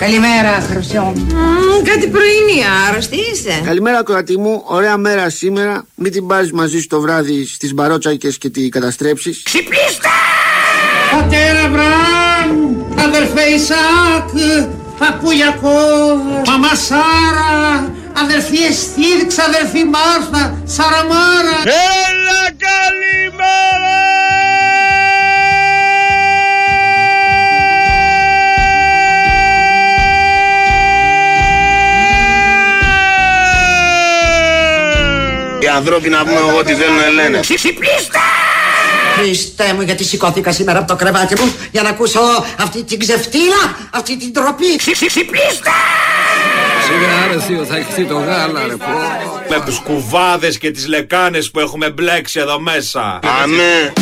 [0.00, 1.12] Καλημέρα, Χρυσό.
[1.84, 3.60] κάτι πρωινή, άρρωστη είσαι.
[3.64, 4.62] Καλημέρα, κορατή μου.
[4.64, 5.86] Ωραία μέρα σήμερα.
[5.94, 9.42] Μην την πάρει μαζί σου το βράδυ στις μπαρότσακες και τη καταστρέψεις.
[9.42, 10.08] Ξυπνήστε!
[11.10, 14.28] Πατέρα Βραμ, αδερφέ Ισάκ,
[14.98, 15.78] παππούλιακό,
[16.46, 17.92] μαμά Σάρα,
[18.22, 21.58] αδερφή Εστίδη, ξαδερφή Μάρθα, Σαραμάρα.
[21.64, 24.45] Έλα καλημέρα!
[35.76, 37.40] Ανθρώποι να πούμε ό,τι θέλουν λένε.
[37.40, 38.18] Ξυπνήστε!
[39.16, 42.20] Χριστέ μου, γιατί σηκώθηκα σήμερα από το κρεβάτι μου για να ακούσω
[42.58, 44.76] αυτή την ξεφτύλα, αυτή την τροπή.
[44.76, 45.70] Ξυπνήστε!
[46.86, 48.84] Σιγά ρε θείο, θα χυθεί το γάλα ρε πω.
[49.48, 53.18] Με τους κουβάδες και τις λεκάνες που έχουμε μπλέξει εδώ μέσα.
[53.42, 53.92] Αμέ.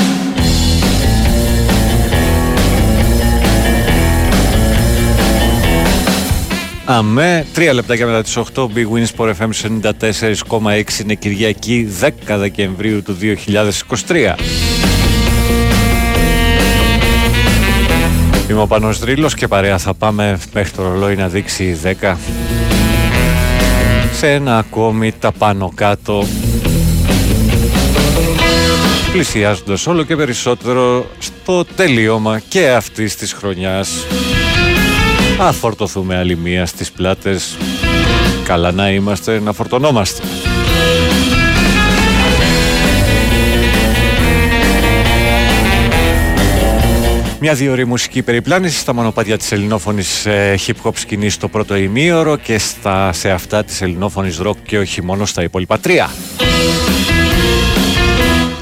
[6.86, 9.50] Αμέ, τρία λεπτάκια μετά τις 8, Big Wins Sport FM
[10.60, 14.34] 94,6 είναι Κυριακή 10 Δεκεμβρίου του 2023.
[18.50, 22.16] Είμαι ο Πανός Δρύλος και παρέα θα πάμε μέχρι το ρολόι να δείξει 10
[24.12, 26.26] σε ένα ακόμη τα πάνω κάτω.
[29.12, 34.06] Πλησιάζοντας όλο και περισσότερο στο τελείωμα και αυτής της χρονιάς
[35.38, 37.56] Α φορτωθούμε άλλη μία στις πλάτες
[38.44, 40.22] Καλά να είμαστε να φορτωνόμαστε
[47.40, 51.76] Μια δύο ώρη μουσική περιπλάνηση στα μονοπάτια της ελληνόφωνης ε, hip hop σκηνής στο πρώτο
[51.76, 56.10] ημίωρο και στα, σε αυτά της ελληνόφωνης rock και όχι μόνο στα υπόλοιπα τρία.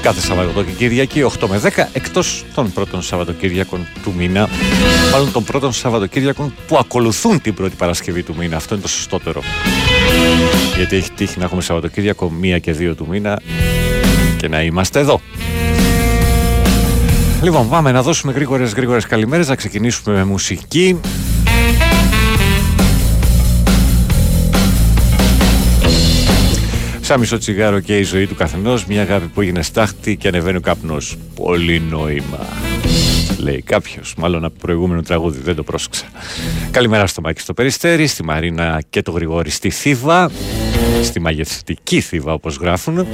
[0.03, 4.49] Κάθε Σαββατοκύριακο και Κυριακή 8 με 10 εκτός των πρώτων Σαββατοκύριακων του μήνα.
[5.11, 8.55] Μάλλον των πρώτων Σαββατοκύριακων που ακολουθούν την πρώτη Παρασκευή του μήνα.
[8.55, 9.41] Αυτό είναι το σωστότερο.
[10.75, 13.41] Γιατί έχει τύχει να έχουμε Σαββατοκύριακο 1 και 2 του μήνα
[14.37, 15.21] και να είμαστε εδώ.
[17.41, 20.99] Λοιπόν, πάμε να δώσουμε γρήγορες γρήγορες καλημέρες, να ξεκινήσουμε με μουσική.
[27.05, 30.57] Σαν μισό τσιγάρο και η ζωή του καθενός, μια αγάπη που έγινε στάχτη και ανεβαίνει
[30.57, 31.17] ο καπνός.
[31.35, 32.47] Πολύ νόημα.
[33.37, 36.05] Λέει κάποιος, μάλλον από προηγούμενο τραγούδι, δεν το πρόσεξα.
[36.71, 40.31] Καλημέρα στο Μάκη στο Περιστέρι, στη Μαρίνα και το Γρηγόρη στη Θήβα,
[41.03, 43.07] στη μαγευτική Θήβα όπως γράφουν.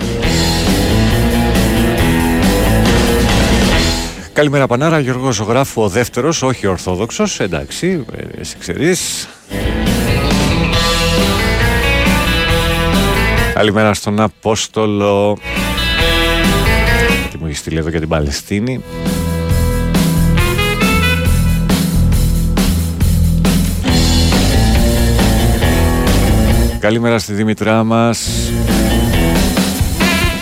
[4.34, 9.28] Καλημέρα Πανάρα, Γιώργος Ζωγράφου, ο δεύτερος, όχι ορθόδοξος, εντάξει, ε, εσύ ξέρεις.
[13.60, 15.38] Καλημέρα στον Απόστολο.
[17.32, 18.84] Τι μου έχεις στείλει εδώ για την Παλαιστίνη;
[26.80, 28.30] Καλημέρα στη Δήμητρά μας.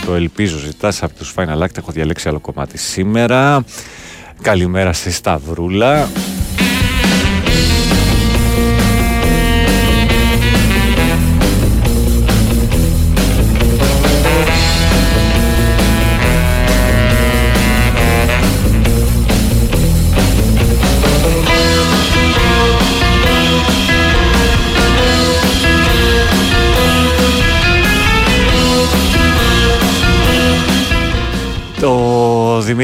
[0.05, 1.77] Το ελπίζω ζητάς από τους Final Act.
[1.77, 3.63] Έχω διαλέξει άλλο κομμάτι σήμερα.
[4.41, 6.07] Καλημέρα στη Σταυρούλα.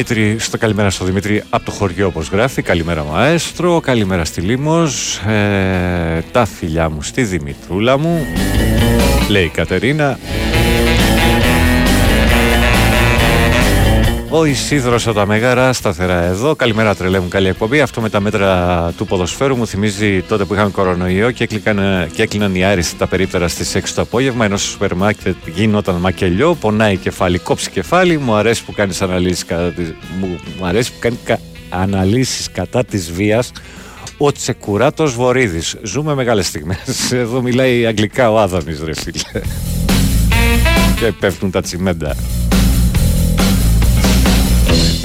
[0.06, 2.62] Δημήτρη, στο καλημέρα στο Δημήτρη από το χωριό όπως γράφει.
[2.62, 5.18] Καλημέρα Μαέστρο, καλημέρα στη Λίμος.
[5.18, 8.26] Ε, Τα φιλιά μου στη Δημητρούλα μου
[9.30, 10.20] Λέει η Κατερίνα
[14.36, 16.56] Ο Ισίδρο από τα Μέγαρα, σταθερά εδώ.
[16.56, 17.82] Καλημέρα, τρελέ μου, καλή εκπομπή.
[17.82, 22.22] Αυτό με τα μέτρα του ποδοσφαίρου μου θυμίζει τότε που είχαμε κορονοϊό και, έκλειναν, και
[22.22, 24.46] έκλειναν οι άριστοι τα περίπτερα στις 6 το απόγευμα.
[24.46, 28.18] Ενώ στο σούπερ μάρκετ γινόταν μακελιό, πονάει κεφάλι, κόψει κεφάλι.
[28.18, 29.94] Μου αρέσει που κάνεις αναλύσεις κατά της.
[30.20, 31.40] Μου, μου αρέσει που κάνει κα,
[31.70, 33.52] αναλύσεις κατά της βίας.
[34.18, 35.76] Ο Τσεκουράτος Βορύδης.
[35.82, 37.12] Ζούμε μεγάλες στιγμές.
[37.12, 39.42] Εδώ μιλάει αγγλικά ο Άδωνης, ρε φίλε.
[41.00, 42.16] και πέφτουν τα τσιμέντα.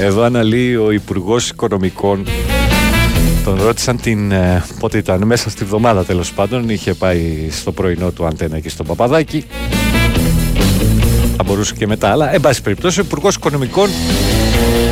[0.00, 2.26] Εδώ αναλύει ο Υπουργός Οικονομικών.
[3.44, 4.32] Τον ρώτησαν την.
[4.32, 6.68] Ε, πότε ήταν, μέσα στη βδομάδα τέλος πάντων.
[6.68, 9.44] Είχε πάει στο πρωινό του αντένα εκεί στο Παπαδάκι.
[11.36, 13.90] Θα μπορούσε και μετά, αλλά εν πάση περιπτώσει ο Υπουργός Οικονομικών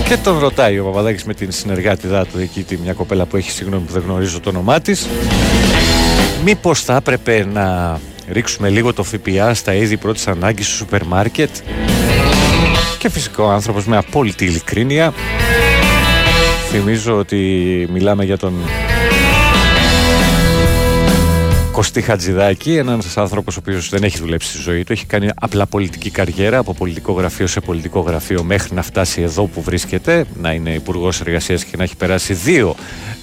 [0.08, 3.50] και τον ρωτάει ο Παπαδάκης με την συνεργάτηδά του εκεί, τη μια κοπέλα που έχει
[3.50, 5.06] συγγνώμη που δεν γνωρίζω το όνομά της.
[6.44, 7.98] Μήπως θα έπρεπε να
[8.28, 11.50] ρίξουμε λίγο το ΦΠΑ στα είδη πρώτης ανάγκης στο σούπερ μάρκετ;
[13.06, 15.14] Και φυσικά ο άνθρωπος με απόλυτη ειλικρίνεια
[16.70, 17.36] Θυμίζω ότι
[17.92, 18.54] μιλάμε για τον
[21.72, 25.66] Κωστή Χατζηδάκη, ένα άνθρωπος ο οποίος δεν έχει δουλέψει στη ζωή του, έχει κάνει απλά
[25.66, 30.52] πολιτική καριέρα από πολιτικό γραφείο σε πολιτικό γραφείο μέχρι να φτάσει εδώ που βρίσκεται, να
[30.52, 32.74] είναι υπουργός εργασίας και να έχει περάσει δύο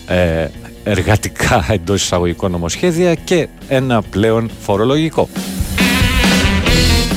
[0.07, 0.47] ε,
[0.83, 5.29] εργατικά εντός εισαγωγικών νομοσχέδια και ένα πλέον φορολογικό.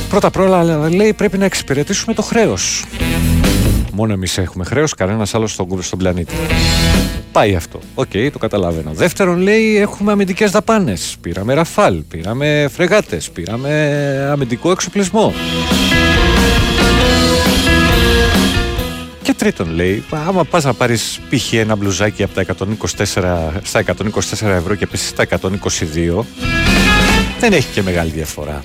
[0.08, 2.84] Πρώτα απ' όλα λέει πρέπει να εξυπηρετήσουμε το χρέος.
[3.92, 6.34] Μόνο εμείς έχουμε χρέος, κανένας άλλος στον, στον πλανήτη.
[7.32, 7.80] Πάει αυτό.
[7.94, 8.90] OK, okay, το καταλαβαίνω.
[8.92, 11.16] Δεύτερον, λέει έχουμε αμυντικές δαπάνες.
[11.20, 15.34] Πήραμε Rafale, πήραμε φρεγάτες, πήραμε αμυντικό εξοπλισμό.
[19.22, 21.52] Και τρίτον λέει, άμα πας να πάρεις π.χ.
[21.52, 26.24] ένα μπλουζάκι από τα 124, στα 124 ευρώ και πέσεις στα 122,
[27.40, 28.64] δεν έχει και μεγάλη διαφορά.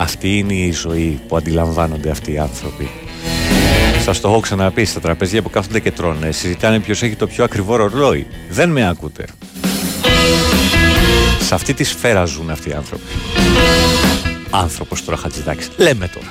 [0.00, 2.90] Αυτή είναι η ζωή που αντιλαμβάνονται αυτοί οι άνθρωποι.
[4.02, 6.30] Σας το έχω ξαναπεί στα τραπέζια που κάθονται και τρώνε.
[6.30, 8.26] Συζητάνε ποιος έχει το πιο ακριβό ρολόι.
[8.50, 9.24] Δεν με ακούτε.
[11.40, 13.04] Σε αυτή τη σφαίρα ζουν αυτοί οι άνθρωποι.
[14.50, 15.70] Άνθρωπος τώρα Χατζηδάκης.
[15.76, 16.26] Λέμε τώρα.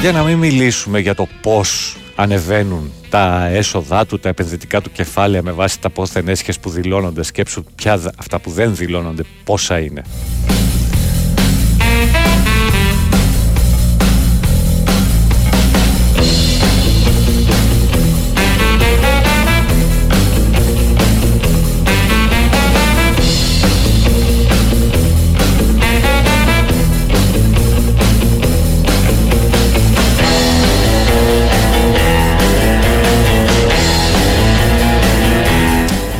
[0.00, 5.42] Για να μην μιλήσουμε για το πώς ανεβαίνουν τα έσοδά του, τα επενδυτικά του κεφάλαια
[5.42, 10.02] με βάση τα πόθεν έσχες που δηλώνονται, σκέψου πια αυτά που δεν δηλώνονται, πόσα είναι.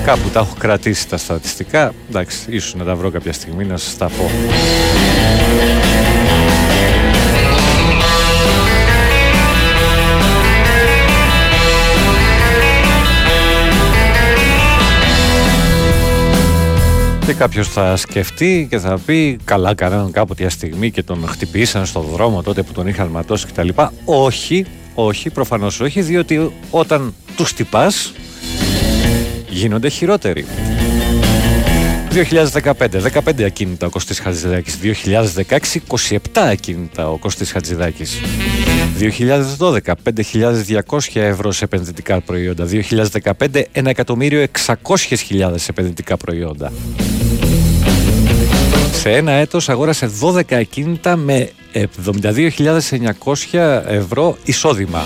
[0.08, 1.94] Κάπου τα έχω κρατήσει τα στατιστικά.
[2.08, 4.30] Εντάξει, ίσως να τα βρω κάποια στιγμή να σας τα πω.
[17.26, 22.02] Και κάποιος θα σκεφτεί και θα πει: Καλά, κανέναν κάποτε στιγμή και τον χτυπήσαν στον
[22.12, 23.68] δρόμο τότε που τον είχαν ματώσει κτλ.
[24.04, 28.12] Όχι, όχι, προφανώς όχι, διότι όταν τους χτυπάς,
[29.58, 30.46] γίνονται χειρότεροι.
[32.12, 34.76] 2015, 15 ακίνητα ο Κωστής Χατζηδάκης.
[34.76, 38.20] 2016, 27 ακίνητα ο Κωστής Χατζηδάκης.
[38.98, 42.64] 2012, 5.200 ευρώ σε επενδυτικά προϊόντα.
[42.64, 46.72] 2015, 1.600.000 επενδυτικά προϊόντα.
[48.92, 55.04] Σε ένα έτος αγόρασε 12 ακίνητα με 72.900 ευρώ εισόδημα.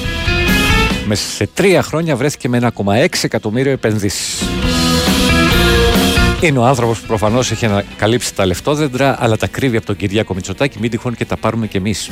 [1.12, 4.42] Μέσα σε τρία χρόνια βρέθηκε με 1,6 εκατομμύριο επενδύσεις.
[6.40, 10.34] Είναι ο άνθρωπος που προφανώς έχει ανακαλύψει τα λεφτόδεντρα, αλλά τα κρύβει από τον Κυριάκο
[10.34, 10.78] Μητσοτάκη.
[10.80, 12.10] Μην τυχόν και τα πάρουμε κι εμείς.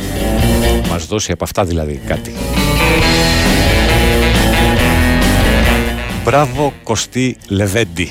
[0.89, 2.33] Μας δώσει από αυτά δηλαδή κάτι.
[6.25, 8.09] Μπράβο Κωστή Λεβέντη.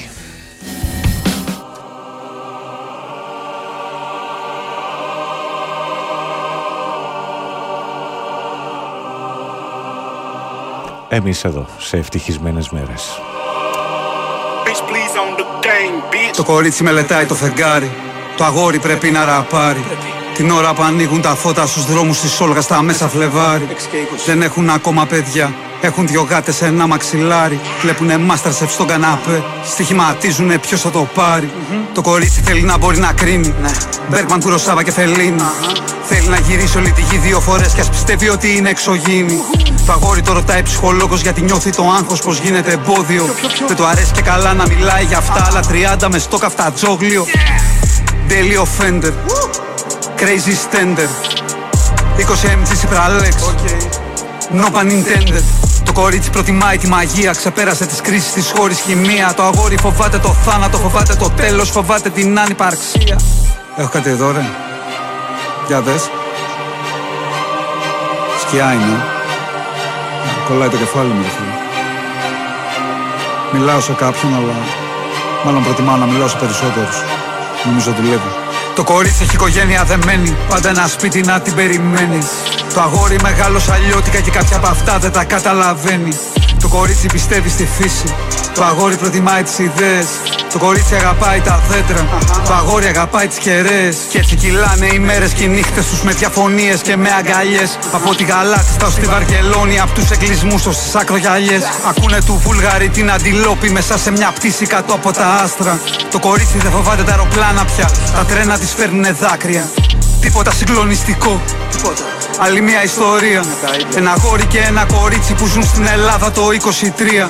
[11.09, 13.21] Εμείς εδώ, σε ευτυχισμένες μέρες.
[16.35, 17.91] Το κορίτσι μελετάει το φεγγάρι.
[18.37, 19.83] Το αγόρι πρέπει να ραπάρει
[20.33, 23.67] Την ώρα που ανοίγουν τα φώτα στους δρόμους της Όλγας στα μέσα Φλεβάρι
[24.25, 27.59] Δεν έχουν ακόμα παιδιά έχουν δυο γάτες σε ένα μαξιλάρι.
[27.81, 29.43] Βλέπουνε μάσταρσεφ στον καναπέ.
[29.65, 31.51] Στοιχηματίζουνε ποιος θα το παρει
[31.93, 33.53] Το κορίτσι θέλει να μπορεί να κρίνει.
[33.61, 33.69] Ναι.
[34.09, 35.41] Μπέρκμαν, Κουροσάβα και Φελίνη.
[36.03, 39.39] Θέλει να γυρίσει όλη τη γη δύο φορές και ας πιστεύει ότι είναι εξωγήινη.
[39.85, 43.25] Το αγόρι το ρωτάει ψυχολόγος γιατί νιώθει το άγχος πως γίνεται εμπόδιο.
[43.67, 45.59] Δεν του αρέσει και καλά να μιλάει για αυτά, αλλά
[46.03, 47.25] 30 μες στόκα αυτά τζόγλιο.
[48.29, 49.11] Daily offender.
[50.19, 51.13] Crazy standard.
[52.17, 53.35] 20 mg Cipralex.
[54.51, 55.43] No pun intended.
[55.83, 59.33] Το κορίτσι προτιμάει τη μαγεία, ξεπέρασε τις κρίσεις της χώρης χημεία.
[59.35, 63.19] Το αγόρι φοβάται το θάνατο, φοβάται το τέλος, φοβάται την ανυπαρξία.
[63.77, 64.49] Έχω κάτι εδώ, ρε.
[65.67, 66.09] Για δες.
[68.41, 69.03] Σκιά είναι.
[70.47, 71.53] Κολλάει το κεφάλι μου, φίλε.
[73.53, 74.53] Μιλάω σε κάποιον, αλλά
[75.45, 76.97] μάλλον προτιμάω να μιλάω σε περισσότερους.
[77.65, 78.48] Νομίζω δουλεύει.
[78.79, 82.25] Το κορίτσι έχει οικογένεια δεμένη, πάντα ένα σπίτι να την περιμένεις.
[82.73, 86.17] Το αγόρι μεγάλος αλλιώτικα και κάποια από αυτά δεν τα καταλαβαίνεις.
[86.59, 88.15] Το κορίτσι πιστεύει στη φύση.
[88.53, 90.07] Το αγόρι προτιμάει τις ιδέες.
[90.51, 92.07] Το κορίτσι αγαπάει τα δέντρα.
[92.47, 93.97] Το αγόρι αγαπάει τις κεραίες.
[94.09, 97.77] Και έτσι κυλάνε οι μέρες και οι νύχτες τους με διαφωνίες και με αγκαλιές.
[97.91, 101.59] Από τη Γαλάτιστα ω τη Βαρκελόνη, από τους εκκλεισμού ως τις ακρογιαλιέ.
[101.89, 105.79] Ακούνε του Βούλγαρη την αντιλόπη μέσα σε μια πτήση κάτω από τα άστρα.
[106.11, 107.89] Το κορίτσι δεν φοβάται τα αεροπλάνα πια.
[108.15, 109.69] Τα τρένα της φέρνουν δάκρυα.
[110.21, 111.41] τίποτα συγκλονιστικό.
[112.41, 113.43] Άλλη μια ιστορία.
[113.95, 117.29] Ένα γόρι και ένα κορίτσι που ζουν στην Ελλάδα το 23.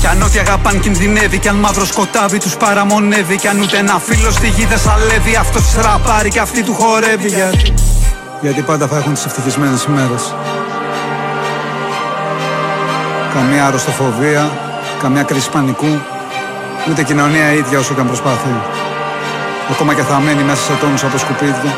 [0.00, 3.36] Κι αν ό,τι αγαπάν κινδυνεύει, κι αν μαύρο σκοτάβι τους παραμονεύει.
[3.36, 6.74] Κι αν ούτε ένα φίλο στη γη δεν σαλεύει, αυτός τη ραπάρει και αυτή του
[6.74, 7.28] χορεύει.
[7.28, 7.74] Γιατί,
[8.40, 10.34] γιατί πάντα θα έχουν τις ευτυχισμένες ημέρες.
[13.34, 14.50] Καμία αρρωστοφοβία,
[15.02, 16.00] καμιά κρίση πανικού,
[16.90, 18.54] ούτε κοινωνία ίδια όσο και αν προσπαθεί.
[19.70, 21.72] Ακόμα και θα μένει μέσα σε τόνους από σκουπίδια,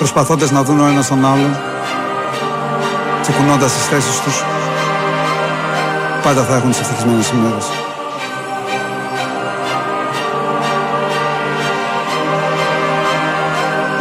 [0.00, 1.56] προσπαθώντας να δουν ο ένας τον άλλον,
[3.22, 4.44] τσεκουνώντας τις θέσεις τους,
[6.22, 7.66] πάντα θα έχουν τις ευτυχισμένες ημέρες.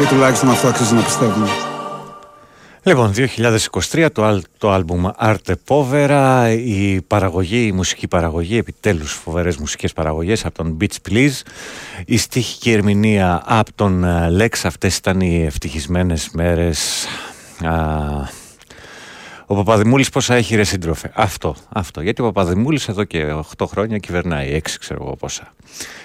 [0.02, 1.69] Ή τουλάχιστον αυτό αξίζει να πιστεύουμε.
[2.84, 3.14] Λοιπόν,
[3.92, 9.94] 2023 το, άλ- το άλμπουμ Arte Povera, η παραγωγή, η μουσική παραγωγή, επιτέλους φοβερές μουσικές
[9.94, 11.42] παραγωγές από τον Beach Please,
[12.06, 17.06] η στίχη και η ερμηνεία από τον ε, Lex, αυτές ήταν οι ευτυχισμένες μέρες.
[17.66, 17.78] Α,
[19.46, 22.02] ο Παπαδημούλης πόσα έχει ρε σύντροφε; Αυτό, αυτό.
[22.02, 25.54] Γιατί ο Παπαδημούλης εδώ και 8 χρόνια κυβερνάει, 6 ξέρω εγώ πόσα.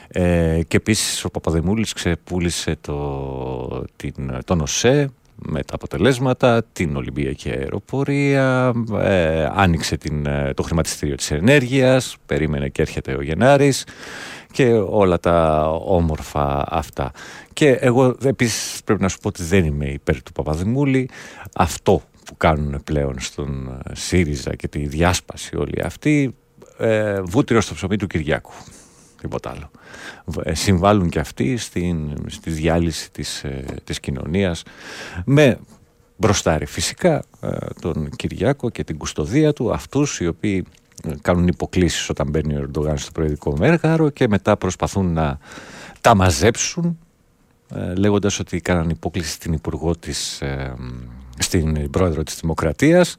[0.08, 5.10] Ε, και επίσης ο Παπαδημούλης ξεπούλησε το, την, τον ΟΣΕ,
[5.46, 12.68] με τα αποτελέσματα, την Ολυμπιακή Αεροπορία, ε, άνοιξε την, ε, το χρηματιστήριο της ενέργειας, περίμενε
[12.68, 13.86] και έρχεται ο Γενάρης
[14.52, 17.10] και όλα τα όμορφα αυτά.
[17.52, 21.08] Και εγώ επίσης πρέπει να σου πω ότι δεν είμαι υπέρ του Παπαδημούλη.
[21.54, 26.34] Αυτό που κάνουν πλέον στον ε, ΣΥΡΙΖΑ και τη διάσπαση όλη αυτή,
[26.78, 28.52] ε, βούτυρο στο ψωμί του Κυριάκου.
[29.24, 29.70] Τίποτα άλλο.
[30.42, 34.62] Ε, συμβάλλουν και αυτοί στην, στη διάλυση της, ε, της κοινωνίας.
[35.24, 35.58] Με
[36.16, 40.66] μπροστάρι φυσικά ε, τον Κυριάκο και την κουστοδία του αυτούς οι οποίοι
[41.02, 45.38] ε, κάνουν υποκλήσεις όταν μπαίνει ο Ερντογάν στο προεδρικό μέργαρο και μετά προσπαθούν να
[46.00, 46.98] τα μαζέψουν
[47.74, 50.74] ε, λέγοντας ότι κάναν υπόκληση στην υπουργό της, ε,
[51.38, 53.16] στην πρόεδρο της Δημοκρατίας.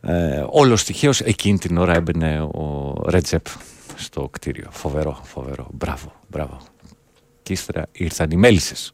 [0.00, 3.46] Ε, όλος τυχαίως εκείνη την ώρα έμπαινε ο Ρέτζεπ
[3.98, 4.68] στο κτίριο.
[4.70, 5.68] Φοβερό, φοβερό.
[5.72, 6.60] Μπράβο, μπράβο.
[7.42, 8.92] Και ύστερα ήρθαν οι μέλισσες.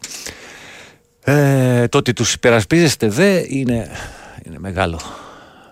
[1.24, 3.90] Ε, το ότι τους υπερασπίζεστε δε είναι,
[4.44, 5.00] είναι μεγάλο,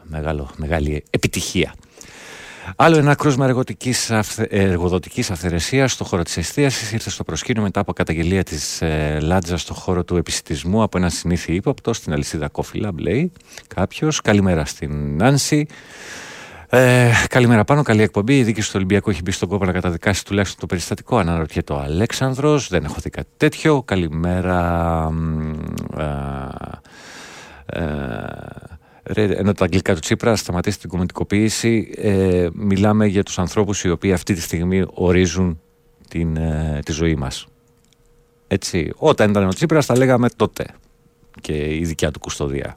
[0.03, 1.75] μεγάλο, μεγάλη επιτυχία.
[2.77, 7.81] Άλλο ένα κρούσμα εργοδοτικής, αυθε, εργοδοτικής αυθαιρεσίας στο χώρο της εστίασης ήρθε στο προσκήνιο μετά
[7.81, 12.51] από καταγγελία της ε, Λάτζα στο χώρο του επισητισμού από ένα συνήθι ύποπτο στην αλυσίδα
[12.53, 13.33] Coffee Lab λέει
[13.75, 14.21] κάποιος.
[14.21, 15.67] Καλημέρα στην Νάνση.
[16.75, 18.39] Ε, καλημέρα πάνω, καλή εκπομπή.
[18.39, 21.17] Η δίκη του Ολυμπιακού έχει μπει στον κόπο να καταδικάσει τουλάχιστον το περιστατικό.
[21.17, 22.69] Αναρωτιέται ο Αλέξανδρος.
[22.69, 23.83] Δεν έχω δει κάτι τέτοιο.
[23.83, 25.11] Καλημέρα.
[25.97, 26.05] Ε,
[27.67, 27.85] ε,
[29.03, 33.91] ρε, ενώ τα αγγλικά του Τσίπρα σταματήσει την κομμουτικοποίηση, ε, μιλάμε για τους ανθρώπους οι
[33.91, 35.61] οποίοι αυτή τη στιγμή ορίζουν
[36.09, 37.47] την, ε, τη ζωή μας.
[38.49, 40.67] Έτσι, όταν ήταν ο Τσίπρας τα λέγαμε τότε
[41.41, 42.75] και η δικιά του κουστοδία.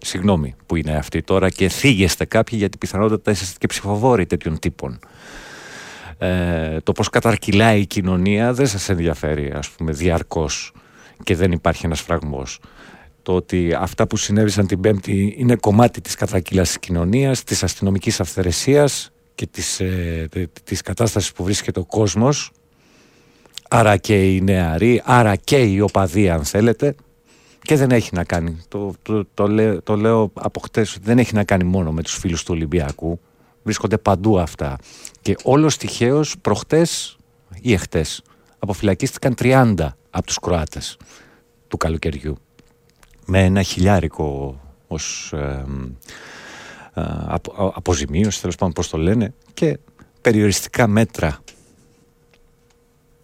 [0.00, 4.98] Συγγνώμη που είναι αυτή τώρα και θίγεστε κάποιοι γιατί πιθανότατα είσαστε και ψηφοφόροι τέτοιων τύπων.
[6.18, 10.72] Ε, το πώς καταρκυλάει η κοινωνία δεν σας ενδιαφέρει ας πούμε διαρκώς
[11.22, 12.60] και δεν υπάρχει ένας φραγμός.
[13.22, 18.20] Το ότι αυτά που συνέβησαν την Πέμπτη είναι κομμάτι της κατρακύλας της κοινωνίας, της αστυνομικής
[18.20, 20.28] αυθαιρεσίας και της, ε,
[20.64, 22.52] της κατάστασης που βρίσκεται ο κόσμος
[23.68, 26.94] άρα και οι νεαροί, άρα και οι οπαδοί αν θέλετε
[27.66, 31.34] και δεν έχει να κάνει, το, το, το, λέω, το λέω από χτες, δεν έχει
[31.34, 33.20] να κάνει μόνο με τους φίλους του Ολυμπιακού.
[33.62, 34.78] Βρίσκονται παντού αυτά.
[35.20, 37.16] Και όλος τυχαίως προχτές
[37.60, 38.22] ή εχτές
[38.58, 39.74] αποφυλακίστηκαν 30
[40.10, 40.96] από τους Κροάτες
[41.68, 42.36] του καλοκαιριού.
[43.26, 45.64] Με ένα χιλιάρικο ως ε,
[46.94, 49.78] ε, απο, αποζημίωση, τέλος πάντων πώς το λένε, και
[50.20, 51.38] περιοριστικά μέτρα.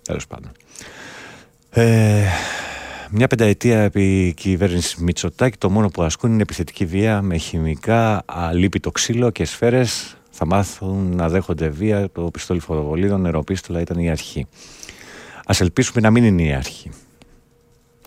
[0.02, 0.50] Τέλος πάντων.
[1.70, 2.24] Ε,
[3.14, 8.90] μια πενταετία επί κυβέρνησης Μητσοτάκη το μόνο που ασκούν είναι επιθετική βία με χημικά, αλίπητο
[8.90, 10.16] ξύλο και σφαίρες.
[10.30, 12.10] Θα μάθουν να δέχονται βία.
[12.10, 14.46] Το πιστόλι φωτοβολίδων, νεροπίστολα ήταν η αρχή.
[15.46, 16.90] Ας ελπίσουμε να μην είναι η αρχή.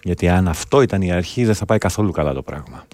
[0.03, 2.85] Γιατί αν αυτό ήταν η αρχή δεν θα πάει καθόλου καλά το πράγμα.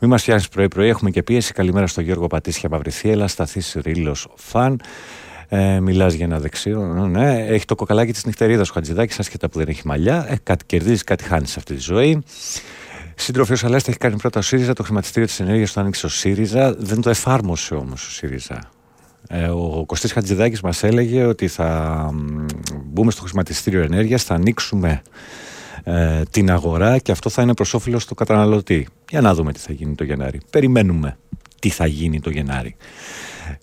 [0.00, 0.88] Μη μας φτιάχνεις πρωί-πρωί.
[0.88, 1.52] Έχουμε και πίεση.
[1.52, 3.28] Καλημέρα στο Γιώργο Πατήσια Παυριθίελα.
[3.28, 4.80] Σταθής Ρήλο Φαν.
[5.52, 6.80] Ε, Μιλάς για ένα δεξίο.
[7.08, 10.26] Ναι, έχει το κοκαλάκι της νυχτερίδας ο Χατζηδάκης, άσχετα που δεν έχει μαλλιά.
[10.28, 12.22] Ε, κάτι κερδίζεις, κάτι χάνεις σε αυτή τη ζωή.
[13.14, 14.72] Σύντροφος Αλέστα έχει κάνει πρώτα ο ΣΥΡΙΖΑ.
[14.72, 16.74] Το χρηματιστήριο της ενέργειας το άνοιξε ο ΣΥΡΙΖΑ.
[16.78, 18.58] Δεν το εφάρμοσε όμως ο ΣΥΡΙΖΑ.
[19.28, 22.10] Ε, ο Κωστής Χατζηδάκης μας έλεγε ότι θα
[22.84, 25.02] μπούμε στο χρηματιστήριο ενέργειας, θα ανοίξουμε
[25.84, 28.86] ε, την αγορά και αυτό θα είναι προς όφελος του καταναλωτή.
[29.10, 30.40] Για να δούμε τι θα γίνει το Γενάρη.
[30.50, 31.18] Περιμένουμε
[31.58, 32.76] τι θα γίνει το Γενάρη.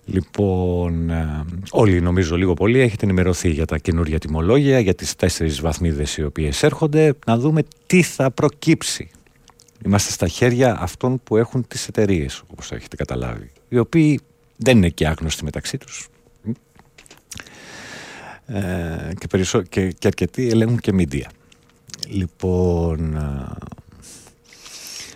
[0.04, 5.60] Λοιπόν, ε, όλοι νομίζω λίγο πολύ έχετε ενημερωθεί για τα καινούργια τιμολόγια, για τις τέσσερις
[5.60, 9.10] βαθμίδες οι οποίες έρχονται, να δούμε τι θα προκύψει.
[9.84, 14.20] Είμαστε στα χέρια αυτών που έχουν τις εταιρείες, όπως έχετε καταλάβει, οι οποίοι
[14.56, 16.08] δεν είναι και άγνωστοι μεταξύ τους.
[18.46, 19.62] Ε, και, περισσο...
[19.62, 21.30] και, και αρκετοί ελέγχουν και μίντια.
[22.08, 23.46] Λοιπόν, ε,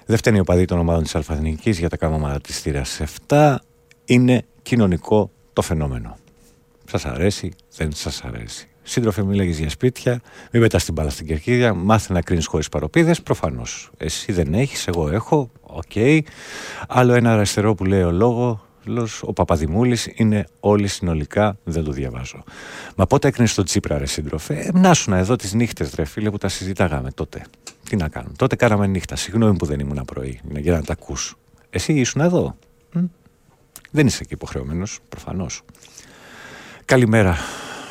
[0.06, 3.56] δεν φταίνε οι οπαδοί των ομάδων της Άλφα Εθνικής για τα καμώματα της θύρας 7.
[4.04, 6.16] Είναι κοινωνικό το φαινόμενο.
[6.84, 8.66] Σας αρέσει, δεν σας αρέσει.
[8.82, 10.20] Σύντροφε, μιλάγει για σπίτια,
[10.52, 13.22] μην πετάς την μπάλα στην κερκίδα, μάθε να κρίνεις χωρίς παρωπίδες.
[13.22, 13.90] Προφανώς.
[13.96, 15.50] Εσύ δεν έχεις, εγώ έχω.
[15.60, 15.82] OK.
[15.94, 16.20] Okay.
[16.88, 22.42] Άλλο ένα αριστερό που λέει ο λόγος, ο Παπαδημούλης είναι όλοι συνολικά, δεν το διαβάζω.
[22.96, 26.38] Μα πότε έκρινες τον Τσίπρα, ρε σύντροφε; Ε, μνάσουνα εδώ τις νύχτες, ρε φίλε, που
[26.38, 27.42] τα συζητάγαμε τότε.
[27.88, 28.34] Τι να κάνουμε.
[28.38, 29.16] Τότε κάναμε νύχτα.
[29.16, 31.36] Συγγνώμη που δεν ήμουν πρωί, για να τα ακούς.
[31.70, 32.56] Εσύ ήσουν εδώ.
[33.94, 35.62] Δεν είσαι και υποχρεωμένος, προφανώς.
[36.84, 37.36] Καλημέρα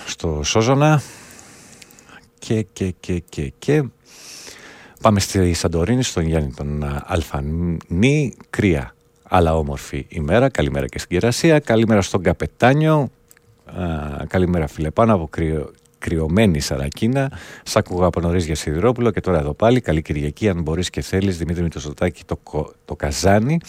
[0.05, 1.01] στο Σόζονα
[2.39, 3.83] και, και, και, και, και.
[5.01, 10.49] Πάμε στη Σαντορίνη, στον Γιάννη τον Αλφανή, κρύα αλλά όμορφη ημέρα.
[10.49, 13.09] Καλημέρα και στην Κερασία, καλημέρα στον Καπετάνιο,
[14.27, 17.31] καλημέρα φίλε πάνω από κρυο, κρυωμένη Σαρακίνα.
[17.63, 19.81] Σ' άκουγα από νωρίς για Σιδηρόπουλο και τώρα εδώ πάλι.
[19.81, 22.39] Καλή Κυριακή, αν μπορείς και θέλεις, Δημήτρη Μητροσωτάκη, το,
[22.85, 23.59] το καζάνι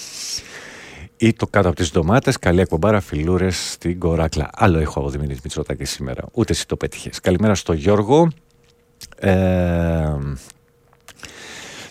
[1.23, 2.38] ή το κάτω από τις ντομάτες.
[2.38, 4.50] Καλή εκπομπάρα, φιλούρες στην κοράκλα.
[4.55, 6.25] Άλλο έχω από Δημήτρης Μητσοτάκης σήμερα.
[6.33, 7.21] Ούτε εσύ το πέτυχες.
[7.21, 8.29] Καλημέρα στο Γιώργο.
[9.19, 9.33] Ε,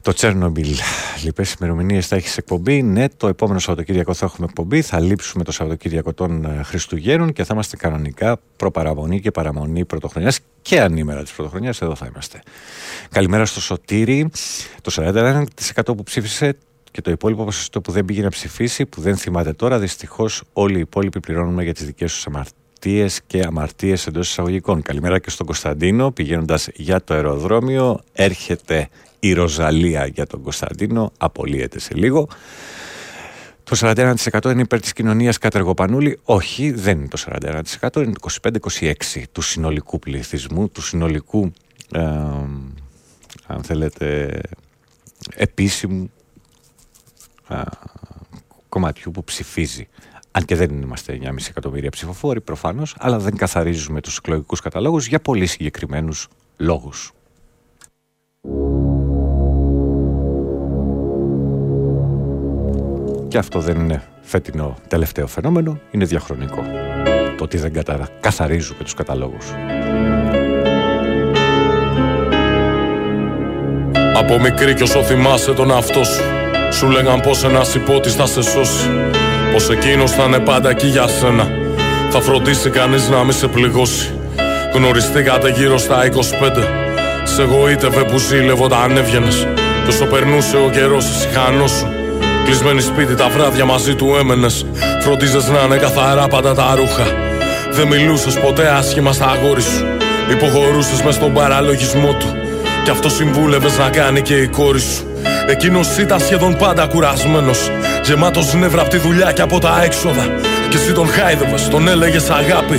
[0.02, 0.76] το Τσέρνομπιλ.
[1.24, 2.82] Λοιπές ημερομηνίες θα έχεις εκπομπή.
[2.82, 4.82] Ναι, το επόμενο Σαββατοκύριακο θα έχουμε εκπομπή.
[4.82, 10.40] Θα λείψουμε το Σαββατοκύριακο των ε, Χριστουγέννων και θα είμαστε κανονικά προπαραμονή και παραμονή πρωτοχρονιάς
[10.62, 11.82] και ανήμερα της πρωτοχρονιάς.
[11.82, 12.42] Εδώ θα είμαστε.
[13.12, 14.30] Καλημέρα στο Σωτήρι.
[14.82, 15.44] Το 41%
[15.86, 16.58] που ψήφισε
[16.92, 20.78] και το υπόλοιπο ποσοστό που δεν πήγε να ψηφίσει, που δεν θυμάται τώρα, δυστυχώς όλοι
[20.78, 24.82] οι υπόλοιποι πληρώνουμε για τις δικές τους αμαρτίες και αμαρτίες εντός εισαγωγικών.
[24.82, 26.12] Καλημέρα και στον Κωνσταντίνο.
[26.12, 31.12] Πηγαίνοντας για το αεροδρόμιο, έρχεται η Ροζαλία για τον Κωνσταντίνο.
[31.18, 32.28] Απολύεται σε λίγο.
[33.64, 36.20] Το 41% είναι υπέρ της κοινωνίας κατεργοπανούλη.
[36.24, 38.50] Όχι, δεν είναι το 41%, είναι το
[39.12, 41.52] 25-26% του συνολικού πληθυσμού, του συνολικού,
[41.92, 42.02] ε,
[43.48, 44.40] αν θέλετε,
[45.36, 46.12] επίσημου
[48.70, 49.88] κομματιού που ψηφίζει.
[50.32, 55.20] Αν και δεν είμαστε 9,5 εκατομμύρια ψηφοφόροι προφανώς, αλλά δεν καθαρίζουμε τους εκλογικούς καταλόγους για
[55.20, 57.12] πολύ συγκεκριμένους λόγους.
[63.28, 66.64] Και αυτό δεν είναι φετινό τελευταίο φαινόμενο, είναι διαχρονικό.
[67.38, 67.74] Το ότι δεν
[68.20, 69.52] καθαρίζουμε τους καταλόγους.
[74.16, 76.41] Από μικρή και όσο θυμάσαι τον αυτό σου
[76.72, 78.90] σου λέγαν πως ένας υπότης θα σε σώσει
[79.54, 81.48] Πως εκείνος θα είναι πάντα εκεί για σένα.
[82.10, 84.14] Θα φροντίσει κανείς να μην σε πληγώσει.
[84.74, 86.12] Γνωριστήκατε γύρω στα 25
[87.24, 89.48] Σε εγωίτευε που ζήλευε όταν έβγαινες
[89.84, 91.88] Κι όσο περνούσε ο καιρός ησυχανό σου
[92.46, 94.66] Κλεισμένοι σπίτι τα βράδια μαζί του έμενες.
[95.02, 97.06] Φροντίζες να είναι καθαρά πάντα τα ρούχα.
[97.72, 99.86] Δεν μιλούσες ποτέ άσχημα στα αγόρι σου.
[100.32, 102.28] Υποχωρούσες μες στον παραλογισμό του.
[102.84, 105.11] Κι αυτό συμβούλευες να κάνει και η κόρη σου
[105.48, 107.60] Εκείνος ήταν σχεδόν πάντα κουρασμένος.
[108.06, 110.26] Γεμάτος νεύρα από τη δουλειά και από τα έξοδα.
[110.70, 112.78] Και εσύ τον χάιδευες, τον έλεγες αγάπη.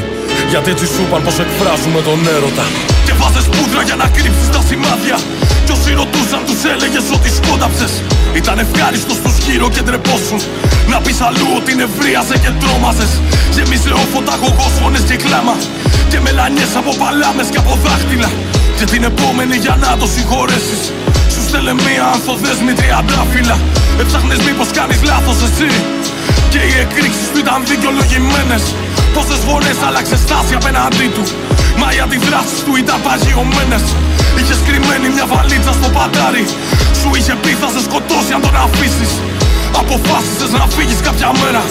[0.50, 2.66] Γιατί έτσι σου είπαν πως εκφράζουμε τον έρωτα.
[3.06, 5.16] Και βάζες πούδρα για να κρύψεις τα σημάδια.
[5.64, 7.86] Κι όσοι ρωτούσαν, τους έλεγες ότι σκόνταψε.
[8.40, 10.40] Ήταν ευχάριστος τους γύρω και τρεπόσουν.
[10.92, 13.12] Να πεις αλλού ότι νευρίαζε και τρόμαζες.
[13.54, 15.54] Γεμίζε όφωτα, γογό, φωνές και κλάμα.
[16.10, 18.30] Και μελανιές από παλάμες και από δάχτυλα.
[18.78, 20.82] Και την επόμενη για να το συγχωρέσεις
[21.52, 23.56] στέλνε μία ανθοδέσμη τριαντάφυλλα
[24.00, 25.70] Έψαχνες μήπως κάνεις λάθος εσύ.
[26.52, 28.64] Και οι εκρήξεις του ήταν δικαιολογημένες.
[29.14, 31.24] Πόσες φορές άλλαξε στάση απέναντί του.
[31.80, 33.84] Μα οι αντιδράσεις του ήταν παγιωμένες.
[34.38, 36.44] Είχες κρυμμένη μια βαλίτσα στο πατάρι.
[37.00, 39.12] Σου είχε πει θα σε σκοτώσει αν τον αφήσεις.
[39.80, 41.62] Αποφάσισες να φύγεις κάποια μέρα.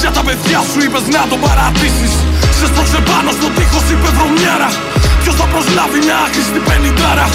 [0.00, 2.14] Για τα παιδιά σου είπες να τον παρατήσεις.
[2.58, 4.70] Σε σπρώξε πάνω στο τείχος είπε βρωμιάρα.
[5.20, 7.26] Ποιος θα προσλάβει μια άχρηστη πενιντάρα;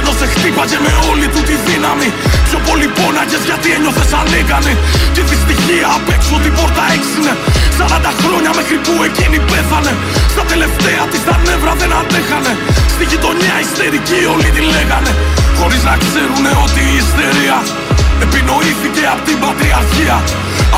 [0.00, 2.08] Και ενώ σε χτύπαγε με όλη του τη δύναμη.
[2.48, 4.72] Πιο πολύ πόναγες γιατί ένιωθες ανέκανε
[5.14, 7.32] Και τη στοιχεία απ' έξω την πόρτα έξινε.
[7.78, 9.92] 40 χρόνια μέχρι που εκείνη πέθανε.
[10.34, 12.52] Στα τελευταία της τα νεύρα δεν αντέχανε.
[12.94, 15.12] Στη γειτονιά ιστερική όλοι τη λέγανε.
[15.58, 17.58] Χωρίς να ξέρουνε ότι η ιστερία
[18.26, 20.16] Επινοήθηκε από την πατριαρχία.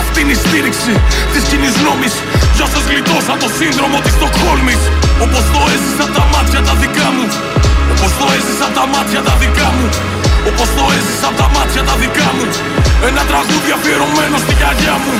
[0.00, 0.92] Αυτή είναι η στήριξη
[1.32, 2.14] της κοινής νόμης.
[2.56, 4.82] Για όσες γλιτώσαν το σύνδρομο της Στοκχόλμης.
[5.24, 7.26] Όπως το έζησα τα μάτια τα δικά μου.
[7.92, 8.31] Όπως το έζησα
[8.82, 9.88] τα μάτια τα δικά μου.
[10.48, 12.46] Όπως το έζησα τα μάτια τα δικά μου.
[13.08, 15.14] Ένα τραγούδι αφιερωμένο στη γιαγιά μου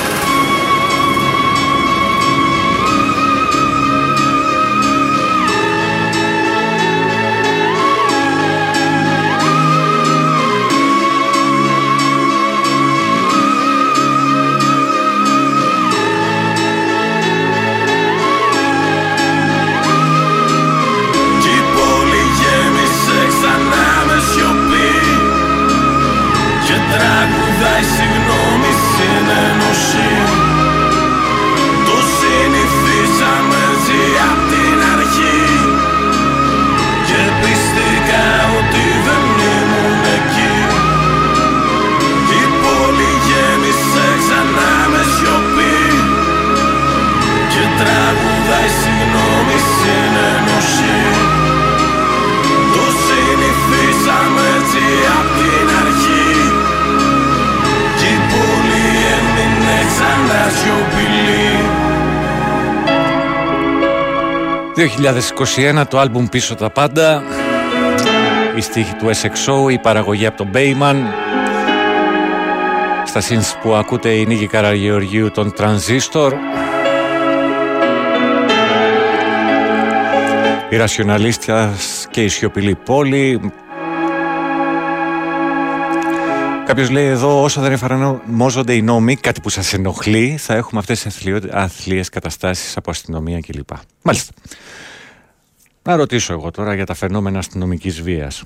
[65.79, 67.23] 2021 το άλμπουμ πίσω τα πάντα
[68.57, 70.97] η στίχη του SXO, η παραγωγή από τον Bayman
[73.05, 76.33] στα synths που ακούτε η Νίκη Καραγεωργίου των Transistor
[80.68, 81.73] η Ρασιοναλίστια
[82.11, 83.53] και η Σιωπηλή Πόλη
[86.73, 91.03] Κάποιος λέει εδώ, όσο δεν εφαρμόζονται οι νόμοι, κάτι που σας ενοχλεί, θα έχουμε αυτές
[91.03, 93.69] τις αθλίες καταστάσεις από αστυνομία κλπ.
[94.03, 94.33] Μάλιστα.
[95.83, 98.43] Να ρωτήσω εγώ τώρα για τα φαινόμενα αστυνομικής βίας.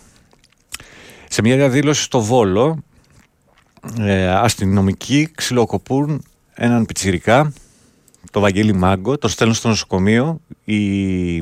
[1.29, 2.79] Σε μια διαδήλωση στο Βόλο,
[3.99, 7.53] ε, αστυνομικοί ξυλοκοπούν έναν πιτσιρικά,
[8.31, 10.41] το Βαγγέλη Μάγκο, το στέλνουν στο νοσοκομείο.
[10.65, 11.39] Οι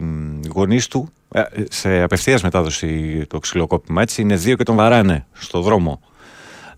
[0.54, 5.60] γονείς του, ε, σε απευθείας μετάδοση το ξυλοκόπημα, έτσι, είναι δύο και τον βαράνε στο
[5.60, 6.00] δρόμο.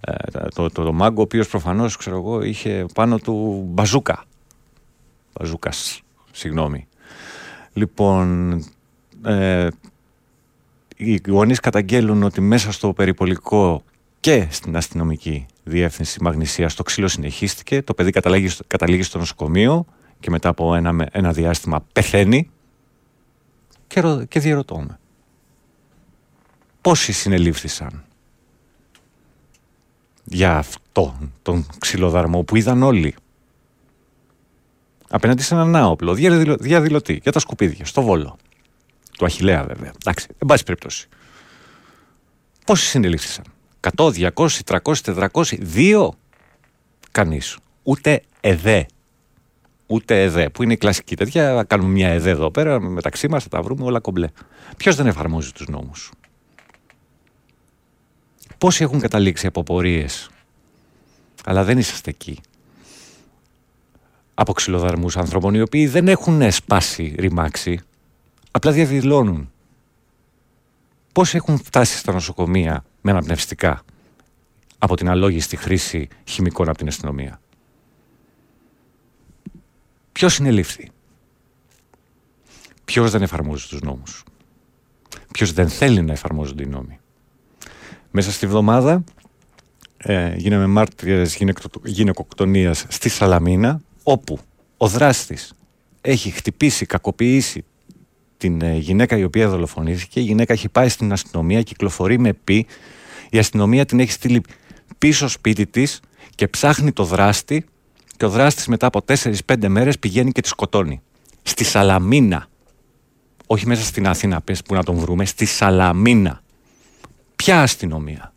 [0.08, 4.24] Ε, το, το, το, Μάγκο, ο οποίος προφανώς ξέρω εγώ είχε πάνω του μπαζούκα.
[5.32, 6.88] Μπαζούκας, συγγνώμη.
[7.72, 8.52] Λοιπόν,
[9.24, 9.68] ε,
[10.96, 13.82] οι γονείς καταγγέλουν ότι μέσα στο περιπολικό
[14.20, 17.82] και στην αστυνομική διεύθυνση Μαγνησίας το ξύλο συνεχίστηκε.
[17.82, 19.86] Το παιδί καταλήγει, καταλήγει στο νοσοκομείο
[20.20, 22.50] και μετά από ένα, ένα διάστημα πεθαίνει.
[23.86, 24.98] Και, και διαρωτώ με.
[26.80, 28.04] Πόσοι συνελήφθησαν;
[30.26, 33.14] Για αυτό τον ξυλοδαρμό που είδαν όλοι.
[35.08, 36.14] Απέναντι σε έναν άοπλο,
[36.58, 38.36] διαδηλωτή, για τα σκουπίδια, στο βόλο.
[39.18, 39.92] Του Αχηλέα βέβαια.
[40.00, 41.08] Εντάξει, εν πάση περιπτώσει.
[42.66, 43.44] Πόσοι συνελήφθησαν;
[43.96, 46.14] 100, 200, 300, 400, δύο;
[47.10, 47.56] Κανείς.
[47.82, 48.86] Ούτε εδέ.
[49.86, 50.48] Ούτε εδέ.
[50.48, 51.62] Που είναι η κλασική τέτοια.
[51.62, 54.28] Κάνουμε μια εδέ εδώ πέρα μεταξύ μας, θα τα βρούμε όλα κομπλέ.
[54.76, 56.12] Ποιος δεν εφαρμόζει τους νόμους;
[58.58, 60.30] Πόσοι έχουν καταλήξει από πορείες,
[61.44, 62.40] αλλά δεν είσαστε εκεί.
[64.34, 67.80] Από ξυλοδαρμούς άνθρωπων οι οποίοι δεν έχουν σπάσει ρημάξει,
[68.50, 69.50] απλά διαδηλώνουν.
[71.12, 73.82] Πόσοι έχουν φτάσει στα νοσοκομεία με αναπνευστικά
[74.78, 77.40] από την αλόγιστη χρήση χημικών από την αστυνομία;
[80.12, 80.90] Ποιος συνελήφθη.
[82.84, 84.24] Ποιος δεν εφαρμόζει τους νόμους;
[85.32, 86.98] Ποιος δεν θέλει να εφαρμόζονται οι νόμοι;
[88.18, 89.04] Μέσα στη βδομάδα
[89.96, 91.38] ε, γίναμε μάρτυρες
[91.84, 94.38] γυναικοκτονίας στη Σαλαμίνα όπου
[94.76, 95.54] ο δράστης
[96.00, 97.64] έχει χτυπήσει, κακοποιήσει
[98.36, 100.20] την ε, γυναίκα η οποία δολοφονήθηκε.
[100.20, 102.66] Η γυναίκα έχει πάει στην αστυνομία, κυκλοφορεί με πι.
[103.30, 104.42] Η αστυνομία την έχει στείλει
[104.98, 106.00] πίσω σπίτι της
[106.34, 107.64] και ψάχνει το δράστη
[108.16, 111.00] και ο δράστης μετά από 4-5 μέρες πηγαίνει και τη σκοτώνει.
[111.42, 112.46] Στη Σαλαμίνα.
[113.46, 116.44] Όχι μέσα στην Αθήνα πες που να τον βρούμε, στη Σαλαμίνα.
[117.36, 118.32] Ποια αστυνομία;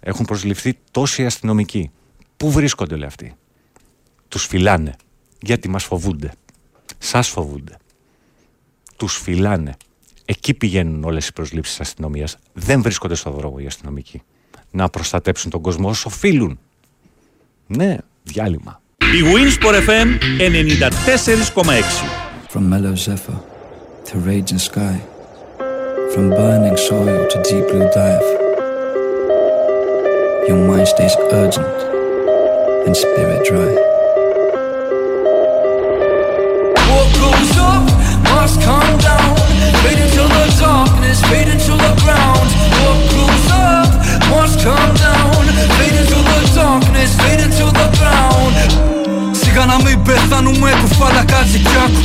[0.00, 1.90] Έχουν προσληφθεί τόσοι αστυνομικοί.
[2.36, 3.36] Πού βρίσκονται όλοι αυτοί;
[4.28, 4.96] Τους φυλάνε.
[5.40, 6.32] Γιατί μας φοβούνται.
[6.98, 7.76] Σας φοβούνται.
[8.96, 9.76] Τους φυλάνε.
[10.24, 12.36] Εκεί πηγαίνουν όλες οι προσλήψεις αστυνομίας.
[12.52, 14.22] Δεν βρίσκονται στο δρόμο οι αστυνομικοί.
[14.70, 16.58] Να προστατέψουν τον κόσμο όσο οφείλουν.
[17.66, 18.80] Ναι, διάλειμμα.
[18.98, 23.38] Η Winsport FM 94,6 From mellow zephyr
[24.06, 25.17] to raging sky
[26.13, 28.27] From burning soil to deep blue dive,
[30.47, 31.77] your mind stays urgent
[32.85, 33.73] and spirit dry.
[36.89, 37.85] What goes up
[38.31, 39.35] must come down.
[39.81, 42.49] Fade into the darkness, fade into the ground.
[42.83, 43.91] What goes up
[44.33, 45.41] must come down.
[45.77, 48.53] Fade into the darkness, fade into the ground.
[49.41, 52.01] Σιγά να μην πεθάνουμε κουφάλα κάτσε κι άκου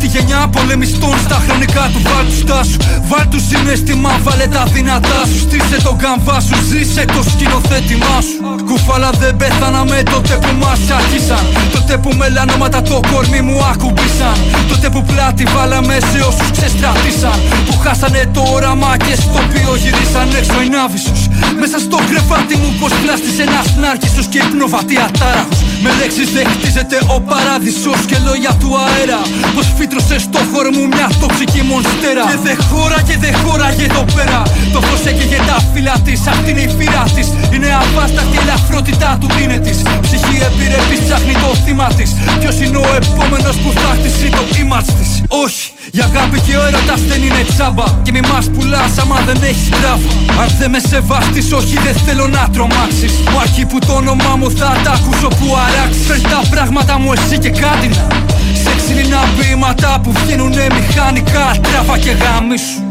[0.00, 2.76] Είμαι απ' τη γενιά πολεμιστών στα χρονικά του Βάλ του στάσου
[3.10, 5.38] Βάλ του συναίσθημα, βάλε τα δυνατά σου.
[5.44, 8.64] Στήσε τον καμβά σου, ζήσε το σκηνοθέτημά σου.
[8.68, 14.36] Κουφάλα δεν πεθάναμε τότε που μας αρχίσαν Τότε που μελανόματα το κορμί μου ακουμπήσαν.
[14.68, 17.38] Τότε που πλάτη βάλαμε σε όσους ξεστρατήσαν.
[17.66, 21.20] Που χάσανε το όραμα και στο οποίο γυρίσαν έξω οι ναύισους
[21.62, 26.96] Μέσα στο κρεβάτι μου πως πλάστησε ένας νάρκισος και υπνοβατή ατάραχος Με λέξεις δεν χτίζεται
[27.14, 29.20] ο παράδεισος και λόγια του αέρα.
[29.54, 32.22] Πως φύτρωσε στο χώρο μου μια τοξική μονστέρα.
[32.30, 34.40] Και δεν χώραγε, δεν χώραγε εδώ πέρα.
[34.74, 37.28] Το φως έκαιγε τα φύλλα της, αυτή είναι η φύρα της.
[37.54, 39.78] Είναι αβάσταχτη η ελαφρότητά του είναι της.
[40.04, 42.10] Ψυχή επιρρεπής ψάχνει το θύμα της.
[42.40, 45.10] Ποιος είναι ο επόμενος που θα χτίσει το image της;
[45.44, 45.64] Όχι,
[45.98, 49.68] η αγάπη και ο έρωτας δεν είναι τσάμπα Και μη μας πουλάς άμα δεν έχεις
[49.78, 50.10] τράβα.
[50.40, 50.80] Αν δεν με
[51.34, 53.12] τι όχι δεν θέλω να τρομάξεις.
[53.30, 56.06] Μου αρχή που το όνομά μου θα τα ακούσω που αράξεις.
[56.06, 58.06] Φέρ τα πράγματα μου εσύ και κάτι να.
[58.62, 62.82] Σε ξυλινά βήματα που βγαίνουνε μηχανικά Τράβα και γαμίσου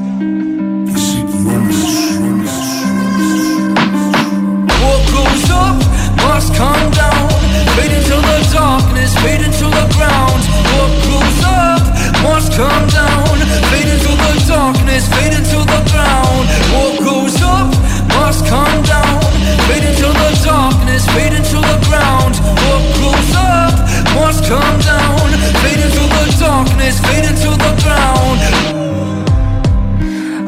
[4.82, 5.78] What goes up
[6.24, 7.30] must come down.
[7.76, 10.42] Fade into the darkness, fade into the ground.
[10.74, 11.40] What ground
[18.34, 19.20] stars come down.
[19.68, 19.90] Fade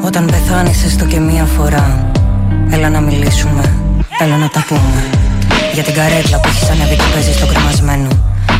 [0.04, 2.10] Όταν πεθάνεις έστω και μία φορά
[2.70, 3.74] Έλα να μιλήσουμε,
[4.20, 5.02] έλα να τα πούμε.
[5.74, 8.08] Για την καρέκλα που έχεις ανέβει και παίζεις στο κρεμασμένο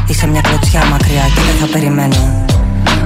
[0.09, 2.45] Είσαι μια κλωτσιά μακριά και δεν θα περιμένω.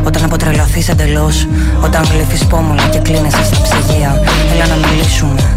[0.06, 1.46] Όταν αποτρελαθείς εντελώς,
[1.84, 5.55] όταν βλέπει πόμουλα και κλείνεσαι στα ψυγεία, έλα να μιλήσουμε.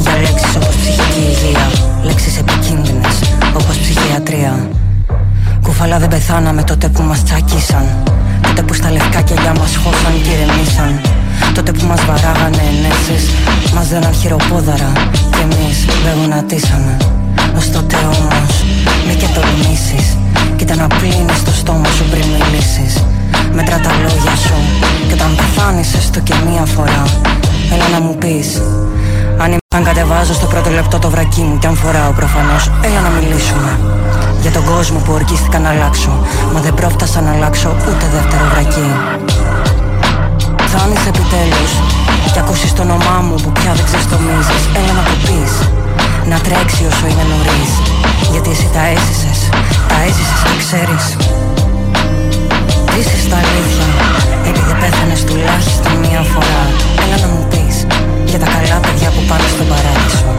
[0.00, 1.66] Για λέξεις όπως ψυχική υγεία
[2.02, 3.16] Λέξεις επικίνδυνες
[3.54, 4.68] όπως ψυχιατρία.
[5.62, 7.86] Κουφαλά δεν πεθάναμε τότε που μας τσακίσαν
[8.46, 11.00] Τότε που στα λευκά κελιά μας χώσαν και ηρεμήσαν
[11.54, 13.24] Τότε που μας βαράγανε ενέσεις
[13.74, 14.92] Μας δέναν χειροπόδαρα
[15.32, 16.96] Κι εμείς δεν γονατίσαμε.
[17.56, 18.52] Ως τότε όμως
[19.06, 20.06] μη και τολμήσεις
[20.56, 22.94] Κοίτα να πλύνεις το στόμα σου πριν μιλήσεις.
[23.52, 24.58] Μέτρα τα λόγια σου
[25.08, 27.02] Και όταν πεθάνεις έστω και μία φορά
[27.74, 28.48] Έλα να μου πεις
[29.76, 33.10] αν, αν κατεβάζω στο πρώτο λεπτό το βρακί μου Κι αν φοράω προφανώς Έλα να
[33.16, 33.72] μιλήσουμε.
[34.42, 36.12] Για τον κόσμο που ορκίστηκα να αλλάξω
[36.52, 38.88] Μα δεν πρόφτασα να αλλάξω ούτε δεύτερο βρακί.
[40.70, 41.72] Φτάνεις επιτέλους
[42.32, 45.52] Κι ακούσεις το όνομά μου που πια δεν ξεστομίζεις Έλα να το πεις
[46.30, 47.70] Να τρέξει όσο είναι νωρίς.
[48.32, 49.38] Γιατί εσύ τα έζησες
[49.90, 51.04] Τα έζησες και ξέρεις.
[52.94, 53.89] Ζήσεις τα αλήθεια
[54.48, 56.62] Επειδή πέθανες τουλάχιστον μία φορά.
[57.02, 57.76] Έλα να μου πεις
[58.30, 60.30] Για τα καλά παιδιά που πάνε στον παράδεισο.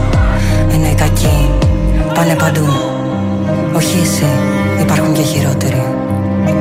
[0.72, 1.38] Ενώ οι κακοί.
[2.14, 2.66] Πάνε παντού.
[3.78, 4.28] Όχι εσύ.
[4.80, 5.82] Υπάρχουν και χειρότεροι.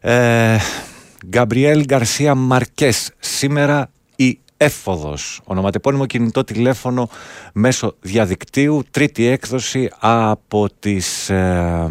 [0.00, 0.56] ε,
[1.28, 7.08] Γκαμπριέλ Γκαρσία Μαρκές σήμερα η Έφοδος, ονοματεπώνυμο κινητό τηλέφωνο
[7.52, 11.90] μέσω διαδικτύου, τρίτη έκδοση από τις, ε,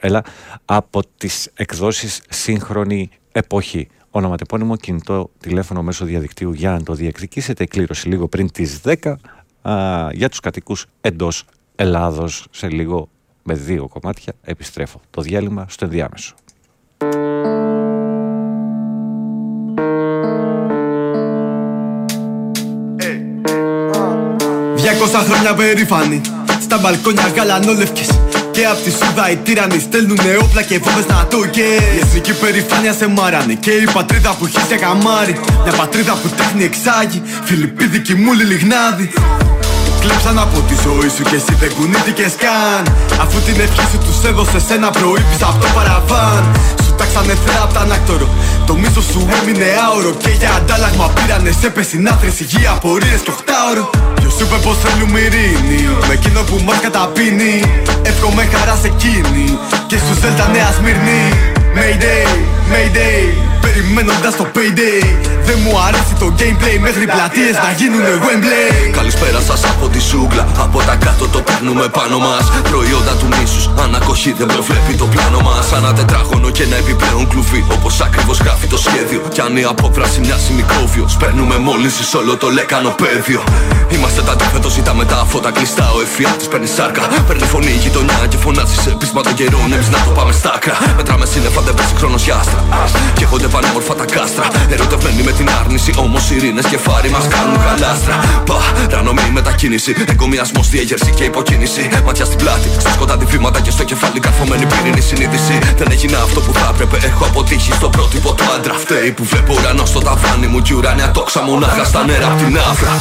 [0.00, 0.24] έλα,
[0.64, 3.88] από τις εκδόσεις σύγχρονη εποχή.
[4.10, 7.66] Ονοματεπώνυμο κινητό τηλέφωνο μέσω διαδικτύου για να το διεκδικήσετε.
[7.66, 9.16] Κλήρωση λίγο πριν τις 10
[9.62, 11.44] α, για τους κατοικούς εντός
[11.80, 13.08] Ελλάδος σε λίγο
[13.42, 15.00] με δύο κομμάτια επιστρέφω.
[15.10, 16.34] Το διάλειμμα στο ενδιάμεσο.
[25.18, 26.20] 200 χρόνια περήφανοι.
[26.62, 28.08] Στα μπαλκόνια γαλανόλευκες.
[28.50, 33.06] Και απ' τη Σούδα οι τύρανοι στέλνουνε όπλα και βόμβες νατούκες Η εθνική περηφάνεια σε
[33.06, 35.40] μάρανε Και η πατρίδα που έχει για καμάρι.
[35.64, 37.22] Μια πατρίδα που τέχνη εξάγει.
[37.44, 39.06] Φιλιππίδη μούλη λιγνάδι.
[40.00, 42.82] Κλέψαν από τη ζωή σου και εσύ δεν κουνήθηκες καν.
[43.22, 46.42] Αφού την ευχή σου τους έδωσες ένα πρωί πίσω από το παραβάν
[46.98, 48.28] Σου τάξανε θέα απ' τα ανάκτορο.
[48.66, 53.90] Το μίσο σου έμεινε άωρο Και για αντάλλαγμα πήρανε σε πεσινάθρες υγεία απορίες και οχτάωρο
[54.14, 57.54] Ποιος σου είπε πως θέλουμε ειρήνη Με εκείνο που μας καταπίνει.
[58.02, 61.22] Εύχομαι χαράς σε εκείνη Και στους Δέλτα Νέα Σμύρνη.
[61.76, 62.26] Mayday,
[62.72, 63.47] Mayday
[63.78, 65.02] Περιμένοντας το payday.
[65.48, 68.90] Δεν μου αρέσει το gameplay Μέχρι πλατείες να γίνουνε Wembley.
[68.98, 70.44] Καλησπέρα σας από τη σούγκλα.
[70.64, 72.44] Από τα κάτω το παίρνουμε πάνω μας.
[72.70, 75.72] Προϊόντα του μίσους Ανακοχή δεν προβλέπει το πλάνο μας.
[75.72, 79.20] Ένα τετράγωνο και ένα επιπλέον κλουβί Όπως ακριβώς γράφει το σχέδιο.
[79.34, 83.42] Κι αν η απόφραση μοιάζει μικρόβιο Σπέρνουμε μόλυνση σε όλο το λέκανο πέδιο.
[83.94, 85.86] Είμαστε τα αντίθετο, ζητάμε τα φώτα κλειστά.
[85.96, 89.72] Ο εφιάλτης παίρνει σάρκα Παίρνει φωνή η γειτονιά και φωνάζει σε πείσμα των καιρών.
[89.72, 90.76] Εμείς να το πάμε στα άκρα.
[90.96, 92.60] Μετράμε σύννεφα δεν πέσει χρόνος για άστρα.
[93.18, 93.24] Και
[93.68, 94.46] έχονται πανέμορφα τα κάστρα.
[94.70, 98.58] Ερωτευμένοι με την άρνηση Όμως ειρήνες και φάρι μας κάνουν χαλάστρα Πα,
[98.90, 101.88] ρανομή μετακίνηση Εγκομιασμός, διέγερση και υποκίνηση.
[102.04, 105.58] Ματιά στην πλάτη, στα σκοτάδι βήματα και στο κεφάλι καρφωμένη πυρήνη συνείδηση.
[105.76, 108.74] Δεν έγινα αυτό που θα έπρεπε, έχω αποτύχει στο πρότυπο του άντρα.
[108.74, 112.58] Φταίει που βλέπω ουρανό στο ταβάνι μου κι ουράνια τόξα μονάχα στα νερά απ' την
[112.70, 112.92] άφρα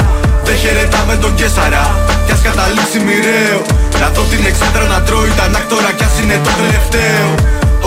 [0.44, 1.86] Δεν χαιρετάμε τον Κέσαρα
[2.26, 3.62] κι ας καταλήξει μοιραίο.
[4.02, 7.28] Να δω την εξέδρα να τρώει τα ανάκτορα κι ας είναι το τελευταίο.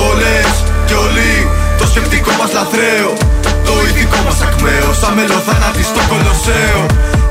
[0.08, 0.50] Όλες
[0.86, 1.30] και όλοι
[1.80, 3.10] το σκεπτικό μας λαθρέο
[3.66, 6.80] Το ηθικό μας ακμαίο Σαν μελοθάνατη στο κολοσσέο.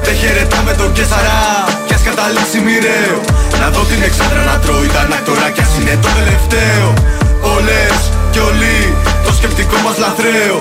[0.06, 1.40] Δεν χαιρετάμε τον Κέσαρα
[1.88, 3.18] Κι ας καταλήξει μοιραίο.
[3.62, 6.88] Να δω την εξέδρα να τρώει τα ανάκτορα κι ας είναι το τελευταίο.
[7.56, 7.98] Όλες
[8.34, 8.76] και όλοι
[9.26, 10.58] το σκεπτικό μας λαθρέο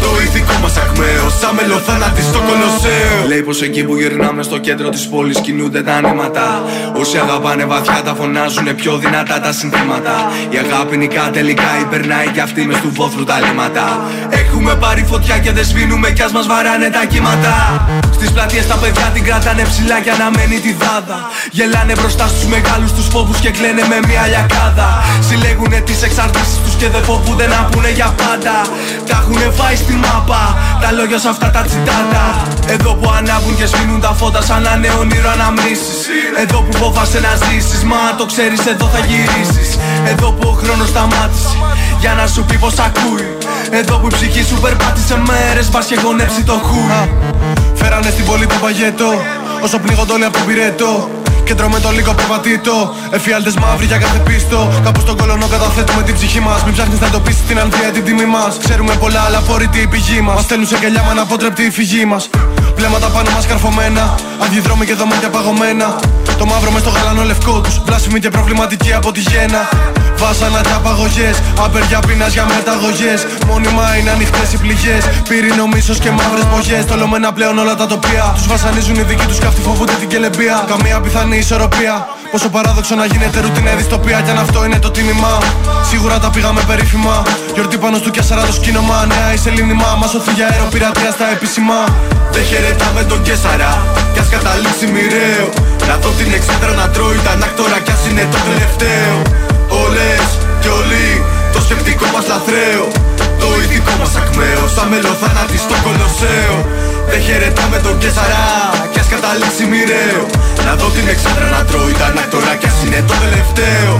[0.00, 1.30] Το ηθικό μας ακμαίο ακμαίο.
[1.40, 3.16] Σαν μελοθάνατης στο κολοσσέο.
[3.30, 6.46] Λέει πως εκεί που γυρνάμε στο κέντρο της πόλης κινούνται τα νήματα.
[7.00, 10.14] Όσοι αγαπάνε βαθιά τα φωνάζουν πιο δυνατά τα συνθήματα.
[10.54, 13.86] Η αγάπη νικά τελικά υπερνάει κι αυτή μες του βόθρου τα λίματα.
[14.42, 17.54] Έχουμε πάρει φωτιά και δεν σβήνουμε κι ας μας βαράνε τα κύματα.
[18.16, 21.18] Στις πλατείες τα παιδιά την κρατάνε ψηλά και αναμένει τη δάδα.
[21.50, 24.88] Γελάνε μπροστά στους μεγάλους τους φόβους και κλαίνε με μια λιακάδα.
[25.28, 28.54] Συλλέγουνε τις εξαρτήσεις τους και δεν φοβούνται να πούνε για πάντα.
[29.08, 30.42] Τα έχουνε φάει στη μάπα,
[30.82, 32.24] τα λόγια σε αυτά τα τσιτάτα.
[32.74, 35.98] Εδώ που ανάβουν και σβήνουν τα φώτα σαν να είναι όνειρο αναμνήσεις
[36.42, 39.70] Εδώ που φοβάσαι να ζήσεις, μα το ξέρεις, εδώ θα γυρίσεις.
[40.12, 41.56] Εδώ που ο χρόνος σταμάτησε
[42.02, 43.26] για να σου πει πως ακούει.
[43.80, 47.00] Εδώ που η ψυχή σου περπάτησε μέρες, μπα και γονέψει το χούι.
[47.80, 49.08] Φέρανε στην πόλη το παγέτο,
[49.64, 50.90] όσο πνίγονται όλοι από τον πυρέτο.
[51.50, 52.94] Κέντρο με το λίγο περπατήτο.
[53.10, 54.72] Εφιάλτες μαύροι για κάθε πίστο.
[54.84, 56.64] Κάπου στον κολονό καταθέτουμε την ψυχή μας.
[56.64, 58.58] Μην ψάχνεις να εντοπίσει την αλήθεια την τιμή μας.
[58.58, 60.34] Ξέρουμε πολλά, αλλά φορητή η πηγή μας.
[60.34, 62.28] Μας στέλνουν σε κελιά με αναπότρεπτη η φυγή μας.
[62.80, 64.14] Βλέμματα πάνω μας καρφωμένα.
[64.44, 65.86] Αντιδρόμοι και δωμάτια παγωμένα.
[66.38, 67.80] Το μαύρο μες στο γαλανό λευκό τους.
[67.86, 69.62] Βλάσιμη και προβληματική από τη γέννα.
[70.20, 71.36] Βάσανα και απαγωγές.
[71.64, 73.20] Απεριά πείνα για μεταγωγές.
[73.46, 75.02] Μόνιμα είναι ανοιχτές οι πληγές.
[75.28, 76.84] Πύρινο μίσος και μαύρες μπογιέ.
[76.90, 78.24] Τολωμένα πλέον όλα τα τοπία.
[78.34, 80.64] Τους βασανίζουν οι δικοί τους και αυτοί φοβούνται την κελεμπία.
[80.72, 81.94] Καμία πιθανή ισορροπία.
[82.32, 84.20] Πόσο παράδοξο να γίνεται ρουτίνα δυστοπία.
[84.24, 85.32] Κι αν αυτό είναι το τίμημα.
[85.90, 87.22] Σίγουρα τα πήγαμε περίφημα.
[87.54, 89.06] Γιορτή πάνω στο Κιασαρά το σκήνομα.
[89.06, 89.88] Νέα η σελήνημα.
[90.00, 91.78] Μα σωθεί για αεροπειρατεία στα επίσημα.
[92.32, 93.72] Δεν χαιρετάμε τον Κέσσαρα.
[94.12, 95.48] Κι ας καταλήξει μοιραίο.
[95.88, 97.78] Να δω την εξέδρα να τρώει τα νάκτορα.
[97.84, 99.14] Κι ας είναι το τελευταίο.
[99.84, 100.26] Όλες
[100.62, 101.06] και όλοι
[101.54, 102.84] το σκεπτικό μας λαθρέο
[103.40, 106.56] Το ηθικό μας ακμαίο Σαν μελοθάνατη στο κολοσσέο
[107.08, 108.48] Δεν χαιρετάμε τον Κεσαρά
[108.92, 110.22] Κι ας καταλήξει μοιραίο
[110.66, 113.92] Να δω την εξάντρα να τρώει τα νακτορά Κι ας είναι το τελευταίο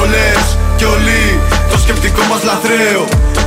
[0.00, 0.42] Όλες
[0.78, 1.20] και όλοι
[1.70, 3.02] το σκεπτικό μας λαθρέο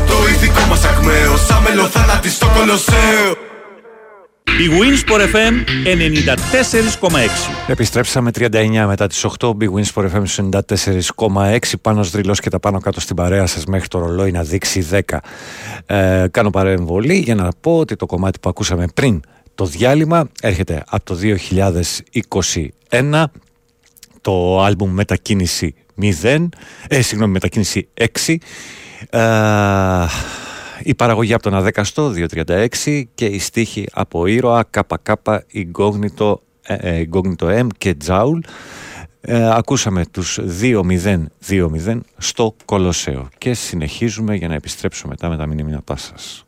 [0.09, 3.52] Το ηθικό μας ακμαίο Σαν μελοθάνατη στο κολοσσέο
[4.59, 5.53] Η Winsport FM
[7.09, 7.09] 94,6
[7.67, 10.23] Επιστρέψαμε 39 μετά τις 8 Big Wins for FM
[11.17, 14.87] 94,6 Πάνω δρυλός και τα πάνω κάτω στην παρέα σας Μέχρι το ρολόι να δείξει
[14.91, 15.17] 10
[15.85, 19.21] ε, Κάνω παρεμβολή για να πω ότι το κομμάτι που ακούσαμε πριν
[19.55, 21.17] το διάλειμμα έρχεται από το
[22.99, 23.23] 2021
[24.21, 25.75] το άλμπουμ Μετακίνηση
[26.23, 26.47] 0
[26.87, 27.87] ε, συγγνώμη Μετακίνηση
[28.25, 28.35] 6
[29.09, 29.19] ε,
[30.83, 32.11] η παραγωγή από τον Αδέκαστο
[32.45, 35.07] 236 και η στίχη από ήρωα ΚΚ
[35.53, 38.39] Incognito, ε, ε, Incognito M και Τζάουλ.
[39.21, 43.27] Ε, ακούσαμε τους 2-0-2-0 στο Κολοσσέο.
[43.37, 46.43] Και συνεχίζουμε για να επιστρέψουμε μετά με τα μηνύματά σας.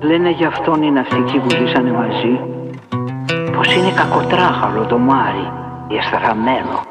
[0.00, 2.56] Λένε για αυτόν οι ναυτικοί που ζήσανε μαζί
[3.52, 5.52] πως είναι κακοτράχαλο το μάρι,
[5.88, 6.82] διαστραμμένο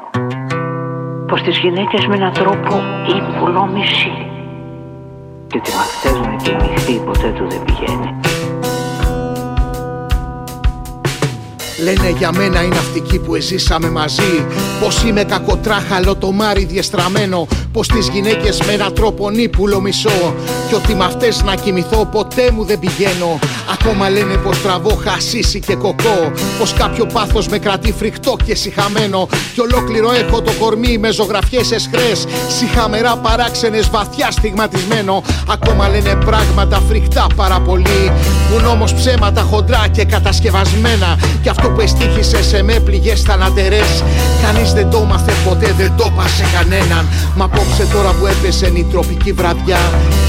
[1.28, 2.82] πως τις γυναίκες με έναν τρόπο
[3.16, 4.12] ύπουλο μισή
[5.46, 8.27] και ότι με αυτές να κοιμηθεί ποτέ του δεν πηγαίνει.
[11.82, 14.46] Λένε για μένα οι ναυτικοί που εζήσαμε μαζί.
[14.80, 17.46] Πως είμαι κακοτράχαλο το μάρι διεστραμμένο.
[17.72, 20.34] Πως τις γυναίκες με έναν τρόπο νύπουλο μισώ.
[20.68, 23.38] Κι ότι με αυτές να κοιμηθώ ποτέ μου δεν πηγαίνω.
[23.72, 26.32] Ακόμα λένε πως τραβώ χασίσι και κοκό.
[26.58, 29.28] Πως κάποιο πάθος με κρατεί φρικτό και συχαμένο.
[29.54, 32.26] Κι ολόκληρο έχω το κορμί με ζωγραφιές εσχρές.
[32.58, 35.22] Συχαμερά παράξενες βαθιά στιγματισμένο.
[35.48, 38.12] Ακόμα λένε πράγματα φρικτά πάρα πολύ.
[38.48, 41.18] Που όμως ψέματα χοντρά και κατασκευασμένα.
[41.42, 43.90] Κι αυτό που εστίχησε σε με πληγές θανατερές.
[44.42, 47.04] Κανείς δεν το μάθε ποτέ, δεν το πασε κανέναν.
[47.36, 49.82] Μα απόψε τώρα που έπεσε η τροπική βραδιά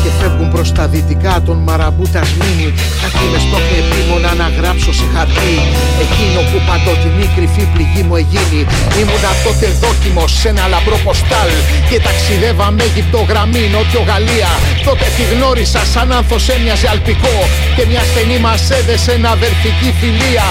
[0.03, 2.69] Και φεύγουν προς τα δυτικά των μαραμπούτας μήνυ.
[3.01, 5.55] Κάτι με σπρώχνει επίμονα να γράψω σε χαρτί.
[6.03, 8.61] Εκείνο που παντοτινή κρυφή πληγή μου εγίνει.
[9.01, 11.49] Ήμουνα τότε δόκιμος σε ένα λαμπρό ποστάλ
[11.89, 14.51] Και ταξιδεύαμε Αίγυπτο γραμμή Νότιο Γαλλία.
[14.85, 17.37] Τότε τη γνώρισα σαν άνθος έμοιαζε αλπικό
[17.75, 20.47] Και μια στενή μας έδεσε ένα αδερφική φιλία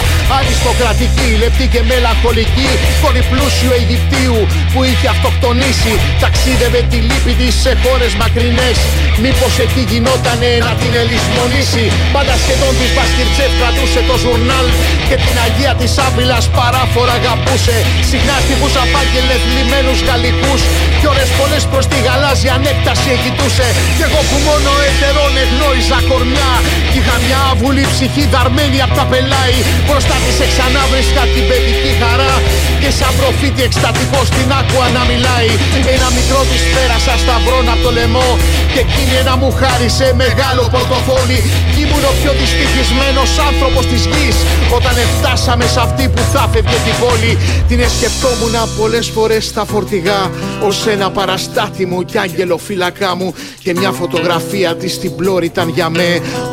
[0.80, 2.70] Αριστοκρατική, λεπτή και μελαγχολική.
[3.02, 4.38] Κόρη πλούσιου Αιγυπτίου
[4.72, 8.76] που είχε αυτοκτονήσει Ταξίδευε τη λύπη της σε χώρες μακρινές.
[9.24, 11.84] Μήπως εκεί γινότανε να την ελισμονήσει.
[12.14, 14.66] Πάντα σχεδόν της Μπασκυρτσέφ κρατούσε το ζουρνάλ
[15.08, 17.76] Και την Αγία της Άβυλας παράφορα αγαπούσε.
[18.10, 20.60] Συχνά στιχούς απάγγελες θλιμμένους γαλλικούς
[20.98, 26.52] Κι ώρες πολλές προς τη γαλάζια ανέκταση εγητούσε Κι εγώ που μόνο ετερών εγνώριζα κορμιά
[26.90, 29.58] Κι είχα μια άβουλη ψυχή δαρμένη απ' τα πελάη.
[29.86, 30.36] Μπροστά της
[30.68, 32.34] εξανάβρισκα την παιδική χαρά.
[32.82, 35.50] Και σαν προφήτη εκστατικό στην άκουα να μιλάει.
[35.96, 38.28] Ένα μικρό της πέρασα σταυρών απ' το λαιμό.
[38.72, 41.38] Και εκείνη ένα μου χάρισε μεγάλο πορτοφόλι.
[41.72, 44.36] Κι ήμουν ο πιο δυστυχισμένος άνθρωπος της γης.
[44.76, 47.32] Όταν φτάσαμε σε αυτή που θα φεύγε την πόλη
[47.70, 50.20] Την εσκεφτόμουν πολλές φορές στα φορτηγά.
[50.68, 53.28] Ως ένα παραστάτη μου κι κι άγγελο φύλακά μου.
[53.64, 56.08] Και μια φωτογραφία της στην πλώρη ήταν για με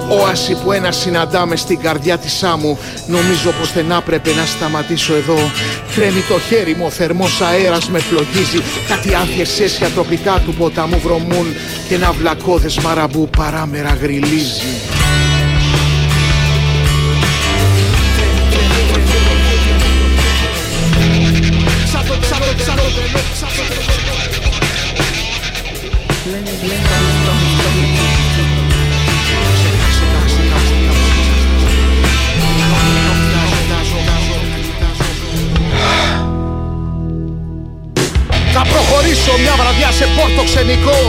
[0.09, 2.77] Όαση που ένα συναντάμε στην καρδιά της άμμου.
[3.07, 5.37] Νομίζω πως δεν άπρεπε να σταματήσω εδώ
[5.95, 10.99] Κρέμει το χέρι μου, ο θερμός αέρας με φλογίζει Κάτι άδειες αίσια τροπικά του ποταμού
[10.99, 11.45] βρωμούν
[11.87, 14.65] Και ένα βλακώδες μαραμπού παράμερα γριλίζει
[38.73, 40.99] Θα προχωρήσω μια βραδιά σε πόρτο ξενικό.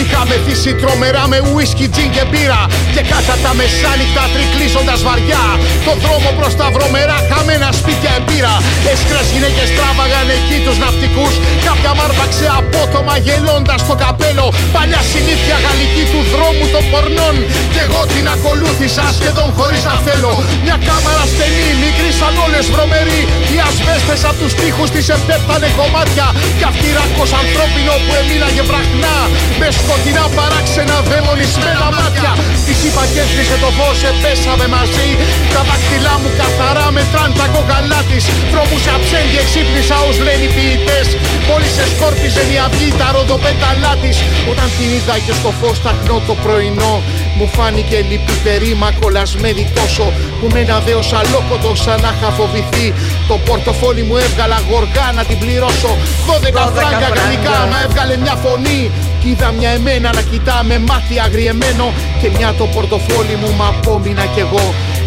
[0.00, 2.62] Είχαμε θύσει τρομερά με ουίσκι, τζιν και μπύρα.
[2.94, 5.44] Και κάτα τα μεσάνυχτα τρικλίζοντας βαριά.
[5.86, 8.54] Το δρόμο προς τα βρωμερά χαμένα σπίτια εμπύρα
[8.92, 11.34] Έσκρας γυναίκες τράβαγαν εκεί τους ναυτικούς.
[11.66, 14.46] Κάποια μάρπαξε απότομα γελώντας το καπέλο.
[14.74, 17.36] Παλιά συνήθεια γαλλική του δρόμου των πορνών.
[17.72, 20.32] Κι εγώ την ακολούθησα σχεδόν χωρίς να θέλω.
[20.64, 23.22] Μια κάμαρα στενή, μικρή σαν όλες βρωμερή.
[23.52, 26.26] Οι ασβέστες απ' τους τοίχους της επτέπτανε κομμάτια.
[26.58, 29.16] Κι αυτή ράκος ανθρώπινο που εμείναγε βραχνά.
[29.60, 32.32] Με σκοτεινά παράξενα δαιμονισμένα μάτια.
[32.66, 35.08] Της είπα και έσβησε το φως, επέσαμε μαζί.
[35.54, 38.24] Τα δάχτυλά μου καθαρά μετράν τα κόκαλά της.
[38.52, 41.06] Δρόμους αψέντη εξύπνησα ως λένε οι ποιητές.
[41.48, 44.16] Μόλις σε σκόρπιζε η αυγή τα ροδοπέταλά της.
[44.52, 46.94] Όταν την είδα και στο φως ταχνό το πρωινό
[47.36, 52.86] μου φάνηκε λυπητερή μα κολλασμένη τόσο Που με ένα δέος αλόκοτο ξανά είχα φοβηθεί.
[53.28, 55.92] Το πορτοφόλι μου έβγαλα γοργά να την πληρώσω.
[56.28, 57.08] 12 φράγκα.
[57.18, 58.90] γαλλικά μα έβγαλε μια φωνή.
[59.20, 61.86] Κι είδα μια εμένα να κοιτά με μάτι αγριεμένο
[62.20, 64.64] Και μια το πορτοφόλι μου μα απόμεινα κι εγώ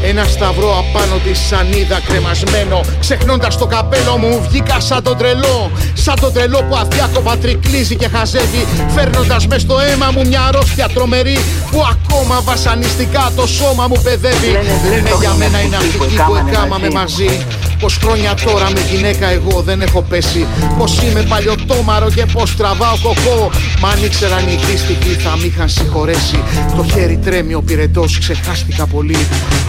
[0.09, 5.71] ένα σταυρό απάνω της σανίδα κρεμασμένο Ξεχνώντας το καπέλο μου βγήκα σαν τον τρελό.
[5.93, 10.87] Σαν τον τρελό που αδιάκοπα τρικλίζει και χαζεύει Φέρνοντας μες στο αίμα μου μια αρρώστια
[10.93, 11.37] τρομερή
[11.71, 14.51] Που ακόμα βασανιστικά το σώμα μου παιδεύει.
[14.89, 15.97] Λένε για μένα είναι αυτή
[16.27, 17.45] που εκάμαμε μαζί
[17.79, 20.45] Πως χρόνια τώρα με γυναίκα εγώ δεν έχω πέσει.
[20.77, 23.51] Πως είμαι παλιωτόμαρο και πως τραβάω κοκό.
[23.81, 26.43] Μα αν ήξεραν οι κρίστικοι θα μ' είχαν συγχωρέσει.
[26.75, 29.17] Το χέρι τρέμει ο πυρετός ξεχάστηκα πολύ.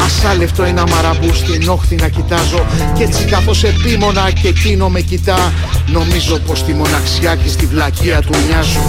[0.05, 2.67] Ασάλευτο ένα μαραμπού στην όχθη να κοιτάζω.
[2.95, 5.53] Κι έτσι καθώς επίμονα και εκείνο με κοιτά.
[5.87, 8.81] Νομίζω πως τη μοναξιά και στη βλακεία του μοιάζω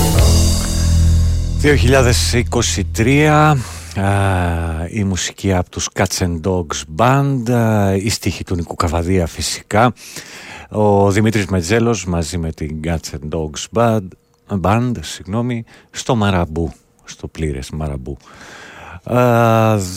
[1.61, 3.53] 2023
[4.89, 7.43] η μουσική από τους Cats and Dogs Band
[8.01, 9.93] η στίχη του Νικού Καβαδία φυσικά.
[10.69, 14.07] Ο Δημήτρης Μετζέλος μαζί με την Cats and Dogs Band,
[14.61, 16.71] Band συγγνώμη, στο Μαραμπού
[17.07, 18.17] στο πλήρες Μαραμπού.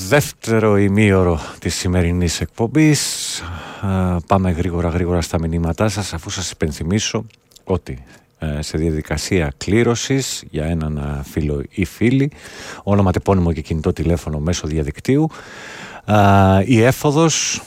[0.09, 3.43] Δεύτερο ημίωρο της σημερινής εκπομπής.
[4.27, 7.25] Πάμε γρήγορα γρήγορα στα μηνύματά σας αφού σας υπενθυμίσω
[7.65, 12.31] ότι ε, σε διαδικασία κλήρωσης για έναν ε, φίλο ή φίλη,
[12.83, 15.29] όνομα, τεπώνυμο και κινητό τηλέφωνο μέσω διαδικτύου,
[16.65, 17.63] η έφοδος,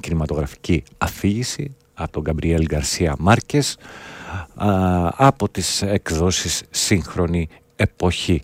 [0.00, 3.76] κινηματογραφική αφήγηση από τον Γκαμπριέλ Γκαρσία Μάρκες,
[5.16, 8.42] από τις εκδόσεις Σύγχρονη Εποχή.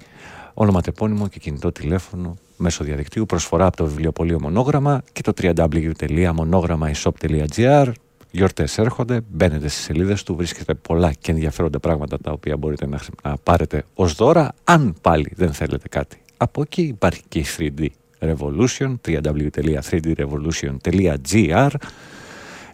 [0.54, 7.92] Όνομα, τεπώνυμο και κινητό τηλέφωνο μέσω διαδικτύου, προσφορά από το βιβλιοπωλείο Μονόγραμμα και το www.monogrammaishop.gr
[8.34, 13.00] Γιορτές έρχονται, μπαίνετε στις σελίδες του, βρίσκετε πολλά και ενδιαφέροντα πράγματα τα οποία μπορείτε να,
[13.22, 14.54] να πάρετε ως δώρα.
[14.64, 17.86] Αν πάλι δεν θέλετε κάτι από εκεί, υπάρχει και η 3D
[18.18, 21.70] Revolution, www.3drevolution.gr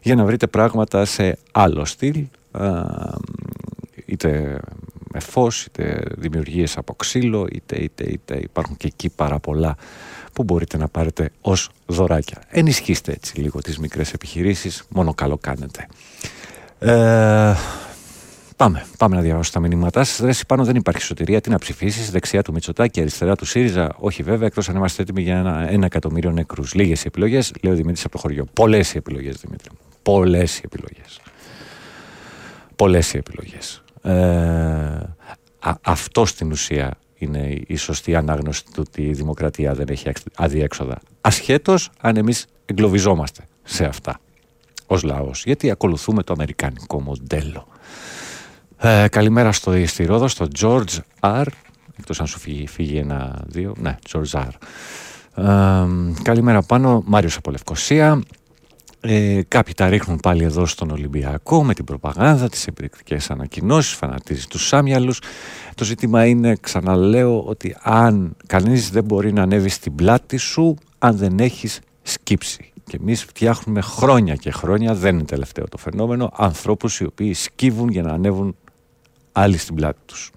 [0.02, 2.24] για να βρείτε πράγματα σε άλλο στυλ,
[4.06, 4.61] είτε
[5.12, 9.76] με φως, είτε δημιουργίες από ξύλο, είτε, είτε, είτε υπάρχουν και εκεί πάρα πολλά
[10.32, 12.42] που μπορείτε να πάρετε ως δωράκια.
[12.48, 15.86] Ενισχύστε έτσι λίγο τις μικρές επιχειρήσεις, μόνο καλό κάνετε.
[16.78, 17.54] Ε,
[18.56, 20.18] πάμε, πάμε να διαβάσω τα μηνύματά σας.
[20.18, 21.40] Ρε, πάνω δεν υπάρχει σωτηρία.
[21.40, 23.94] Τι να ψηφίσεις, δεξιά του Μητσοτάκη, αριστερά του ΣΥΡΙΖΑ.
[23.98, 26.64] Όχι βέβαια, εκτός αν είμαστε έτοιμοι για ένα, ένα εκατομμύριο νεκρού.
[26.72, 28.46] Λίγες οι επιλογές, λέει ο Δημήτρης από το χωριό.
[28.52, 29.70] Πολλές οι επιλογές, Δημήτρη.
[30.02, 31.20] Πολλές οι επιλογές.
[32.76, 33.82] Πολλές οι επιλογές.
[34.03, 35.14] Ε,
[35.82, 40.98] αυτό στην ουσία είναι η σωστή ανάγνωση του ότι η δημοκρατία δεν έχει αδιέξοδα.
[41.20, 44.20] Ασχέτως αν εμείς εγκλωβιζόμαστε σε αυτά
[44.86, 47.66] ως λαός, γιατί ακολουθούμε το αμερικάνικο μοντέλο.
[48.76, 51.46] Ε, καλημέρα στο, στη Ρόδο, στο George R.
[51.98, 53.74] Εκτός αν σου φύγει, φύγει ένα-δύο.
[53.78, 54.51] Ναι, George R.
[55.34, 55.86] Ε,
[56.22, 58.22] καλημέρα πάνω, Μάριος από Λευκοσία.
[59.03, 64.46] Ε, κάποιοι τα ρίχνουν πάλι εδώ στον Ολυμπιακό με την προπαγάνδα, τις επιδεικτικές ανακοινώσεις, φανατίζει
[64.46, 65.20] τους σάμιαλους.
[65.74, 71.16] Το ζήτημα είναι, ξαναλέω, ότι αν κανείς δεν μπορεί να ανέβει στην πλάτη σου αν
[71.16, 72.72] δεν έχεις σκύψει.
[72.84, 77.88] Και εμείς φτιάχνουμε χρόνια και χρόνια, δεν είναι τελευταίο το φαινόμενο, ανθρώπους οι οποίοι σκύβουν
[77.88, 78.57] για να ανέβουν
[79.32, 80.30] άλλοι στην πλάτη τους.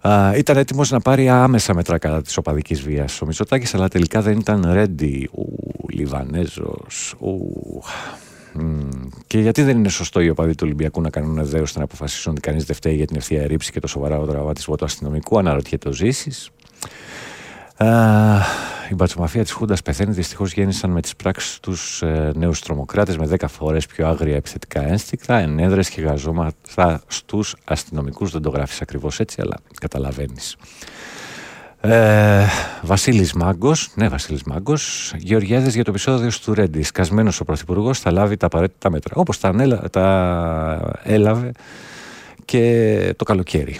[0.00, 4.22] Α, ήταν έτοιμος να πάρει άμεσα μέτρα κατά της οπαδικής βίας ο Μητσοτάκης, αλλά τελικά
[4.22, 5.24] δεν ήταν ready.
[5.82, 7.14] Ο Λιβανέζος.
[9.26, 12.40] Και γιατί δεν είναι σωστό οι οπαδοί του Ολυμπιακού να κάνουν δέο να αποφασίσουν ότι
[12.40, 15.92] κανείς δεν φταίει για την ευθεία ρήψη και το σοβαρό τραυματισμό του αστυνομικού, αναρωτιέται ο
[15.92, 16.50] Ζήσης.
[18.90, 20.12] Η μπατσομαφία της Χούντας πεθαίνει.
[20.12, 24.82] Δυστυχώς γέννησαν με τις πράξεις τους ε, νέους τρομοκράτες με 10 φορές πιο άγρια επιθετικά
[24.82, 28.30] ένστικτα, ενέδρες και γαζώματα στους αστυνομικούς.
[28.30, 30.56] Δεν το γράφεις ακριβώς έτσι, αλλά καταλαβαίνεις.
[31.80, 32.44] Ε,
[32.82, 35.12] Βασίλης Μάγκος, ναι, Βασίλης Μάγκος.
[35.16, 36.82] Γεωργιάδε για το επεισόδιο του Ρέντι.
[36.82, 39.14] Σκασμένος ο Πρωθυπουργός θα λάβει τα απαραίτητα μέτρα.
[39.16, 39.54] Όπως τα,
[39.90, 41.52] τα έλαβε
[42.44, 43.76] και το καλοκαίρι.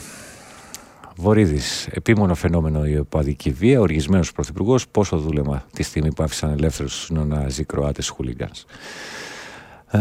[1.20, 1.86] Βορύδης.
[1.90, 3.80] Επίμονο φαινόμενο η οπαδική βία.
[3.80, 4.88] Οργισμένος πρωθυπουργός.
[4.88, 8.64] Πόσο δούλεμα τη στιγμή που άφησαν ελεύθερους τους νοναζί Κροάτες χούλιγκανς.
[9.90, 9.98] Ε,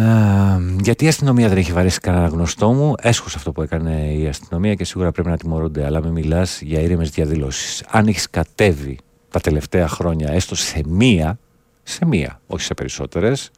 [0.82, 2.94] γιατί η αστυνομία δεν έχει βαρέσει κανένα γνωστό μου.
[3.02, 5.86] Έσχος αυτό που έκανε η αστυνομία και σίγουρα πρέπει να τιμωρούνται.
[5.86, 7.84] Αλλά μην μιλάς για ήρεμες διαδηλώσεις.
[7.90, 8.98] Αν έχεις κατέβει
[9.32, 11.40] τα τελευταία χρόνια, έστω σε μία,
[11.84, 13.52] σε μία, όχι σε περισσότερες,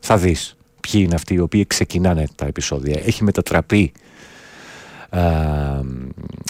[0.00, 3.00] θα δεις ποιοι είναι αυτοί οι οποίοι ξεκινάνε τα επεισόδια.
[3.04, 3.92] Έχει μετατραπεί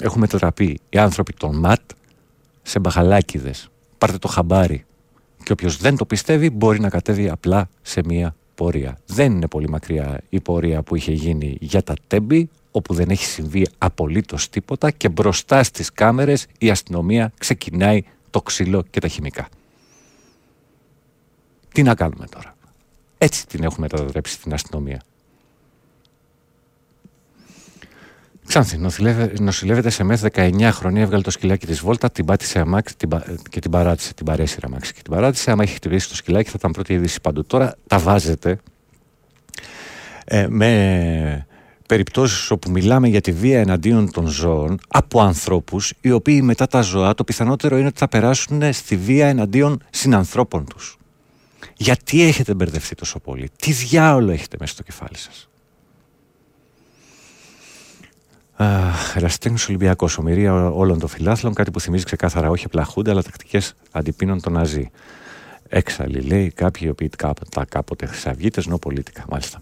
[0.03, 1.81] έχουν μετατραπεί οι άνθρωποι των ΜΑΤ
[2.63, 3.69] σε μπαχαλάκιδες.
[3.99, 4.85] Πάρτε το χαμπάρι.
[5.43, 8.99] Και όποιος δεν το πιστεύει μπορεί να κατέβει απλά σε μία πορεία.
[9.07, 13.25] Δεν είναι πολύ μακριά η πορεία που είχε γίνει για τα τέμπη, όπου δεν έχει
[13.25, 19.49] συμβεί απολύτως τίποτα και μπροστά στις κάμερες η αστυνομία ξεκινάει το ξύλο και τα χημικά.
[21.73, 22.57] Τι να κάνουμε τώρα;
[23.19, 25.03] Έτσι την έχουμε μετατρέψει την αστυνομία.
[28.61, 28.79] Ξάνθη,
[29.41, 33.11] νοσηλεύεται σε μεθ 19 χρόνια, έβγαλε το σκυλάκι της Βόλτα, την πάτησε αμάξι την,
[33.51, 34.15] και την παράτησε.
[34.15, 35.51] Την παρέσυρα αμάξι και την παράτησε.
[35.51, 37.45] Άμα έχει χτυπήσει το σκυλάκι, θα ήταν πρώτη είδηση παντού.
[37.45, 38.59] Τώρα τα βάζετε
[40.25, 41.47] ε, με
[41.89, 46.81] περιπτώσεις όπου μιλάμε για τη βία εναντίον των ζώων από ανθρώπους οι οποίοι μετά τα
[46.81, 50.99] ζώα το πιθανότερο είναι ότι θα περάσουν στη βία εναντίον συνανθρώπων τους.
[51.77, 55.49] Γιατί έχετε μπερδευτεί τόσο πολύ, τι διάολο έχετε μέσα στο κεφάλι σας;
[59.15, 63.75] Ερασιτέχνη Ολυμπιακός, ομοιρία όλων των φιλάθλων, κάτι που θυμίζει ξεκάθαρα όχι απλά χούντα, αλλά τακτικές
[63.91, 64.91] αντιπίνων των Ναζί.
[65.69, 67.11] Έξαλλοι, λέει, κάποιοι οι οποίοι
[67.51, 69.61] τα κάποτε χρυσαυγίτες, νοπολίτικα, μάλιστα.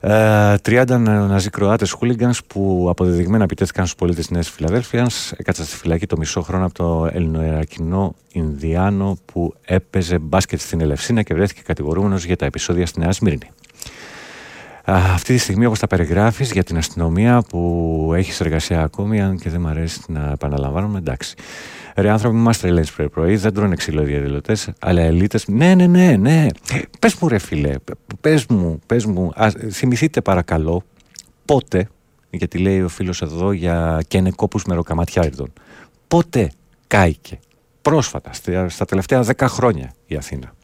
[0.00, 5.76] Ε, 30 Ναζί Κροάτες χούλιγκανς που αποδεδειγμένα επιτέθηκαν στους πολίτες της Νέας Φιλαδέλφιας έκατσαν στη
[5.76, 11.60] φυλακή το μισό χρόνο από το Ελληνοερακινό Ινδιάνο που έπαιζε μπάσκετ στην Ελευσίνα και βρέθηκε
[11.64, 13.50] κατηγορούμενος για τα επεισόδια στη Νέα Σμύρνη
[14.88, 19.50] αυτή τη στιγμή όπως τα περιγράφεις για την αστυνομία που έχεις εργασία ακόμη αν και
[19.50, 21.34] δεν μου αρέσει να επαναλαμβάνουμε εντάξει
[21.98, 25.48] Ρε άνθρωποι, μας τρελαίνεις πρωί πρωί, δεν τρώνε ξύλο οι διαδηλωτές, αλλά ελίτες.
[25.48, 26.46] Ναι, ναι, ναι, ναι.
[26.98, 27.74] Πες μου, ρε φιλέ,
[28.20, 30.82] πες μου, πες μου, ας, θυμηθείτε παρακαλώ
[31.44, 31.88] πότε,
[32.30, 34.00] γιατί λέει ο φίλος εδώ για
[34.34, 35.52] κόπους μεροκαματιάριδων,
[36.08, 36.50] πότε
[36.86, 37.38] κάηκε
[37.82, 38.30] πρόσφατα,
[38.68, 40.54] στα τελευταία δέκα χρόνια η Αθήνα.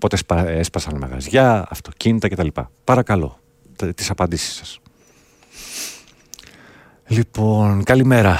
[0.00, 2.48] Πότε έσπασαν μαγαζιά, αυτοκίνητα κτλ.
[2.84, 3.37] Παρακαλώ,
[3.94, 4.80] τις απαντήσεις σας.
[7.06, 8.38] Λοιπόν, καλημέρα.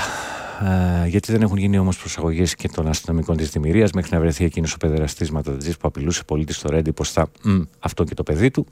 [1.05, 4.45] Ε, γιατί δεν έχουν γίνει όμως προσαγωγές και των αστυνομικών της δημιουργίας μέχρι να βρεθεί
[4.45, 8.23] εκείνος ο παιδεραστής ματατζή που απειλούσε πολίτης στο Ρέντι πως θα μ, αυτό και το
[8.23, 8.67] παιδί του,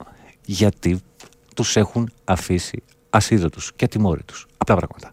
[0.45, 0.99] γιατί
[1.55, 4.45] τους έχουν αφήσει ασίδωτους και ατιμόρυτους.
[4.57, 5.11] Απλά πράγματα.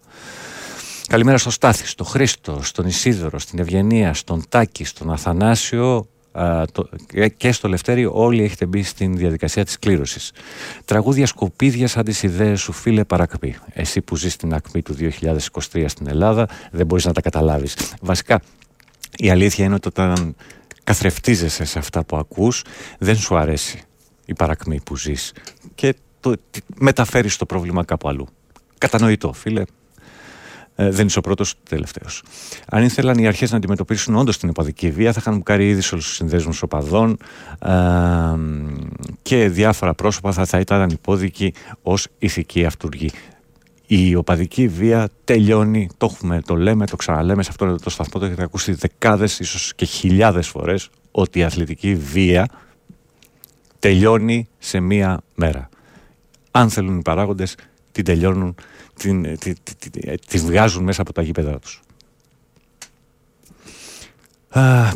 [1.06, 6.08] Καλημέρα στο Στάθη, στο Χρήστο, στον Ισίδωρο, στην Ευγενία, στον Τάκη, στον Αθανάσιο,
[7.36, 10.32] και στο Λευτέρι όλοι έχετε μπει στην διαδικασία της κλήρωσης.
[10.84, 13.56] Τραγούδια σκοπίδια σαν τις ιδέες σου φίλε παρακμή.
[13.72, 14.96] Εσύ που ζεις στην ακμή του
[15.72, 17.76] 2023 στην Ελλάδα δεν μπορείς να τα καταλάβεις.
[18.00, 18.40] Βασικά
[19.16, 20.36] η αλήθεια είναι ότι όταν
[20.84, 22.64] καθρεφτίζεσαι σε αυτά που ακούς
[22.98, 23.82] δεν σου αρέσει
[24.26, 25.32] η παρακμή που ζεις
[25.74, 26.34] και το,
[26.78, 28.26] μεταφέρεις το πρόβλημα κάπου αλλού.
[28.78, 29.62] Κατανοητό φίλε,
[30.76, 32.22] ε, δεν είσαι ο πρώτος ούτε τελευταίος.
[32.68, 35.94] Αν ήθελαν οι αρχές να αντιμετωπίσουν όντως την οπαδική βία, θα είχαν κάνει ήδη σε
[35.94, 37.16] όλους τους συνδέσμους οπαδών
[37.58, 37.70] ε,
[39.22, 41.52] και διάφορα πρόσωπα θα, θα ήταν υπόδικοι
[41.82, 43.10] ως ηθική αυτούργοι.
[43.86, 48.26] Η οπαδική βία τελειώνει, το, έχουμε, το λέμε, το ξαναλέμε σε αυτό το σταθμό, το
[48.26, 52.48] έχετε ακούσει δεκάδες, ίσως και χιλιάδες φορές, ότι η αθλητική βία
[53.78, 55.68] τελειώνει σε μία μέρα.
[56.50, 57.56] Αν θέλουν οι παράγοντες,
[57.92, 58.54] την τελειώνουν
[58.96, 59.90] την, τη, τη,
[60.26, 61.80] τη, βγάζουν μέσα από τα γήπεδά τους.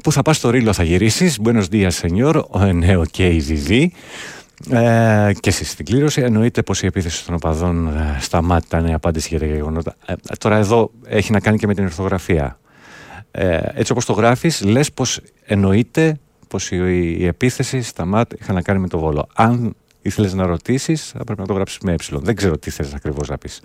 [0.03, 2.43] Πού θα πας στο Ρήλο θα γυρίσεις Buenos días señor
[2.73, 3.89] Ναι OK okay,
[4.71, 8.91] ε, και εσείς στην κλήρωση εννοείται πως η επίθεση των οπαδών ε, στα ΜΑΤ ήταν
[8.91, 9.95] η απάντηση για τα γεγονότα.
[10.07, 12.59] Ε, τώρα εδώ έχει να κάνει και με την ορθογραφία.
[13.31, 16.19] Ε, έτσι όπως το γράφεις λες πως εννοείται
[16.49, 16.77] πως η,
[17.19, 19.29] η επίθεση στα ΜΑΤ είχαν να κάνει με το Βόλο.
[19.35, 19.75] Αν
[20.09, 21.97] ήθελες να ρωτήσεις, θα πρέπει να το γράψεις με ε.
[22.11, 23.61] Δεν ξέρω τι θες ακριβώς να πεις.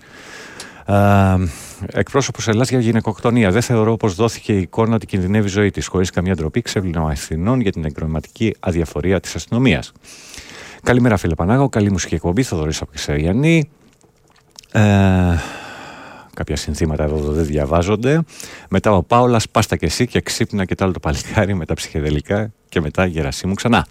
[1.92, 3.50] Εκπρόσωπος Ελλάς για γυναικοκτονία.
[3.50, 5.86] Δεν θεωρώ πως δόθηκε η εικόνα ότι κινδυνεύει η ζωή της.
[5.86, 9.92] Χωρίς καμία ντροπή, ξέβλημα ευθυνών για την εγκληματική αδιαφορία της αστυνομίας.
[10.82, 11.68] Καλημέρα, φίλε Πανάγο.
[11.68, 12.42] Καλή μουσική εκπομπή.
[12.42, 13.70] Θοδωρής από Κεσαριανή.
[14.72, 14.80] Ε,
[16.34, 18.22] κάποια συνθήματα εδώ δεν διαβάζονται.
[18.68, 21.74] Μετά ο Πάολας, πάστα και εσύ και ξύπνα και το άλλο το παλικάρι με τα
[21.74, 23.86] ψυχεδελικά και μετά γερασίμου ξανά.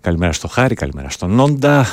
[0.00, 1.86] Καλημέρα στο Χάρη, καλημέρα στον Νόντα, α,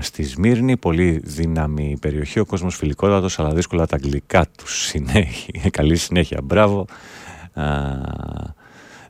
[0.00, 5.96] στη Σμύρνη, πολύ δύναμη περιοχή, ο κόσμος φιλικότατος, αλλά δύσκολα τα αγγλικά του συνέχεια, καλή
[5.96, 6.86] συνέχεια, μπράβο.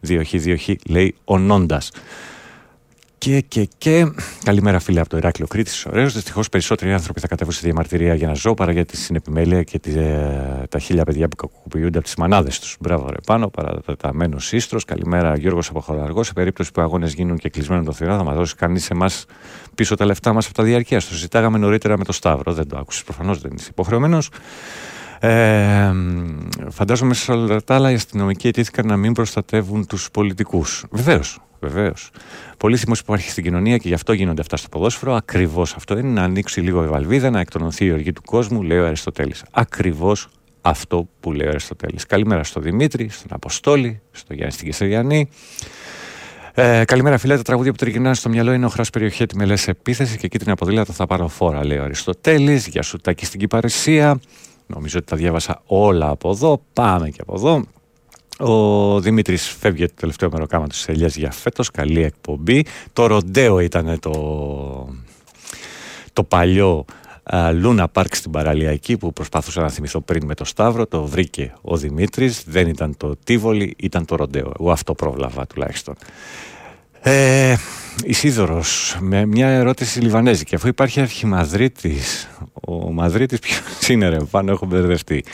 [0.00, 1.90] Διοχή, διοχή, λέει ο Νόντας.
[3.24, 4.12] Και, και, και.
[4.44, 5.86] Καλημέρα, φίλε από το Ηράκλειο Κρήτης.
[5.86, 6.12] Ωραίος.
[6.12, 9.78] Δυστυχώς περισσότεροι άνθρωποι θα κατέβουν στη διαμαρτυρία για να ζω παρά για τη συνεπιμέλεια και
[9.78, 12.76] τη, ε, τα χίλια παιδιά που κακοποιούνται από τις μανάδες τους.
[12.80, 14.78] Μπράβο, ρε πάνω, παρατεταμένος σύστρο.
[14.86, 16.22] Καλημέρα, Γιώργος από Χολαργό.
[16.22, 19.24] Σε περίπτωση που αγώνες γίνουν και κλεισμένο το θηρά, θα μας δώσει κανείς εμάς
[19.74, 20.98] πίσω τα λεφτά μας από τα διαρκεία.
[20.98, 22.52] Το ζητάγαμε νωρίτερα με το Σταύρο.
[22.52, 23.02] Δεν το άκουσες.
[23.02, 24.30] Προφανώς δεν είσαι υποχρεωμένος.
[25.20, 25.92] Ε,
[26.68, 30.84] φαντάζομαι σε όλα τα άλλα οι αστυνομικοί αιτήθηκαν να μην προστατεύουν τους πολιτικούς.
[30.90, 31.38] Βεβαίως,
[31.68, 32.10] βεβαίως.
[32.58, 35.14] Πολύ θυμό που υπάρχει στην κοινωνία και γι' αυτό γίνονται αυτά στο ποδόσφαιρο.
[35.14, 38.78] Ακριβώς αυτό είναι να ανοίξει λίγο η βαλβίδα, να εκτονωθεί η οργή του κόσμου, λέει
[38.78, 39.44] ο Αριστοτέλης.
[39.50, 40.28] Ακριβώς
[40.60, 42.06] αυτό που λέει ο Αριστοτέλης.
[42.06, 45.28] Καλημέρα στο Δημήτρη, στον Αποστόλη, στο Γιάννη στην Κεσαριανή.
[46.56, 47.36] Ε, καλημέρα, φίλε.
[47.36, 50.38] Τα τραγούδια που τριγυρνάνε στο μυαλό είναι ο Χράς Περιοχέτη με λες επίθεση και εκεί
[50.38, 52.66] την αποδήλατα θα πάρω φόρα, λέει ο Αριστοτέλης.
[52.66, 54.20] Γεια σου, τάκι στην Κυπαρισία.
[54.66, 56.62] Νομίζω ότι τα διάβασα όλα από εδώ.
[56.72, 57.64] Πάμε και από εδώ.
[58.38, 61.70] Ο Δημήτρης φεύγει το τελευταίο μεροκάμα του Ελιάς για φέτος.
[61.70, 62.64] Καλή εκπομπή.
[62.92, 64.88] Το ροντέο ήταν το,
[66.12, 66.84] το παλιό
[67.52, 70.86] Λούνα Πάρκ στην παραλιακή που προσπαθούσα να θυμηθώ πριν με το Σταύρο.
[70.86, 72.44] Το βρήκε ο Δημήτρης.
[72.46, 74.52] Δεν ήταν το Τίβολη, ήταν το ροντέο.
[74.60, 75.94] Εγώ αυτό πρόβλαβα τουλάχιστον.
[77.00, 77.56] Ε,
[78.04, 80.54] Ισίδωρος, με μια ερώτηση λιβανέζικη.
[80.54, 82.28] Αφού υπάρχει αρχιμαδρίτης,
[82.68, 85.24] ο Μαδρίτης ποιος είναι ρε, πάνω έχω μπερδευτεί.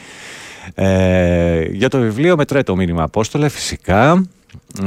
[0.74, 4.26] Ε, για το βιβλίο μετράει το μήνυμα Απόστολε φυσικά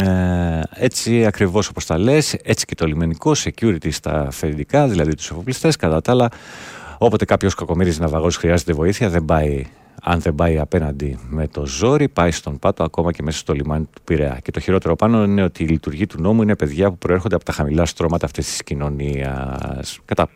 [0.03, 5.29] ε, έτσι ακριβώς όπως τα λες έτσι και το λιμενικό security στα αφεντικά δηλαδή τους
[5.29, 6.29] εφοπλιστές κατά τα άλλα
[6.97, 9.65] όποτε κάποιος κακομύρης ναυαγός χρειάζεται βοήθεια δεν πάει
[10.05, 13.87] αν δεν πάει απέναντι με το ζόρι, πάει στον πάτο ακόμα και μέσα στο λιμάνι
[13.93, 14.39] του Πειραιά.
[14.43, 17.43] Και το χειρότερο πάνω είναι ότι η λειτουργία του νόμου είναι παιδιά που προέρχονται από
[17.43, 19.99] τα χαμηλά στρώματα αυτής της κοινωνίας.
[20.05, 20.29] Κατα...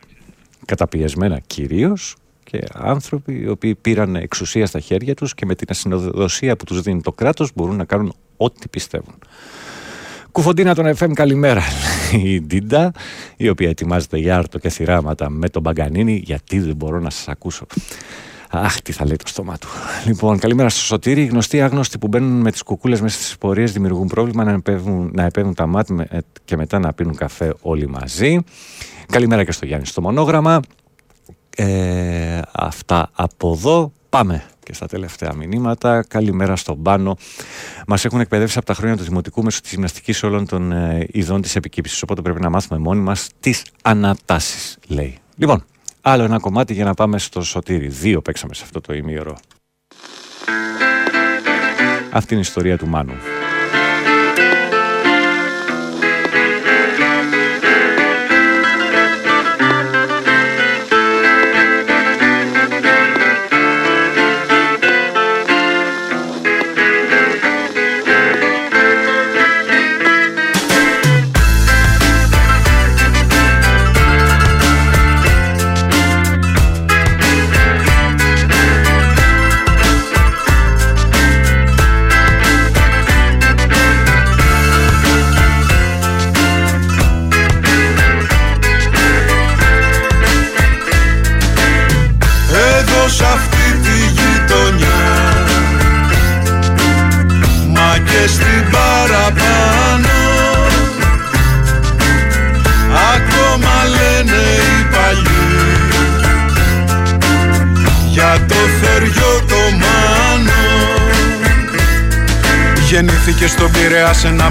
[0.65, 2.15] Καταπιεσμένα κυρίως
[2.49, 6.81] και άνθρωποι οι οποίοι πήραν εξουσία στα χέρια τους και με την ασυδοσία που τους
[6.81, 9.13] δίνει το κράτος μπορούν να κάνουν ό,τι πιστεύουν.
[10.31, 11.61] Κουφοντίνα των FM καλημέρα
[12.23, 12.91] η Ντίντα
[13.37, 17.27] η οποία ετοιμάζεται για άρτο και θεάματα με τον Μπαγκανίνη γιατί δεν μπορώ να σας
[17.27, 17.65] ακούσω.
[18.49, 19.67] Αχ, τι θα λέει το στόμα του.
[20.05, 21.21] Λοιπόν, καλημέρα στο Σωτήρη.
[21.21, 25.11] Οι γνωστοί άγνωστοι που μπαίνουν με τις κουκούλες μέσα στις πορείες δημιουργούν πρόβλημα να επέμβουν,
[25.13, 28.39] να επέμβουν τα ΜΑΤ και μετά να πίνουν καφέ όλοι μαζί.
[29.11, 30.59] Καλημέρα και στο Γιάννη στο μονόγραμμα.
[31.59, 33.91] Ε, αυτά από εδώ.
[34.09, 36.03] Πάμε και στα τελευταία μηνύματα.
[36.07, 37.17] Καλημέρα στον Πάνο.
[37.87, 41.41] Μας έχουν εκπαιδεύσει από τα χρόνια του Δημοτικού μέσω της γυμναστικής όλων των ε, ειδών
[41.41, 42.01] της επικύψης.
[42.01, 45.17] Οπότε πρέπει να μάθουμε μόνοι μας τις ανατάσεις, λέει.
[45.35, 45.63] Λοιπόν,
[46.01, 47.87] άλλο ένα κομμάτι για να πάμε στο Σωτήρι.
[47.87, 49.37] Δύο παίξαμε σε αυτό το ημίωρο.
[52.11, 53.13] Αυτή είναι η ιστορία του Μάνου.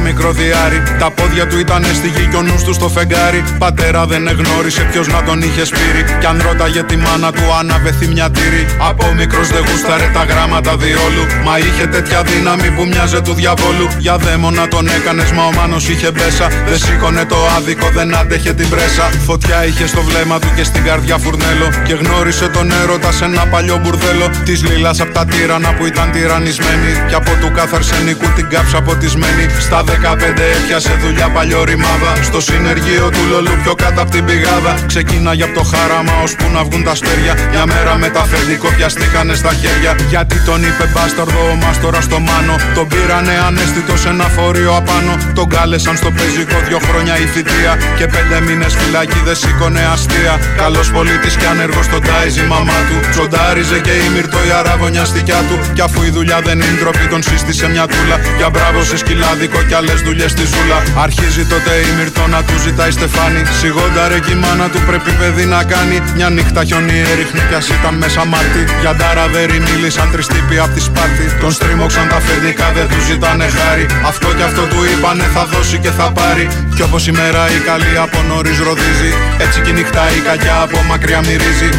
[0.07, 0.83] Μικρό διάρρη.
[0.99, 3.45] Τα πόδια του ήταν στη γη και ο νους του στο φεγγάρι.
[3.59, 6.03] Πατέρα δεν εγνώρισε ποιος να τον είχε σπείρει.
[6.21, 8.63] Κι αν ρώταγε τη μάνα του, αναβεθεί μια τύρη.
[8.89, 11.25] Από μικρός δεν γούσταρε τα γράμματα διόλου.
[11.47, 13.87] Μα είχε τέτοια δύναμη που μοιάζε του διαβόλου.
[13.99, 16.47] Για δαίμονα τον έκανες, μα ο μάνος είχε μπέσα.
[16.69, 19.07] Δεν σήκωνε το άδικο, δεν άντεχε την πρέσα.
[19.29, 21.69] Φωτιά είχε στο βλέμμα του και στην καρδιά φουρνέλο.
[21.87, 24.27] Και γνώρισε τον έρωτα σε ένα παλιό μπουρδέλο.
[24.45, 26.91] Της λίλας από τα τύρανα που ήταν τυρανισμένη.
[27.09, 29.47] Και από του κάθε αρσενικού που την κάψα ποτισμένη.
[29.67, 32.13] Στα 15 έπιασε δουλειά παλιό ρημάδα.
[32.29, 34.73] Στο συνεργείο του Λολού πιο κάτω από την πηγάδα.
[34.87, 37.35] Ξεκίναγε από το χάραμα ώσπου να βγουν τα αστέρια.
[37.53, 39.93] Μια μέρα με τα φεντικό πιαστήκανε στα χέρια.
[40.13, 42.55] Γιατί τον είπε μπάσταρδο ο μάστορας στο μάνο.
[42.77, 45.15] Τον πήρανε ανέστητο σε ένα φορείο απάνω.
[45.39, 47.73] Τον κάλεσαν στο πεζικό δυο χρόνια η θητεία.
[47.99, 50.35] Και πέντε μήνες φυλακή δεν σήκωνε αστεία.
[50.63, 52.97] Καλός πολίτης και άνεργος στον τάιζ η μαμά του.
[53.13, 55.57] Τσοντάριζε και η μυρτό η αράβωνια στικιά του.
[55.77, 58.17] Κι αφού η δουλειά δεν είναι ντροπή, τον σύστησε μια τούλα.
[58.37, 60.79] Για μπράβο σε σκυλάδικο κι άλλες δουλειές στη ζούλα.
[61.19, 63.43] Αρχίζει τότε η μυρτό να του ζητάει στεφάνι.
[63.59, 65.97] Σιγόντα ρε κι η μάνα του πρέπει παιδί να κάνει.
[66.17, 68.63] Μια νύχτα χιονί έριχνε κι ας ήταν μέσα Μάρτι.
[68.81, 71.27] Για νταραβέρι μίλησαν τρεις τύποι απ' τη Σπάρτη.
[71.41, 73.87] Τον στρίμωξαν τα φεντικά δεν του ζητάνε χάρη.
[74.11, 76.49] Αυτό κι αυτό του είπανε θα δώσει και θα πάρει.
[76.75, 79.13] Κι όπως η μέρα η καλή από νωρίς ροδίζει.
[79.45, 81.71] Έτσι κι η νύχτα η κακιά από μακριά μυρίζει.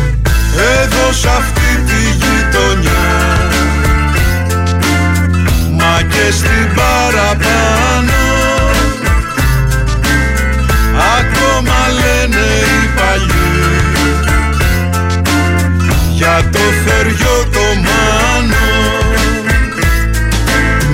[0.81, 3.03] Εδώ σ' αυτή τη γειτονιά
[5.77, 7.86] Μα και στην παραπάνω
[11.57, 13.57] Ακόμα λένε οι παλιοί.
[16.13, 17.56] Για το θεριό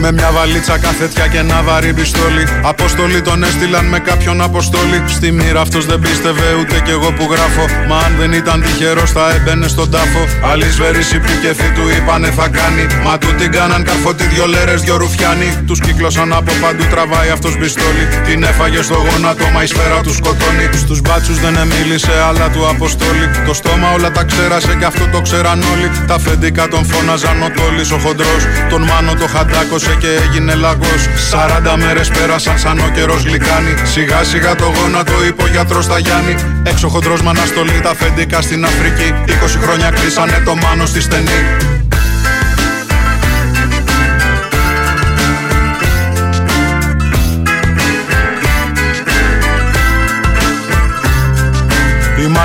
[0.04, 2.44] με μια βαλίτσα καθέτια και ένα βαρύ πιστόλι.
[2.74, 4.98] Αποστολή τον έστειλαν με κάποιον αποστόλη.
[5.08, 7.66] Στη μοίρα αυτός δεν πίστευε ούτε κι εγώ που γράφω.
[7.90, 10.24] Μα αν δεν ήταν τυχερός θα έμπαινε στον τάφο.
[10.52, 12.84] Άλλη σβέρηση πικεφή του είπανε θα κάνει.
[13.06, 15.50] Μα του την κάναν καρφωτή δυο λέρες, δυο ρουφιάνοι.
[15.68, 18.06] Τους κύκλωσαν από παντού τραβάει αυτός πιστόλι.
[18.28, 20.66] Την έφαγε στο γόνατο, μα η σφαίρα τους σκοτώνει.
[20.84, 23.26] Στους μπάτσους δεν εμίλησε, αλλά του αποστόλη.
[23.48, 25.88] Το στόμα όλα τα ξέρασε και αυτό το ξέραν όλοι.
[26.08, 28.44] Τα φεντικά τον φώναζαν ο τόλι ο χοντρός.
[28.70, 31.02] Τον μάνο το χαντάκωσε και έγινε λαγός.
[31.32, 33.74] 40 μέρες πέρασαν σαν ο καιρός γλυκάνει.
[33.84, 38.42] Σιγά σιγά το γόνατο είπε ο γιατρός τα Γιάννη Έξω χοντρός με αναστολή τα αφεντικά
[38.42, 39.14] στην Αφρική.
[39.28, 39.32] 20
[39.64, 41.40] χρόνια κλείσανε το μάνο στη στενή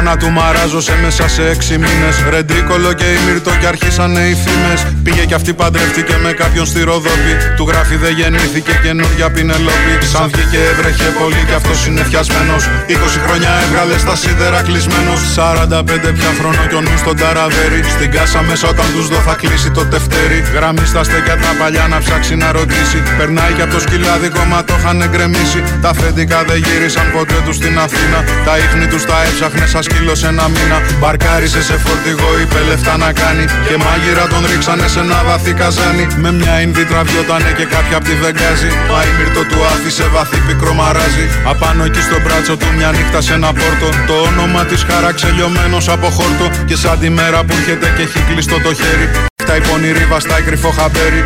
[0.09, 2.17] Η μάνα του μαράζωσε μέσα σε έξι μήνες.
[2.31, 4.81] Ρεντρίκολο και η μύρτο και αρχίσανε οι φήμες.
[5.05, 7.33] Πήγε κι αυτή παντρεύτηκε με κάποιον στη Ροδόπη.
[7.57, 9.95] Του γράφει δεν γεννήθηκε καινούργια πινελόπη.
[10.13, 12.63] Σαν βγήκε έβρεχε πολύ κι αυτός είναι φτιασμένος.
[12.89, 15.21] 20 χρόνια έβγαλε στα σίδερα κλεισμένος.
[15.37, 17.81] 45 πια χρόνο κι ο νους στον ταραβέρι.
[17.95, 20.39] Στην κάσα μέσα όταν τους δω θα κλείσει το τευτέρι.
[20.55, 22.99] Γραμμή στα στέκια τα παλιά να ψάξει να ρωτήσει.
[23.19, 25.61] Περνάει κι από το σκυλάδικο μα το είχαν γκρεμίσει.
[25.85, 28.19] Τα φεντικά δεν γύρισαν ποτέ τους στην Αθήνα.
[28.47, 30.78] Τα ίχνη τους τα έψαχνε σαν σκύλο σε ένα μήνα.
[31.01, 33.44] Μπαρκάρισε σε φορτηγό, είπε λεφτά να κάνει.
[33.66, 36.05] Και μάγειρα τον ρίξανε σε ένα βαθύ καζάνι.
[36.22, 38.70] Με μια Ινδί τραβιότανε και κάποια απ' τη βεγγάζη.
[38.90, 41.26] Μα η μύρτο του άφησε βαθύ πικρό μαράζι.
[41.53, 43.88] Απάνω εκεί στο μπράτσο του μια νύχτα σε ένα πόρτο.
[44.09, 46.46] Το όνομα της χάραξε λιωμένος από χόρτο.
[46.68, 49.07] Και σαν τη μέρα που έρχεται και έχει κλειστό το χέρι.
[49.49, 51.22] Τα υπονηρή βαστάει κρυφό χαμπέρι.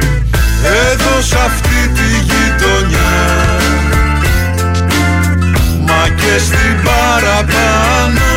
[0.90, 3.12] Εδώ σ' αυτή τη γειτονιά
[5.86, 8.31] Μα και στην παραπάνω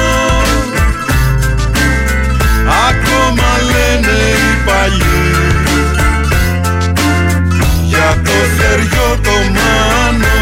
[3.95, 5.25] λένε οι παλιοί.
[7.83, 10.34] Για το θεριό το μάνο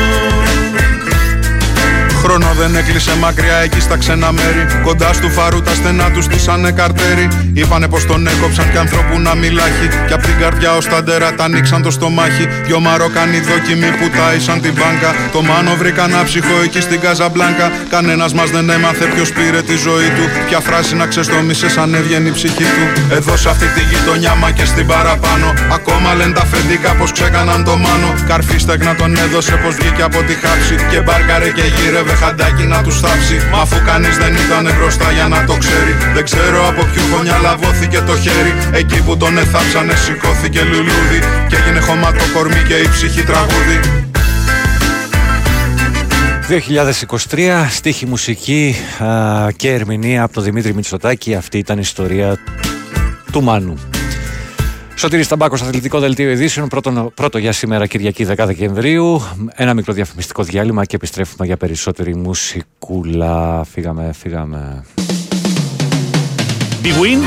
[2.24, 4.66] Χρόνο δεν έκλεισε μακριά εκεί στα ξένα μέρη.
[4.84, 7.28] Κοντά στου φαρού τα στενά τους στήσανε καρτέρι.
[7.54, 9.88] Είπανε πως τον έκοψαν κι ανθρώπου να μιλάχει.
[10.08, 12.48] Κι απ' την καρδιά ως τα ντέρα τα ανοίξαν το στομάχι.
[12.66, 15.12] Δυο Μαροκάνοι δοκιμοί που τάισαν την μπάνκα.
[15.32, 17.72] Το μάνο βρήκαν άψυχο εκεί στην Καζαμπλάνκα.
[17.90, 20.26] Κανένας μας δεν έμαθε ποιος πήρε τη ζωή του.
[20.48, 22.86] Ποια φράση να ξεστομίσε αν έβγαινε η ψυχή του.
[23.18, 25.54] Εδώ σε αυτή τη γειτονιά μα και στην παραπάνω.
[25.78, 28.10] Ακόμα λένε τα φεντικά πως ξέκαναν το μάνο.
[28.28, 30.76] Καρφί στεγνά τον έδωσε πως βγήκε από τη χάψη.
[30.92, 33.38] Και μπάρκαρε και γύρευε χαντάκι να τους θάψει.
[33.52, 35.94] Μα αφού κανείς δεν ήταν μπροστά για να το ξέρει.
[36.14, 38.54] Δεν ξέρω από ποιο γωνιά λαβώθηκε το χέρι.
[38.82, 41.20] Εκεί που τον εθάψανε σηκώθηκε λουλούδι.
[41.50, 43.78] Και έγινε χώμα το κορμί και η ψυχή τραγούδι.
[46.50, 51.36] 2023, στίχη μουσική α, και ερμηνεία από τον Δημήτρη Μητσοτάκη.
[51.36, 52.38] Αυτή ήταν η ιστορία
[53.32, 53.78] του Μάνου.
[54.96, 59.22] Σωτήρης Ταμπάκος, αθλητικό δελτίο ειδήσεων, πρώτο, πρώτο για σήμερα Κυριακή 10 Δεκεμβρίου.
[59.56, 63.64] Ένα μικρό διαφημιστικό διάλειμμα και επιστρέφουμε για περισσότερη μουσικούλα.
[63.72, 64.84] Φύγαμε, φύγαμε.
[66.84, 67.24] Big Win,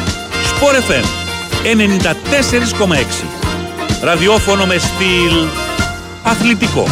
[0.50, 1.04] Sport FM
[1.64, 1.76] 94,6
[4.02, 5.46] Ραδιόφωνο με στυλ
[6.22, 6.84] αθλητικό.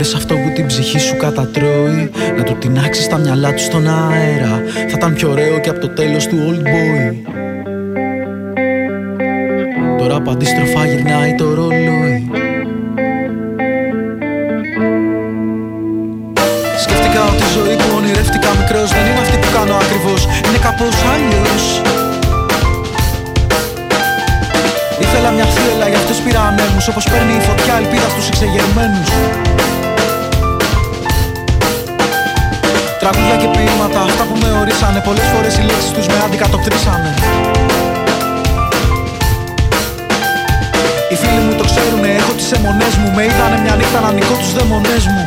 [0.00, 4.62] Βρεις αυτό που την ψυχή σου κατατρώει Να του τεινάξεις τα μυαλά του στον αέρα.
[4.88, 7.14] Θα ήταν πιο ωραίο και από το τέλος του old boy.
[9.98, 12.30] Τώρα που αντίστροφα γυρνάει το ρολόι.
[16.82, 20.20] Σκέφτηκα ότι η ζωή που ονειρεύτηκα μικρός Δεν είναι αυτή που κάνω ακριβώς.
[20.46, 21.49] Είναι κάπως αλλιώς
[25.42, 29.08] μια θύελα για αυτούς πήρα ανέμους Όπως παίρνει η φωτιά ελπίδα στους εξεγερμένους.
[33.02, 37.10] Τραγούδια και ποίηματα, αυτά που με ορίσανε Πολλές φορές οι λέξεις τους με αντικατοπτρίσανε.
[41.10, 44.34] Οι φίλοι μου το ξέρουνε, έχω τις αιμονές μου Με είδανε μια νύχτα να νικώ
[44.40, 45.22] τους δαιμονές μου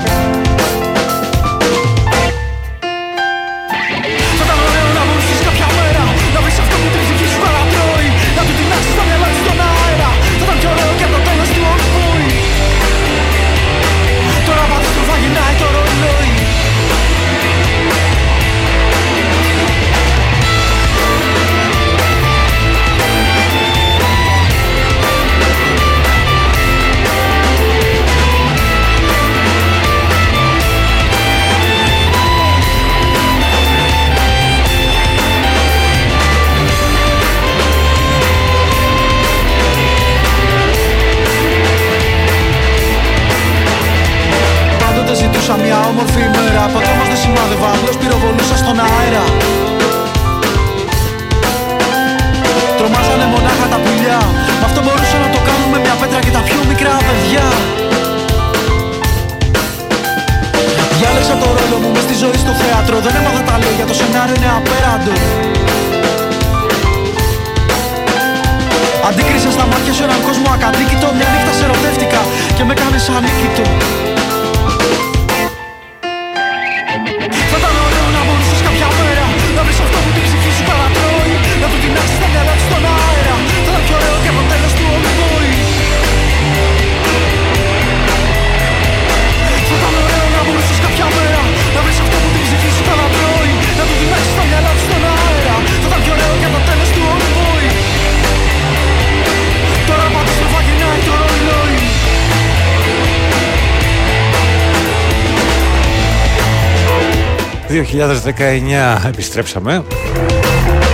[107.94, 109.84] 2019 επιστρέψαμε.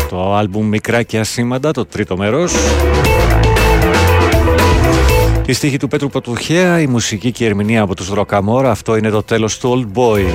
[0.09, 2.53] Το άλμπουμ Μικρά και Ασήμαντα, το τρίτο μέρος.
[5.45, 9.09] Η στίχη του Πέτρου Πατουχέα, η μουσική και η ερμηνεία από τους Ροκαμόρα Αυτό είναι
[9.09, 10.25] το τέλος του Old Boy.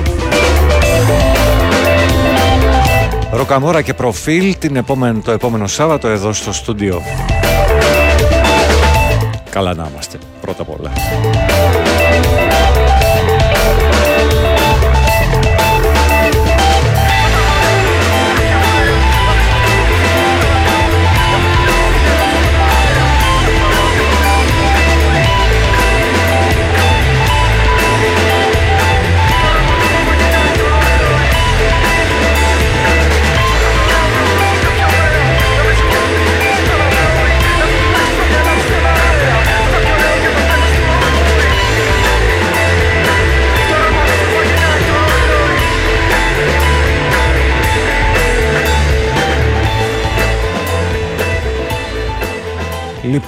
[3.31, 7.01] Ροκαμόρα και προφίλ την επόμενη, το επόμενο Σάββατο εδώ στο στούντιο.
[9.49, 10.91] Καλά να είμαστε, πρώτα απ' όλα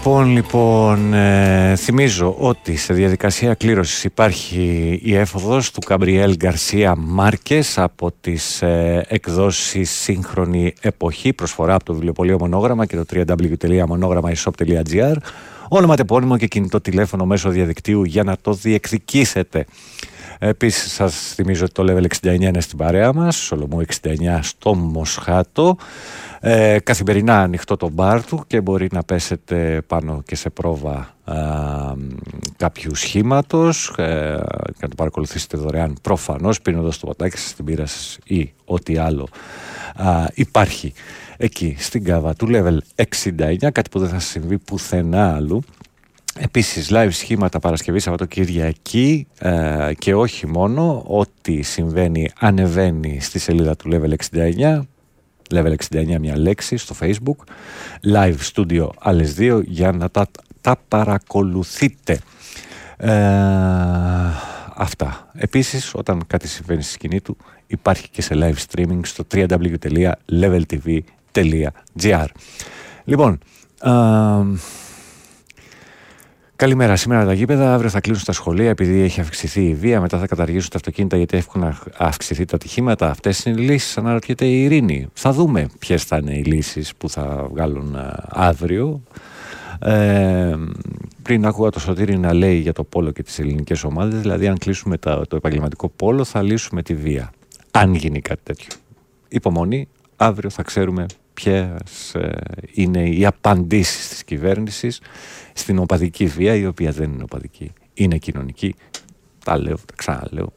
[0.07, 7.77] Λοιπόν, λοιπόν, ε, θυμίζω ότι σε διαδικασία κλήρωσης υπάρχει η έφοδος του Καμπριέλ Γκαρσία Μάρκες
[7.77, 15.15] από τις ε, εκδόσεις Σύγχρονη Εποχή, προσφορά από το βιβλιοπωλείο Μονόγραμμα και το www.monogrammaishop.gr
[15.67, 19.65] όνομα, τεπώνυμο και κινητό τηλέφωνο μέσω διαδικτύου για να το διεκδικήσετε.
[20.39, 25.77] Επίσης σας θυμίζω ότι το Level 69 είναι στην παρέα μας, Σολομού 69 στο Μοσχάτο.
[26.39, 31.35] Ε, καθημερινά ανοιχτό το μπάρ του και μπορεί να πέσετε πάνω και σε πρόβα α,
[32.57, 37.85] κάποιου σχήματος ε, και να το παρακολουθήσετε δωρεάν προφανώς πίνοντας το ποτάκι σας, την πύρα
[37.85, 39.27] σας ή ό,τι άλλο
[39.95, 40.93] α, υπάρχει
[41.37, 45.61] εκεί στην κάβα του level 69 κάτι που δεν θα συμβεί πουθενά αλλού
[46.39, 51.03] Επίσης live σχήματα Παρασκευής Σαββατοκύριακη ε, και όχι μόνο.
[51.07, 54.81] Ό,τι συμβαίνει ανεβαίνει στη σελίδα του Level 69
[55.53, 57.43] Level 69 μια λέξη στο facebook.
[58.13, 60.27] Live Studio άλλες δύο για να τα,
[60.61, 62.19] τα παρακολουθείτε.
[62.97, 63.11] Ε,
[64.79, 65.29] Αυτά.
[65.33, 72.25] Επίσης όταν κάτι συμβαίνει στη σκηνή του υπάρχει και σε live streaming στο www.leveltv.gr
[73.03, 73.39] Λοιπόν
[73.81, 73.89] ε,
[76.57, 76.95] Καλημέρα.
[76.95, 80.01] Σήμερα τα γήπεδα, αύριο θα κλείσουν τα σχολεία επειδή έχει αυξηθεί η βία.
[80.01, 83.09] Μετά θα καταργήσουν τα αυτοκίνητα γιατί έχουν αυξηθεί τα ατυχήματα.
[83.09, 83.97] Αυτές είναι οι λύσεις.
[83.97, 85.07] Αναρωτιέται η Ειρήνη.
[85.13, 89.01] Θα δούμε ποιες θα είναι οι λύσεις που θα βγάλουν ε, αύριο.
[89.79, 90.55] Ε,
[91.21, 94.57] πριν άκουγα το Σωτήρι να λέει για το πόλο και τις ελληνικές ομάδες, δηλαδή αν
[94.57, 97.31] κλείσουμε το επαγγελματικό πόλο θα λύσουμε τη βία.
[97.71, 98.69] Αν γίνει κάτι τέτοιο.
[99.27, 101.05] Υπομονή, αύριο θα ξέρουμε
[101.41, 102.15] ποιες
[102.73, 105.01] είναι οι απαντήσεις της κυβέρνησης
[105.53, 108.75] στην οπαδική βία, η οποία δεν είναι οπαδική, είναι κοινωνική.
[109.45, 110.53] Τα λέω, τα ξαναλέω.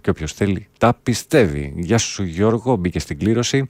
[0.00, 1.74] και όποιος θέλει τα πιστεύει.
[1.76, 3.66] Γεια σου Γιώργο, μπήκε στην κλήρωση.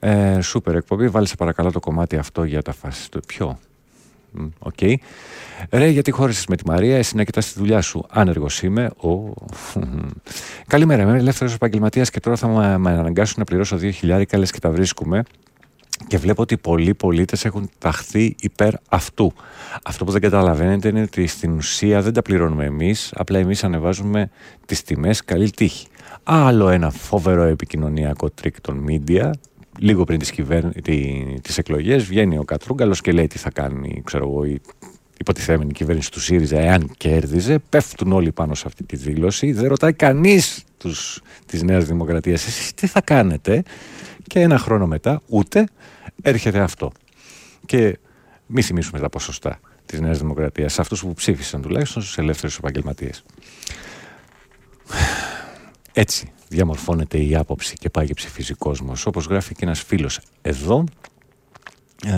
[0.00, 1.08] Ε, σούπερ εκπομπή.
[1.08, 3.08] Βάλε σε παρακαλώ το κομμάτι αυτό για τα φάση.
[3.26, 3.58] Ποιο;
[4.58, 4.72] OK.
[4.80, 4.94] Okay.
[5.70, 8.06] Ρε, γιατί χώρισες με τη Μαρία, εσύ να κοιτάς τη δουλειά σου.
[8.10, 8.90] Άνεργος είμαι.
[8.96, 9.32] Ο...
[10.66, 12.48] Καλημέρα, είμαι ελεύθερος επαγγελματίας και τώρα θα
[12.78, 15.22] με αναγκάσουν να πληρώσω 2.000 καλέ και τα βρίσκουμε.
[16.06, 19.32] Και βλέπω ότι πολλοί πολίτες έχουν ταχθεί υπέρ αυτού.
[19.84, 24.30] Αυτό που δεν καταλαβαίνετε είναι ότι στην ουσία δεν τα πληρώνουμε εμείς, απλά εμείς ανεβάζουμε
[24.66, 25.24] τις τιμές.
[25.24, 25.86] Καλή τύχη.
[26.22, 29.30] Άλλο ένα φοβερό επικοινωνιακό τρικ των media
[29.78, 30.64] λίγο πριν τις, κυβέρ...
[31.42, 34.60] τις εκλογές βγαίνει ο Κατρούγκαλος και λέει τι θα κάνει ξέρω εγώ, η
[35.18, 37.58] υποτιθέμενη κυβέρνηση του ΣΥΡΙΖΑ εάν κέρδιζε.
[37.68, 39.52] Πέφτουν όλοι πάνω σε αυτή τη δήλωση.
[39.52, 43.62] Δεν ρωτάει κανείς τους, της Νέας Δημοκρατίας εσείς τι θα κάνετε
[44.26, 45.68] και ένα χρόνο μετά ούτε
[46.22, 46.92] έρχεται αυτό.
[47.66, 47.98] Και
[48.46, 53.24] μη θυμίσουμε τα ποσοστά της Νέας Δημοκρατίας σε αυτούς που ψήφισαν τουλάχιστον στους ελεύθερους επαγγελματίες.
[55.98, 59.06] Έτσι διαμορφώνεται η άποψη και πάει και ψηφίζει κόσμος.
[59.06, 60.84] Όπως γράφει και ένας φίλος εδώ.
[62.04, 62.12] Ε,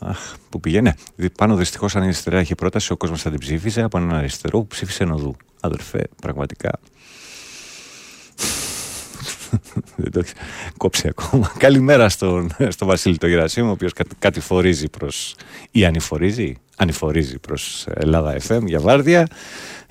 [0.00, 0.92] αχ, που πηγαίνει.
[1.38, 4.60] Πάνω δυστυχώς, αν η αριστερά έχει πρόταση, ο κόσμος θα την ψήφιζε από έναν αριστερό
[4.60, 5.36] που ψήφισε ενωδού.
[5.60, 6.70] Αδερφέ, πραγματικά.
[9.96, 10.22] Δεν το
[10.76, 11.52] κόψει ακόμα.
[11.58, 15.36] Καλημέρα στον, στον Βασίλη το Γερασίμου, ο οποίος κατηφορίζει προς.
[15.70, 19.26] ή ανηφορίζει, ανηφορίζει προς Ελλάδα FM για βάρδια.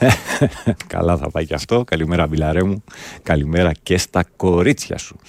[0.87, 1.83] Καλά θα πάει και αυτό.
[1.83, 2.83] Καλημέρα Μπιλαρέ μου.
[3.23, 5.19] Καλημέρα και στα κορίτσια σου.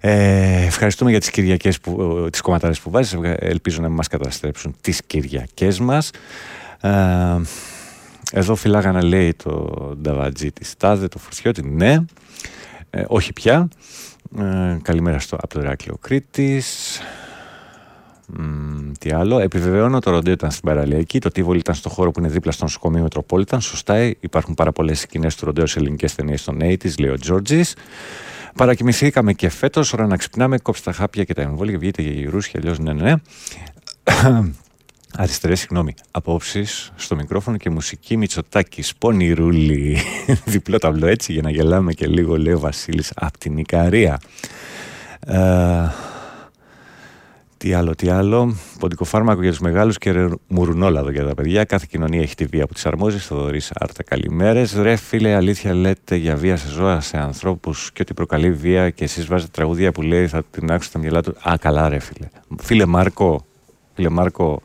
[0.00, 3.18] Ε, ευχαριστούμε για τις Κυριακές που, τις κομματάρες που βάζεις.
[3.36, 6.10] Ελπίζω να μην μας καταστρέψουν τις Κυριακές μας.
[6.80, 6.90] Ε,
[8.32, 11.62] εδώ φυλάγανε λέει το νταβατζή της Τάδε, το Φουρτιώτη.
[11.62, 11.96] Ναι,
[12.90, 13.68] ε, όχι πια.
[14.38, 17.00] Ε, καλημέρα στο, από το Ηράκλειο Κρήτης
[18.98, 19.38] τι άλλο.
[19.38, 21.18] Επιβεβαιώνω το ροντέο ήταν στην παραλιακή.
[21.18, 23.60] Το Τίβολ ήταν στο χώρο που είναι δίπλα στο νοσοκομείο Μετροπόλιταν.
[23.60, 27.74] Σωστά, υπάρχουν πάρα πολλές σκηνές του ροντέο σε ελληνικές ταινίες των 80 λέει ο Τζόρτζης.
[28.56, 29.92] Παρακοιμηθήκαμε και φέτος.
[29.92, 31.78] Ώρα να ξυπνάμε, κόψτε τα χάπια και τα εμβόλια.
[31.78, 33.02] Βγείτε για γυρούσια, αλλιώς ναι, ναι.
[33.02, 33.14] ναι.
[35.16, 35.94] Αριστερές, συγγνώμη.
[36.10, 38.94] Απόψεις στο μικρόφωνο και μουσική Μητσοτάκης.
[38.94, 39.98] Πονηρούλη.
[40.44, 44.20] Διπλό ταυλό έτσι για να γελάμε και λίγο, λέει ο Βασίλης από την Ικαρία.
[45.26, 45.38] Ε,
[47.62, 48.56] τι άλλο, τι άλλο.
[48.78, 51.64] Ποντικό φάρμακο για τους μεγάλους και μουρουνόλαδο για τα παιδιά.
[51.64, 53.18] Κάθε κοινωνία έχει τη βία που της αρμόζει.
[53.18, 54.74] Θοδωρής Άρτα, καλημέρες.
[54.74, 59.04] Ρε φίλε, αλήθεια λέτε για βία σε ζώα, σε ανθρώπους και ότι προκαλεί βία και
[59.04, 61.34] εσείς βάζετε τραγουδία που λέει θα την άξω στα μυαλά του.
[61.50, 62.28] Α, καλά, ρε φίλε.
[62.58, 63.46] Φίλε Μάρκο,
[63.94, 64.62] φίλε Μάρκο,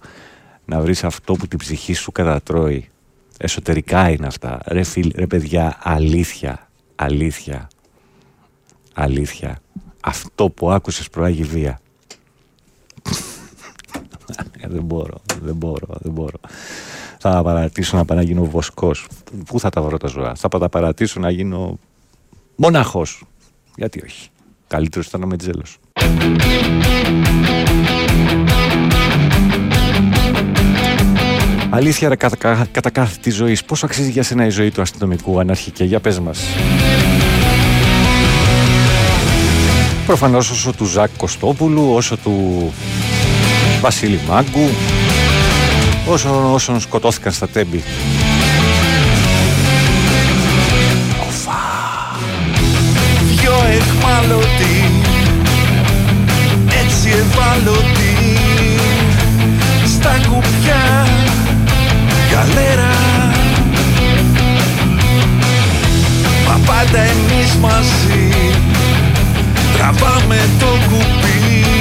[0.65, 2.89] να βρεις αυτό που την ψυχή σου κατατρώει.
[3.37, 4.59] Εσωτερικά είναι αυτά.
[4.65, 6.69] Ρε, φίλε, ρε παιδιά, αλήθεια.
[6.95, 7.67] Αλήθεια.
[8.93, 9.59] Αλήθεια.
[10.01, 11.79] Αυτό που άκουσες προάγει βία.
[14.59, 16.39] Ε, δεν μπορώ, δεν μπορώ, δεν μπορώ.
[17.19, 19.07] Θα παρατήσω να πάω να γίνω βοσκός.
[19.45, 21.79] Πού θα τα βρω τα ζώα; Θα τα παρατήσω να γίνω
[22.55, 23.23] μοναχός.
[23.75, 24.29] Γιατί όχι;
[24.67, 25.77] Καλύτερος ήταν ο Μετζέλος.
[31.69, 35.39] Αλήθεια ρε, κατά, κατά κάθε τη ζωή, πόσο αξίζει για σένα η ζωή του αστυνομικού
[35.39, 36.39] αναρχικέ, για πες μας.
[40.05, 42.73] Προφανώς όσο του Ζακ Κωστόπουλου, όσο του
[43.81, 44.69] Βασίλη Μάγκου.
[46.07, 47.83] Όσο, όσων σκοτώθηκαν στα τέμπη.
[51.27, 51.59] Οφα.
[53.27, 54.91] Δυο εχμαλωτοί
[56.83, 58.39] έτσι ευάλωτοι.
[59.85, 61.07] Στα κουπιά
[62.31, 62.95] γαλέρα.
[66.47, 68.31] Μα πάντα εμείς μαζί.
[69.77, 71.76] Τραβάμε το κουπί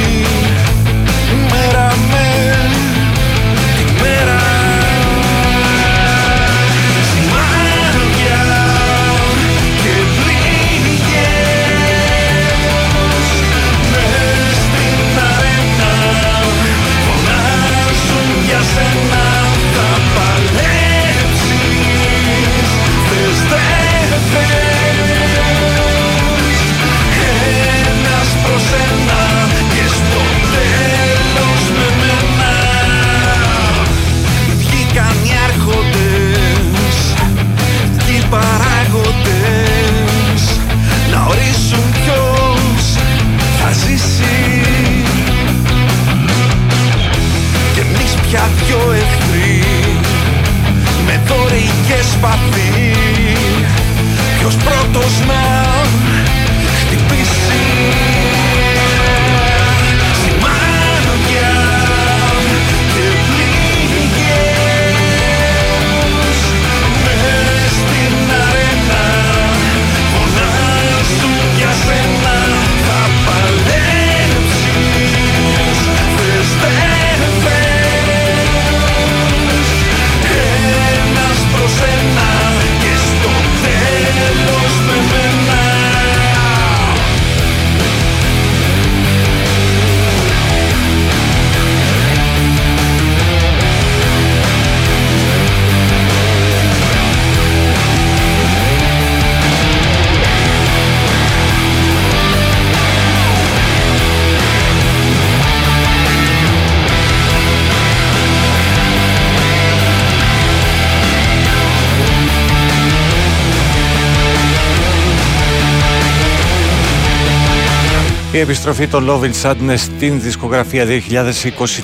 [118.49, 120.87] επιστροφή των Love and Sadness στην δισκογραφία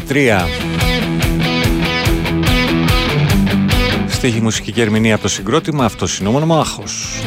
[0.08, 0.46] 2023.
[4.08, 7.22] Στίχη μουσική και ερμηνεία από το συγκρότημα, αυτός είναι ο μονομάχος.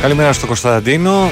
[0.00, 1.30] Καλημέρα στο Κωνσταντίνο.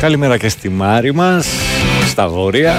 [0.00, 1.48] Καλημέρα και στη Μάρη μας,
[2.06, 2.74] στα Γόρια.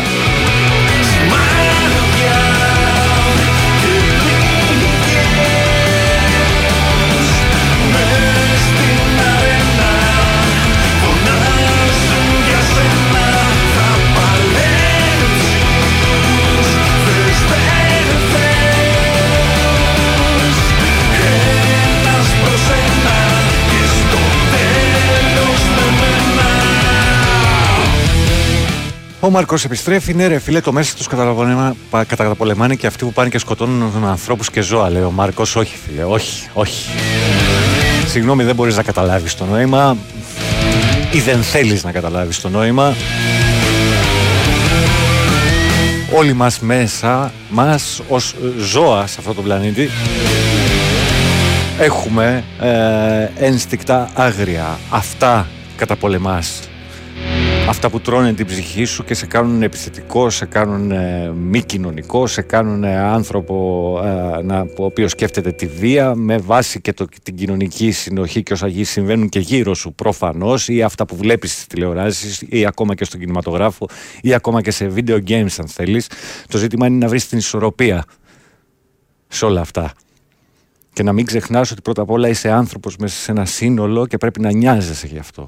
[29.24, 30.14] Ο Μάρκος επιστρέφει.
[30.14, 31.08] Ναι, ρε φίλε, το μέσα τους
[32.08, 34.90] καταπολεμάνε και αυτοί που πάνε και σκοτώνουν ανθρώπους και ζώα.
[34.90, 36.90] Λέει ο Μάρκος, όχι, φίλε, όχι, όχι.
[38.08, 39.98] Συγγνώμη, δεν μπορείς να καταλάβεις το νόημα
[41.12, 42.96] ή δεν θέλεις να καταλάβεις το νόημα.
[46.14, 49.90] Όλοι μας μέσα, μας ως ζώα σε αυτό το πλανήτη
[51.80, 54.80] έχουμε ε, ένστικτα άγρια.
[54.90, 56.60] Αυτά καταπολεμάς
[57.70, 62.28] αυτά που τρώνε την ψυχή σου και σε κάνουν επιθετικό, σε κάνουν ε, μη κοινωνικό,
[62.28, 67.36] σε κάνουν άνθρωπο ε, να, ο οποίος σκέφτεται τη βία με βάση και το, την
[67.36, 72.44] κοινωνική συνοχή και όσα συμβαίνουν και γύρω σου προφανώς ή αυτά που βλέπεις στις τηλεοράσεις
[72.50, 73.88] ή ακόμα και στον κινηματογράφο
[74.22, 76.08] ή ακόμα και σε video games αν θέλεις.
[76.48, 78.06] Το ζήτημα είναι να βρεις την ισορροπία
[79.28, 79.94] σε όλα αυτά.
[80.94, 84.18] Και να μην ξεχνάς ότι πρώτα απ' όλα είσαι άνθρωπος μέσα σε ένα σύνολο και
[84.18, 85.48] πρέπει να νοιάζεσαι γι' αυτό.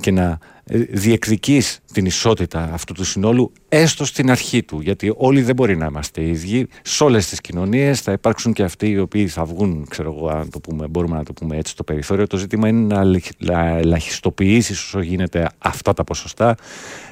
[0.00, 4.80] Και να ε, διεκδικείς την ισότητα αυτού του συνόλου έστω στην αρχή του.
[4.80, 6.68] Γιατί όλοι δεν μπορεί να είμαστε ίδιοι.
[6.82, 10.50] Σε όλες τις κοινωνίες θα υπάρξουν και αυτοί οι οποίοι θα βγουν ξέρω εγώ αν
[10.50, 12.26] το πούμε, μπορούμε να το πούμε έτσι στο περιθώριο.
[12.26, 16.54] Το ζήτημα είναι να ελαχιστοποιήσεις όσο γίνεται αυτά τα ποσοστά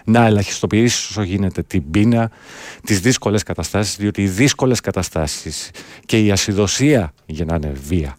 [0.05, 2.31] να ελαχιστοποιήσεις όσο γίνεται την πείνα
[2.85, 5.71] τις δύσκολες καταστάσεις διότι οι δύσκολες καταστάσεις
[6.07, 8.17] και η ασυδοσία γεννάνε βία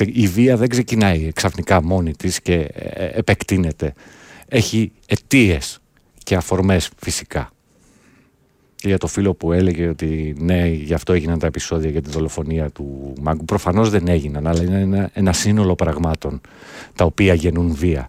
[0.00, 3.94] η βία δεν ξεκινάει ξαφνικά μόνη της και ε, επεκτείνεται.
[4.48, 5.78] Έχει αιτίες
[6.22, 7.52] και αφορμές φυσικά.
[8.76, 12.10] Και για το φίλο που έλεγε ότι ναι, γι' αυτό έγιναν τα επεισόδια για τη
[12.10, 13.44] δολοφονία του Μάγκου.
[13.44, 16.40] Προφανώς δεν έγιναν, αλλά είναι ένα, ένα σύνολο πραγμάτων
[16.94, 18.08] τα οποία γεννούν βία.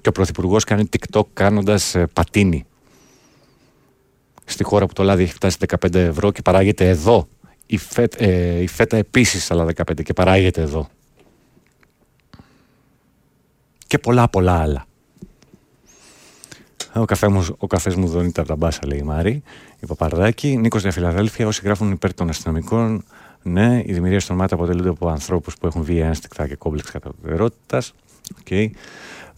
[0.00, 2.64] Και ο Πρωθυπουργός κάνει TikTok κάνοντας ε, πατίνι.
[4.44, 7.28] Στη χώρα που το λάδι έχει φτάσει 15 ευρώ και παράγεται εδώ
[7.72, 10.88] η, φέτα, ε, η φέτα επίσης άλλα 15 και παράγεται εδώ.
[13.86, 14.84] Και πολλά πολλά άλλα.
[16.94, 19.42] Ο, καφέ μου, ο καφές μου δονείται από τα μπάσα, λέει η Μάρη,
[19.80, 20.56] η Παπαρδάκη.
[20.56, 23.04] Νίκος Διαφιλαδέλφια, όσοι γράφουν υπέρ των αστυνομικών,
[23.42, 27.82] ναι, οι δημιουργίες των ΜΑΤΑ αποτελούνται από ανθρώπους που έχουν βία ένστικτα και κόμπλεξ καταβερότητα.
[28.44, 28.66] Okay.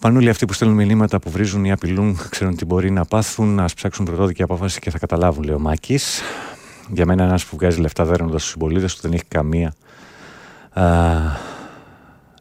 [0.01, 3.75] Πανούλοι αυτοί που στέλνουν μηνύματα που βρίζουν ή απειλούν, ξέρουν τι μπορεί να πάθουν, ας
[3.75, 6.21] ψάξουν πρωτόδικη απόφαση και θα καταλάβουν, λέει ο Μάκης.
[6.95, 9.75] Για μένα ένας που βγάζει λεφτά δέρνοντας στους συμπολίτες του δεν έχει καμία.
[10.73, 10.85] Α,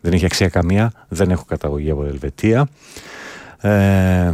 [0.01, 0.91] δεν έχει αξία καμία.
[1.07, 2.67] Δεν έχω καταγωγή από Ελβετία.
[3.57, 4.31] Ε,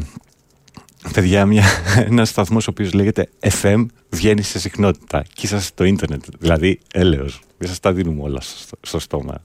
[1.14, 1.66] παιδιά, μια,
[2.10, 3.30] ένας σταθμός ο οποίος λέγεται
[3.62, 7.42] FM βγαίνει σε συχνότητα και είσαστε στο ίντερνετ, δηλαδή έλεος.
[7.58, 9.42] Δεν σας τα δίνουμε όλα στο, στο στόμα.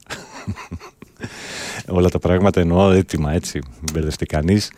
[1.89, 4.70] όλα τα πράγματα εννοώ έτοιμα, έτσι, μην μπερδευτεί κανείς.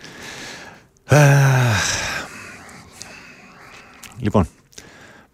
[4.19, 4.47] λοιπόν,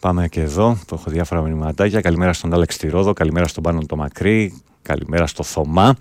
[0.01, 2.01] Πάμε και εδώ, το έχω διάφορα μηνυματάκια.
[2.01, 5.97] Καλημέρα στον Άλεξ Τυρόδο, καλημέρα στον Πάνο το Μακρύ, καλημέρα στο Θωμά.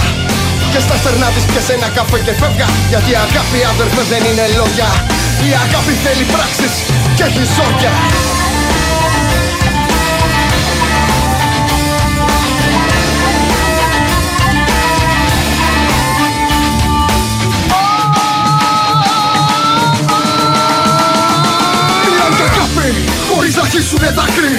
[0.73, 4.45] και στα στερνά της πιες ένα καφέ και φεύγα Γιατί η αγάπη αδερφές δεν είναι
[4.59, 4.89] λόγια.
[5.47, 6.73] Η αγάπη θέλει πράξεις
[7.15, 7.93] και έχει ζόρια.
[22.03, 22.89] Μιλάνε για αγάπη
[23.29, 24.53] χωρίς να χύσουνε δάκρυ.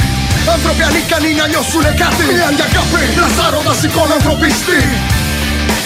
[0.54, 2.24] Άνθρωποι ανίκανοι να νιώσουνε κάτι.
[2.30, 4.80] Μιλάνε για αγάπη λασάροντας εικόνα ανθρωπιστή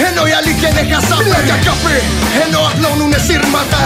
[0.09, 1.97] ενώ η αλήθεια είναι χασάπη Μιλάνε για αγάπη
[2.45, 3.83] Ενώ απλώνουνε σύρματα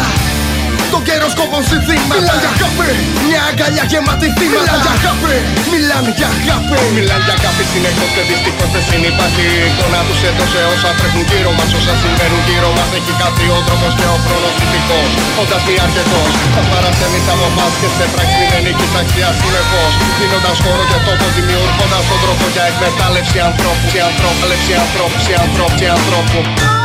[0.95, 2.15] τον καιρό σκόπων συνθήματα.
[2.15, 2.91] Μιλάνε για αγάπη.
[3.27, 4.63] Μια αγκαλιά γεμάτη θύματα.
[4.63, 5.37] Μιλάνε για αγάπη.
[5.73, 6.79] Μιλάνε για αγάπη.
[6.97, 11.25] Μιλάνε για αγάπη συνεχώς και δυστυχώς δεν συνυπάρχει Η εικόνα τους εδώ σε όσα τρέχουν
[11.31, 12.89] γύρω μας Όσα συμβαίνουν γύρω μας.
[12.99, 15.11] Έχει χαθεί ο δρόμος και ο χρόνος δυστυχώς.
[15.41, 16.31] Όντας μη αρκετός.
[16.55, 21.27] Θα παρασένεις από εμάς και σε πράξη μην ενίκης αξία συνεχώς Δίνοντας χώρο και τόπο
[21.37, 23.85] δημιουργώντας τον τρόπο για εκμετάλλευση ανθρώπου.
[23.93, 24.45] Και ανθρώπου,
[24.85, 26.82] ανθρώπου, σε ανθρώπου, σε ανθρώπου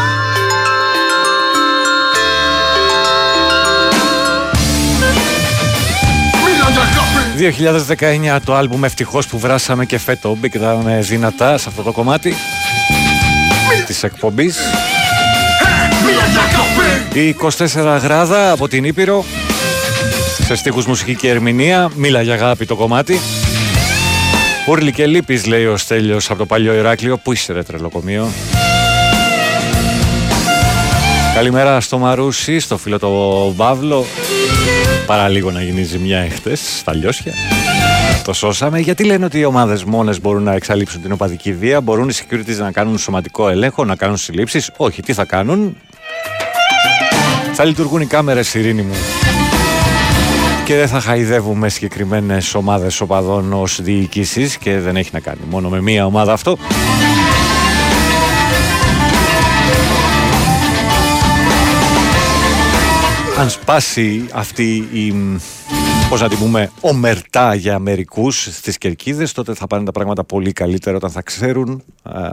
[7.38, 12.34] 2019 το άλμπουμ ευτυχώς που βράσαμε και φέτο μπήκαμε δυνατά σε αυτό το κομμάτι
[13.86, 14.58] της εκπομπής.
[17.14, 17.36] Η
[17.68, 19.26] 24 γράδα από την Ήπειρο
[20.46, 23.20] σε στίχους μουσική και ερμηνεία μίλα για αγάπη το κομμάτι.
[24.68, 27.18] Ούρλι και λύπης λέει ο Στέλιος από το παλιό Ηράκλειο.
[27.18, 28.28] Πού είσαι ρε τρελοκομείο;
[31.34, 34.06] Καλημέρα στο Μαρούσι, στο φίλο το Βάβλο
[35.08, 37.34] Παρά λίγο να γίνει ζημιά εχθές στα λιώσια.
[38.24, 38.80] Το σώσαμε.
[38.80, 42.58] Γιατί λένε ότι οι ομάδες μόνες μπορούν να εξαλείψουν την οπαδική βία; Μπορούν οι securities
[42.58, 45.78] να κάνουν σωματικό ελέγχο να κάνουν συλλήψεις; Όχι τι θα κάνουν;
[47.54, 48.96] Θα λειτουργούν οι κάμερες ειρήνη μου.
[50.66, 55.70] Και δεν θα χαϊδεύουμε συγκεκριμένες ομάδες οπαδών ως διοικήσεις και δεν έχει να κάνει μόνο
[55.70, 56.58] με μία ομάδα αυτό
[63.38, 65.14] αν σπάσει αυτή η
[66.10, 70.52] πώς να την πούμε, ομερτά για μερικούς στις κερκίδες, τότε θα πάνε τα πράγματα πολύ
[70.52, 71.84] καλύτερα όταν θα ξέρουν,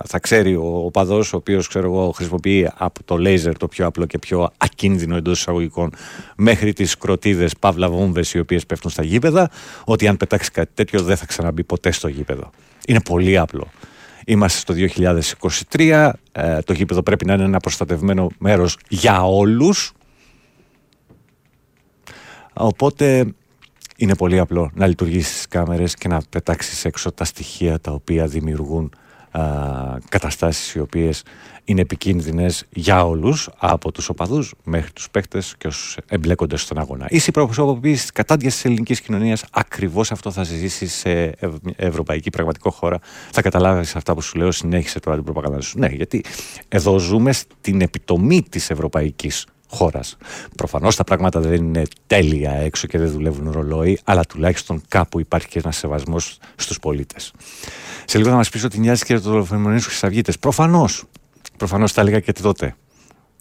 [0.05, 4.07] θα ξέρει ο οπαδό, ο οποίος ξέρω εγώ χρησιμοποιεί από το λέιζερ το πιο απλό
[4.07, 5.93] και πιο ακίνδυνο εντός εισαγωγικών
[6.37, 9.51] μέχρι τις κροτίδες παύλα βόμβε οι οποίες πέφτουν στα γήπεδα,
[9.85, 12.51] ότι αν πετάξει κάτι τέτοιο δεν θα ξαναμπεί ποτέ στο γήπεδο.
[12.87, 13.71] Είναι πολύ απλό.
[14.27, 14.75] Είμαστε στο
[15.77, 19.93] 2023, ε, το γήπεδο πρέπει να είναι ένα προστατευμένο μέρος για όλους
[22.55, 23.35] Οπότε
[23.97, 28.27] είναι πολύ απλό να λειτουργήσει τις κάμερες και να πετάξεις έξω τα στοιχεία τα οποία
[28.27, 28.93] δημιουργούν
[29.31, 29.41] α,
[30.09, 31.23] καταστάσεις οι οποίες
[31.65, 37.07] είναι επικίνδυνες για όλους από τους οπαδούς μέχρι τους παίκτες και όσους εμπλέκονται στον αγώνα.
[37.09, 41.35] Είσαι προσωποποίηση κατάντιας της ελληνικής κοινωνίας ακριβώς αυτό θα συζήσεις σε
[41.77, 42.99] ευρωπαϊκή πραγματικό χώρα
[43.31, 45.79] θα καταλάβεις αυτά που σου λέω συνέχισε τώρα την προπαγάνδα σου.
[45.79, 46.25] Ναι γιατί
[46.69, 50.17] εδώ ζούμε στην επιτομή της ευρωπαϊκής χώρας.
[50.57, 55.49] Προφανώς τα πράγματα δεν είναι τέλεια έξω και δεν δουλεύουν ρολόι, αλλά τουλάχιστον κάπου υπάρχει
[55.49, 57.33] και ένας σεβασμός στους πολίτες.
[58.05, 60.33] Σε λίγο θα μας πεις ότι νοιάζει και το δολοφονημένου Χρυσαυγίτε.
[60.41, 61.05] Προφανώς.
[61.57, 62.77] Προφανώς τα έλεγα και τότε.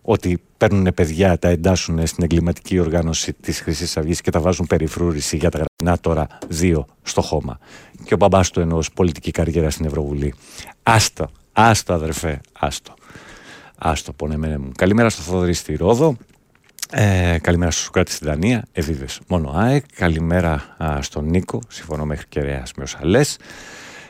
[0.02, 5.38] Ότι παίρνουν παιδιά, τα εντάσσουν στην εγκληματική οργάνωση της Χρυσής Αυγής και τα βάζουν περιφρούρηση
[5.38, 7.60] για τα γραμμένα τώρα δύο στο χώμα.
[8.04, 10.34] Και ο μπαμπάς του ενό πολιτική καριέρα στην Ευρωβουλή.
[10.84, 12.94] Άστο, άστο αδερφέ, άστο.
[13.86, 14.72] Άστο πονεμένε μου.
[14.78, 16.16] Καλημέρα στο Θοδωρή στη Ρόδο.
[16.92, 18.66] Ε, καλημέρα στο Σουκράτη στη Δανία.
[18.72, 19.86] Εβίβε μόνο ΑΕΚ.
[19.96, 21.60] Καλημέρα α, στον Νίκο.
[21.68, 23.38] Συμφωνώ μέχρι κεραία με όσα λες.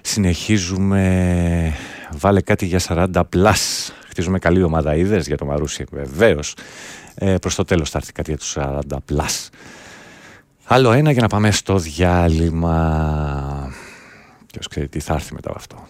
[0.01, 1.73] Συνεχίζουμε.
[2.11, 3.93] Βάλε κάτι για 40 plus.
[4.09, 5.85] Χτίζουμε καλή ομάδα είδες για το Μαρούσι.
[5.91, 6.55] Βεβαίως.
[7.15, 9.49] Ε, Προς το τέλος θα έρθει κάτι για τους 40 plus.
[10.63, 13.73] Άλλο ένα για να πάμε στο διάλειμμα.
[14.51, 15.87] Ποιος ξέρει τι θα έρθει μετά από αυτό.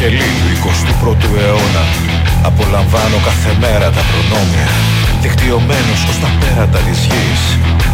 [0.00, 0.50] σκελί του
[1.00, 1.84] 21ου αιώνα.
[2.48, 4.68] Απολαμβάνω κάθε μέρα τα προνόμια.
[5.22, 7.42] Δικτυωμένος ως τα πέρατα της γης.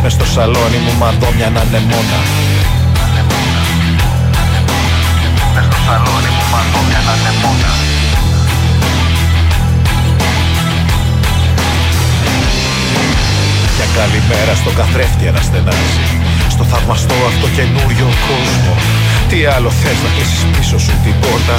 [0.03, 2.20] Μες στο σαλόνι μου μαντόμια να ανεμόνα
[5.55, 7.73] Μες στο σαλόνι μου μαντόμια να ανεμόνα
[13.77, 16.05] Μια καλημέρα στο καθρέφτη αναστενάζει.
[16.55, 18.74] Στο θαυμαστό αυτό καινούριο κόσμο.
[19.31, 21.57] Τι άλλο θες να κλείσεις πίσω σου την πόρτα;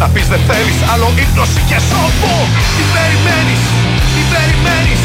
[0.00, 2.34] Να πεις δεν θέλεις άλλο ύπνωση και σώπο
[2.76, 3.62] Τι περιμένεις,
[4.14, 5.02] τι περιμένεις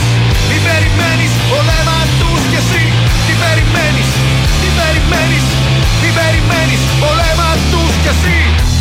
[0.49, 2.84] Τι περιμένεις, πολέμα τους κι εσύ.
[3.26, 4.10] Τι περιμένεις,
[4.61, 5.45] τι περιμένεις
[6.02, 8.73] Τι περιμένεις, πολέμα τους κι εσύ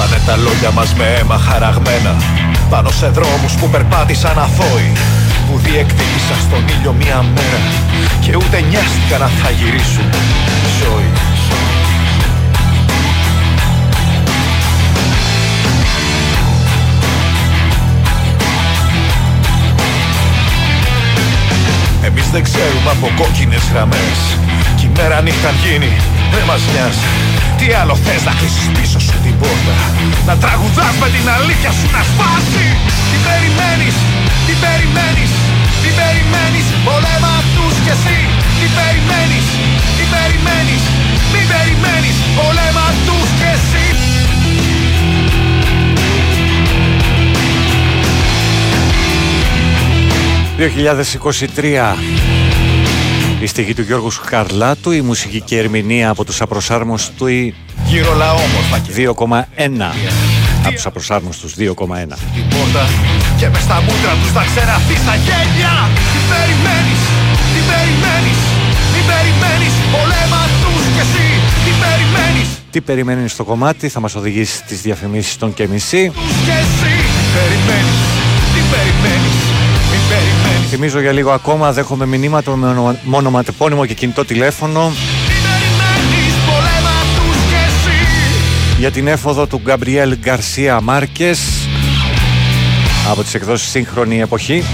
[0.00, 2.14] Θα είναι τα λόγια μας με αίμα χαραγμένα.
[2.70, 4.92] Πάνω σε δρόμους που περπάτησαν αθώοι
[5.46, 7.60] Που διεκδίκησαν στον ήλιο μία μέρα.
[8.20, 10.08] Και ούτε νοιάστηκαν αν θα γυρίσουν.
[10.80, 11.10] Ζωή
[22.04, 24.18] Εμείς δεν ξέρουμε από κόκκινες γραμμές.
[24.76, 25.90] Κι η μέρα νύχτα γίνει,
[26.34, 27.08] δεν μας νοιάζει.
[27.58, 29.74] Τι άλλο θες να κλείσεις πίσω σου την πόρτα.
[30.28, 32.66] Να τραγουδάς με την αλήθεια σου να σπάσει.
[33.10, 33.96] Τι περιμένεις,
[34.46, 35.32] τι περιμένεις
[35.82, 38.18] Τι περιμένεις, πολέμα τους κι εσύ.
[38.58, 39.46] Τι περιμένεις,
[39.96, 40.82] τι περιμένεις
[41.32, 43.86] Μην περιμένεις, πολέμα τους κι εσύ.
[50.60, 51.94] 2023
[53.40, 57.54] η στοιχή του Γιώργου Χαρλάτου, η μουσική και ερμηνεία από τους απροσάρμοστοι
[57.86, 59.44] Γύρω όμορφα 2,1
[60.64, 61.66] από τους απροσάρμοστους 2,1
[62.34, 62.88] την πόρτα
[63.38, 65.72] Και μες στα μούτρα τους θα ξεραθεί στα γένια
[66.12, 67.02] Τι περιμένεις,
[67.52, 68.40] τι περιμένεις
[68.92, 71.28] Μην περιμένεις, πολέμα τους κι εσύ.
[71.64, 72.48] Τι περιμένεις.
[72.70, 76.10] Τι περιμένεις στο κομμάτι θα μας οδηγήσει στις διαφημίσεις των και μισή.
[76.14, 76.94] Τους κι εσύ.
[77.16, 78.19] Τι περιμένεις, τι περιμένεις Μην
[80.70, 84.92] περιμένεις Θυμίζω για λίγο ακόμα δέχομαι μηνύματα με ονομα- μονοματεπώνυμο και κινητό τηλέφωνο
[85.26, 87.98] Περιμένεις, πολέμα τους κι εσύ
[88.78, 91.40] για την έφοδο του Γκαμπριέλ Γκαρσία Μάρκες
[93.10, 94.64] από τις εκδόσεις Σύγχρονη Εποχή.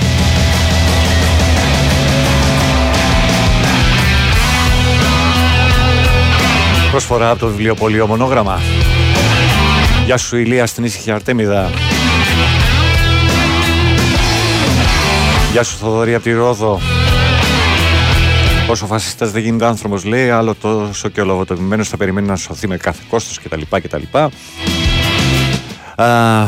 [6.91, 8.61] Προσφορά από το βιβλιοπωλείο Μονόγραμμα.
[10.05, 11.71] Γεια σου Ηλία στην ήσυχη Αρτέμιδα.
[15.57, 16.81] Γεια σου Θοδωρή από τη Ρόδο.
[18.69, 22.69] Όσο φασιστάς δεν γίνεται άνθρωπος λέει, άλλο τόσο και ο λογοτομημένος θα περιμένει να σωθεί
[22.69, 23.61] με κάθε κόστος κτλ.
[23.71, 24.03] κτλ.
[26.03, 26.47] Α,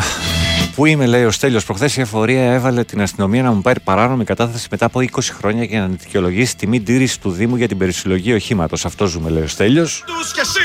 [0.75, 1.65] Πού είμαι, λέει ο Στέλιος.
[1.65, 5.65] Προχθές η εφορία έβαλε την αστυνομία να μου πάρει παράνομη κατάθεση μετά από 20 χρόνια
[5.65, 8.85] για να δικαιολογήσει τιμή τήρηση του Δήμου για την περισυλλογή οχήματος.
[8.85, 10.05] Αυτό ζούμε, λέει ο Στέλιος.
[10.07, 10.61] Τους κι εσύ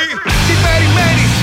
[0.48, 1.43] Τι περιμένεις,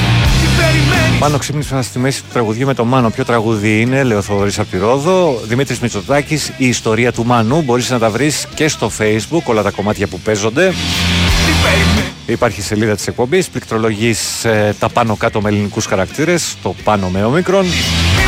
[0.60, 3.10] τι περιμένεις Πάνω ξύπνησα στη μέση του τραγουδιού με το Μάνο.
[3.10, 5.40] Ποιο τραγούδι είναι, λέει ο Θοδωρής από τη Ρόδο.
[5.44, 7.62] Δημήτρης Μητσοτάκης, η ιστορία του Μάνου.
[7.62, 10.68] Μπορείς να τα βρεις και στο Facebook, όλα τα κομμάτια που παίζονται.
[10.68, 13.48] Τι περιμένεις Υπάρχει σελίδα της εκπομπής.
[13.48, 16.56] Πληκτρολογείς ε, τα πάνω κάτω με ελληνικούς χαρακτήρες.
[16.62, 17.64] Το πάνω με ομίκρον.
[17.64, 17.74] Μην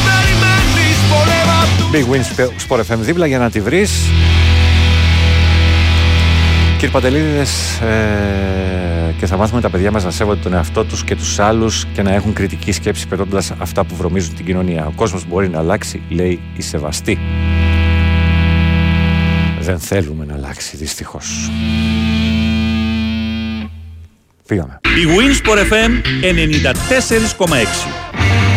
[0.09, 3.91] περιμένεις, πολέμα τους Big Win Sport FM δίπλα για να τη βρεις.
[6.75, 8.82] Κύριε Παντελίδης, ε,
[9.18, 12.02] και θα μάθουμε τα παιδιά μας να σέβονται τον εαυτό τους και τους άλλους και
[12.02, 14.86] να έχουν κριτική σκέψη πετώντας αυτά που βρωμίζουν την κοινωνία.
[14.86, 17.18] Ο κόσμος μπορεί να αλλάξει, λέει η Σεβαστή.
[19.60, 21.51] Δεν θέλουμε να αλλάξει, δυστυχώς.
[24.47, 24.80] Πήγαμε.
[24.82, 25.90] Η Winsport FM
[26.20, 28.52] 94,6.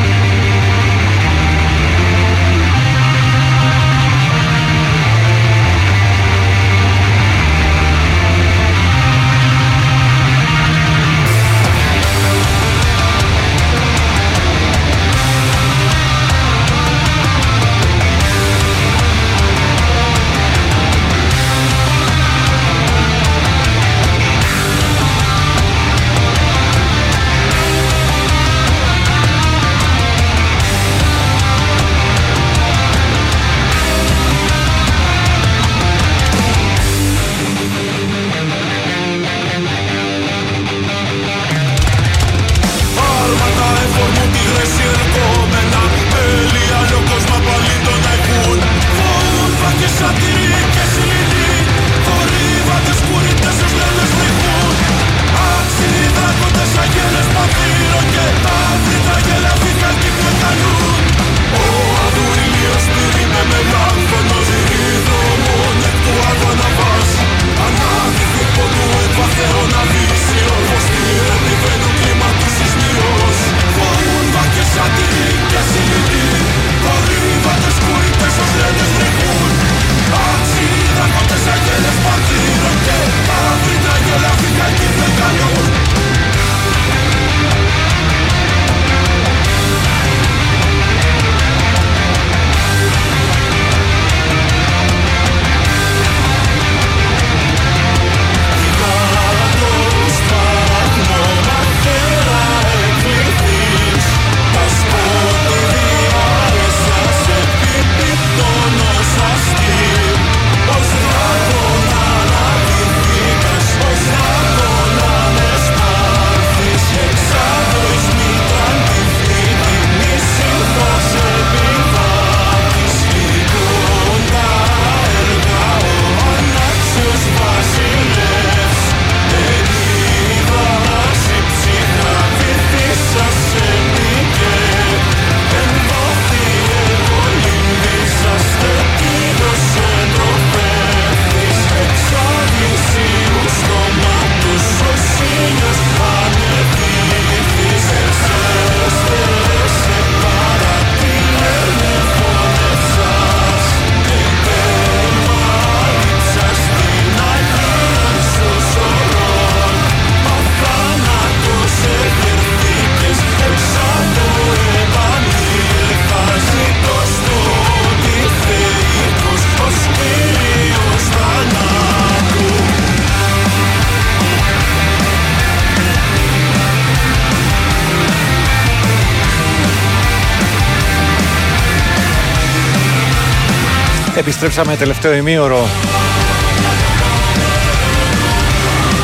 [184.45, 185.67] Επιστρέψαμε τελευταίο ημίωρο.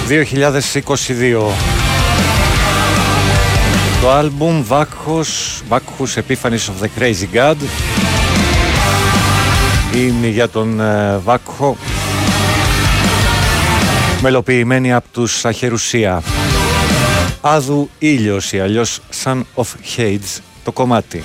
[0.07, 1.51] 2022
[4.01, 7.55] Το άλμπουμ Vacchus, Vacchus Epiphanies of the Crazy God
[9.95, 11.77] είναι για τον ε, Βάκχο
[14.21, 16.23] μελοποιημένη από τους Αχερουσία.
[17.41, 21.23] Άδου ήλιος ή αλλιώς Sun of Hades το κομμάτι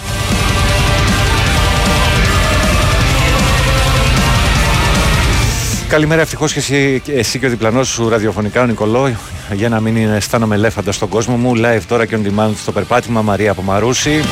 [5.88, 9.16] Καλημέρα, ευτυχώς και εσύ, εσύ και ο διπλανός σου ραδιοφωνικά, ο Νικολό,
[9.52, 11.52] για να μην αισθάνομαι ελέφαντα στον κόσμο μου.
[11.56, 14.22] Live τώρα και on demand στο περπάτημα Μαρία από Μαρούση.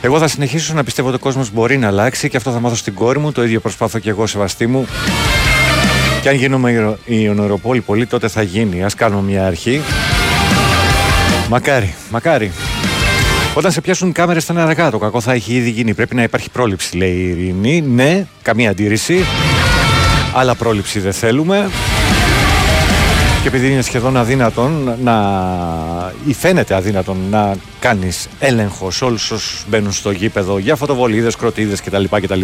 [0.00, 2.74] Εγώ θα συνεχίσω να πιστεύω ότι ο κόσμος μπορεί να αλλάξει και αυτό θα μάθω
[2.74, 3.32] στην κόρη μου.
[3.32, 4.86] Το ίδιο προσπάθω και εγώ, σεβαστή μου.
[6.22, 8.84] Και αν γίνουμε η ονοροπόλη πολύ, τότε θα γίνει.
[8.84, 9.80] Α κάνουμε μια αρχή.
[11.48, 12.52] Μακάρι, μακάρι.
[13.54, 14.90] Όταν σε πιάσουν οι κάμερες θα είναι αργά.
[14.90, 15.94] Το κακό θα έχει ήδη γίνει.
[15.94, 17.80] Πρέπει να υπάρχει πρόληψη, λέει η Ειρήνη.
[17.80, 19.24] Ναι, καμία αντίρρηση.
[20.36, 21.70] Αλλά πρόληψη δεν θέλουμε.
[23.42, 25.14] Και επειδή είναι σχεδόν αδύνατον να.
[26.26, 31.80] ή φαίνεται αδύνατον να κάνεις έλεγχος σε όλους όσους μπαίνουν στο γήπεδο για φωτοβολίδες, κροτίδες
[31.80, 32.04] κτλ.
[32.10, 32.40] κτλ.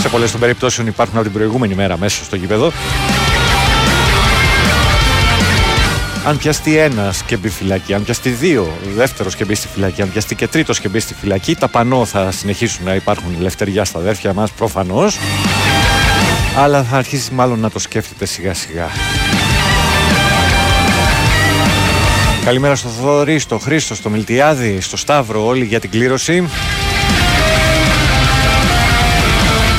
[0.00, 2.72] Σε πολλές των περιπτώσεων υπάρχουν από την προηγούμενη μέρα μέσα στο γήπεδο.
[6.26, 10.10] Αν πιαστεί ένας και μπει φυλακή, αν πιαστεί δύο, δεύτερος και μπει στη φυλακή, αν
[10.12, 13.98] πιαστεί και τρίτος και μπει στη φυλακή, τα πανό θα συνεχίσουν να υπάρχουν ελευθεριά στα
[13.98, 15.18] αδέρφια μας προφανώς.
[16.56, 18.86] Αλλά θα αρχίσεις μάλλον να το σκέφτεται σιγά σιγά.
[22.44, 26.48] Καλημέρα στο Θοδωρή, στο Χρήστο, στο Μιλτιάδη, στο Σταύρο, όλοι για την κλήρωση.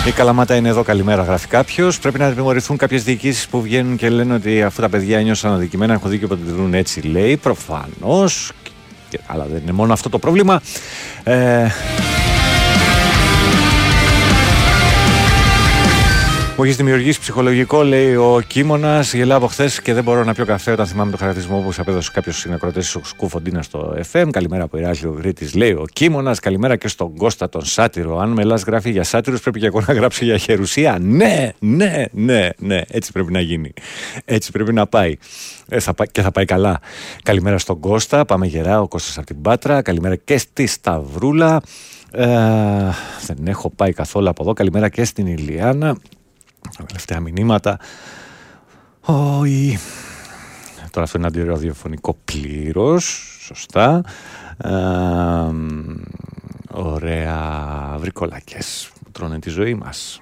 [0.08, 2.00] Η Καλαμάτα είναι εδώ, καλημέρα, γράφει κάποιος.
[2.00, 5.94] Πρέπει να τιμωρηθούν κάποιες διοικήσεις που βγαίνουν και λένε ότι αφού τα παιδιά ένιωσαν αδικημένα,
[5.94, 7.38] έχουν δίκιο που τη βρουν έτσι, λέει.
[7.38, 8.52] Προφανώς.
[9.28, 10.62] Αλλά δεν είναι μόνο αυτό το πρόβλημα.
[11.24, 11.68] Ε,
[16.62, 19.14] Μου έχει δημιουργήσει ψυχολογικό, λέει ο Κίμωνας.
[19.14, 21.82] Γελάω από χθες και δεν μπορώ να πιω καφέ όταν θυμάμαι το χαρακτηρισμό που σα
[21.82, 24.28] απέδωσε κάποιος συνακροτέ Σκουφοντίνα στο FM.
[24.32, 26.40] Καλημέρα από Ηράκλειο Γρήτης, λέει ο Κίμωνας.
[26.40, 28.18] Καλημέρα και στον Κώστα τον Σάτυρο.
[28.20, 30.98] Αν με γράφει για Σάτυρους, πρέπει και εγώ να γράψω για χερουσία.
[31.02, 32.82] Ναι, ναι, ναι, ναι.
[32.88, 33.74] Έτσι πρέπει να γίνει.
[34.26, 35.18] Έτσι πρέπει να πάει.
[35.70, 36.80] Ε, θα, και θα πάει καλά.
[37.24, 38.26] Καλημέρα στον Κώστα.
[38.26, 38.82] Πάμε γερά.
[38.82, 39.82] Ο Κώστας από την Πάτρα.
[39.82, 41.62] Καλημέρα και στη Σταυρούλα.
[42.12, 42.28] Ε,
[43.26, 44.54] δεν έχω πάει καθόλου από εδώ.
[44.54, 45.98] Καλημέρα και στην Ηλιάνα.
[46.78, 47.80] Τα τελευταία μηνύματα.
[49.02, 49.78] Όχι.
[50.92, 53.38] Τώρα αυτό είναι αντιραδιοφωνικό πλήρως.
[53.42, 54.02] Σωστά.
[54.58, 54.72] Ε,
[56.72, 60.22] ωραία βρικολάκες που τρώνε τη ζωή μας.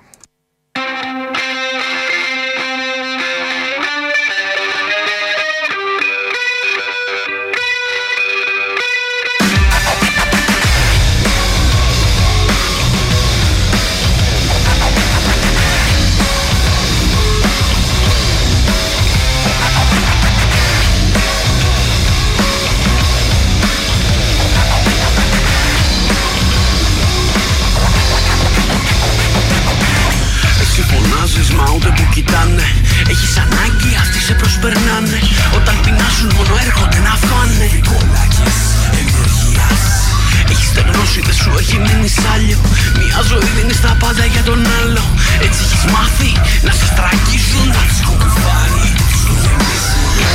[41.70, 42.60] Έχει μείνει σάλιο
[43.00, 45.04] Μια ζωή δίνεις τα πάντα για τον άλλο.
[45.46, 46.32] Έτσι έχεις μάθει
[46.68, 48.86] να σε στραγγίζουν Να τις κουβάρει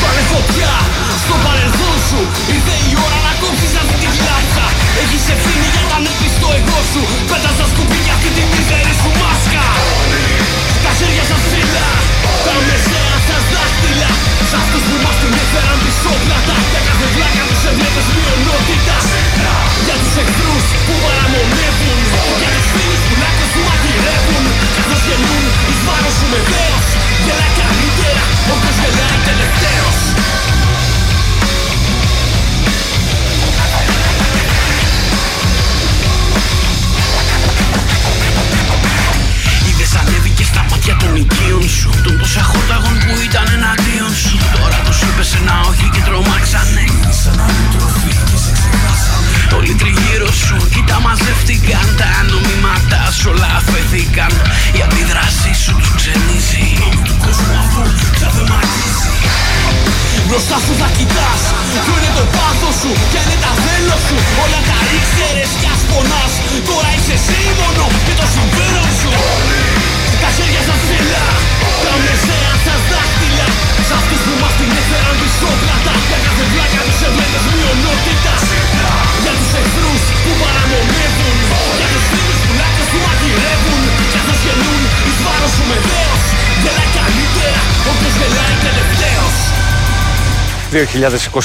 [0.02, 0.74] Βάλε φωτιά
[1.24, 2.20] στο παρελθόν σου.
[2.54, 4.66] Ήρθε η ώρα να κόψεις αυτή τη γλάσσα
[5.02, 7.02] Έχεις ευθύνη για τα νέπη στο εγώ σου.
[7.30, 9.66] Πέτα στα σκουπίδια αυτή τη μίζερη σου μάσκα.
[10.84, 11.90] Τα χέρια σας ψηλά
[12.46, 14.10] Τα μεσαία σας δάχτυλα.
[14.50, 16.56] Σ' αυτούς που μας την έφεραν πισόπλατα.
[16.72, 18.84] Για κάθε βλάκα τους ευλέπες μειονότητας.
[18.86, 19.03] Για τους
[20.22, 21.98] εχθρούς που παραμονεύουν.
[22.40, 24.44] Για τους φίλους που λάκκες που μαγειρεύουν
[24.76, 26.86] Καθώς γελούν εις βάρος σου με δέος.
[27.24, 28.22] Γελάει καλύτερα
[28.54, 28.93] όπως γελάει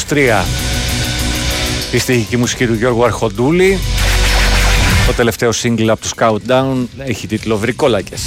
[0.10, 0.44] 2023
[1.92, 3.80] η στοιχική μουσική του Γιώργου Αρχοντούλη
[5.08, 8.22] το τελευταίο single από τους Countdown έχει τίτλο Βρικόλακες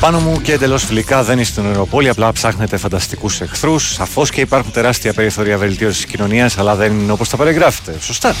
[0.00, 3.92] πάνω μου και εντελώς φιλικά δεν είστε στην Ευρωπόλη, απλά ψάχνετε φανταστικούς εχθρούς.
[3.92, 7.94] Σαφώς και υπάρχουν τεράστια περιθώρια βελτίωσης τη κοινωνίας, αλλά δεν είναι όπως τα περιγράφετε.
[8.00, 8.34] Σωστά.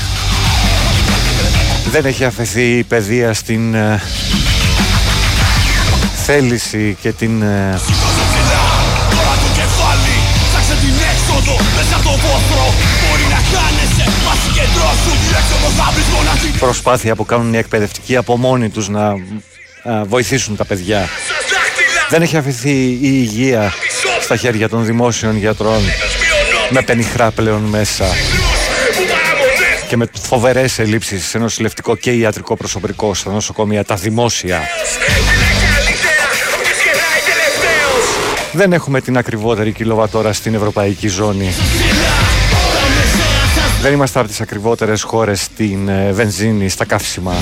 [1.90, 4.02] Δεν έχει αφαιθεί η παιδεία στην ε,
[6.24, 7.78] θέληση και την ε,
[16.60, 19.14] προσπάθεια που κάνουν οι εκπαιδευτικοί από μόνοι τους να α,
[20.04, 21.08] βοηθήσουν τα παιδιά.
[22.08, 23.72] Δεν έχει αφηθεί η υγεία
[24.20, 25.80] στα χέρια των δημόσιων γιατρών
[26.70, 28.04] με πενιχρά πλέον μέσα
[29.88, 34.60] και με φοβερές ελλείψεις σε νοσηλευτικό και ιατρικό προσωπικό στα νοσοκομεία, τα δημόσια.
[38.52, 41.54] Δεν έχουμε την ακριβότερη κιλοβατόρα στην ευρωπαϊκή ζώνη.
[43.82, 47.34] Δεν είμαστε από τις ακριβότερες χώρες στην ε, βενζίνη, στα καύσιμα.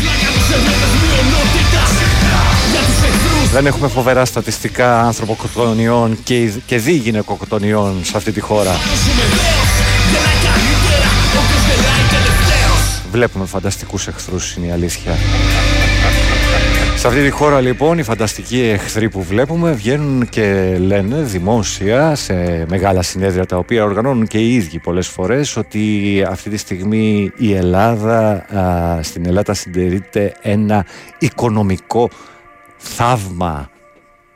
[3.53, 8.77] Δεν έχουμε φοβερά στατιστικά ανθρωποκοτονιών και, και δι γυναικοκοτονιών σε αυτή τη χώρα.
[13.13, 15.19] Βλέπουμε φανταστικούς εχθρούς είναι η αλήθεια.
[16.99, 22.67] Σε αυτή τη χώρα λοιπόν οι φανταστικοί εχθροί που βλέπουμε βγαίνουν και λένε δημόσια σε
[22.69, 27.55] μεγάλα συνέδρια τα οποία οργανώνουν και οι ίδιοι πολλές φορές ότι αυτή τη στιγμή η
[27.55, 28.47] Ελλάδα,
[29.03, 30.87] στην Ελλάδα συντερείται ένα
[31.19, 32.09] οικονομικό
[32.77, 33.71] θαύμα.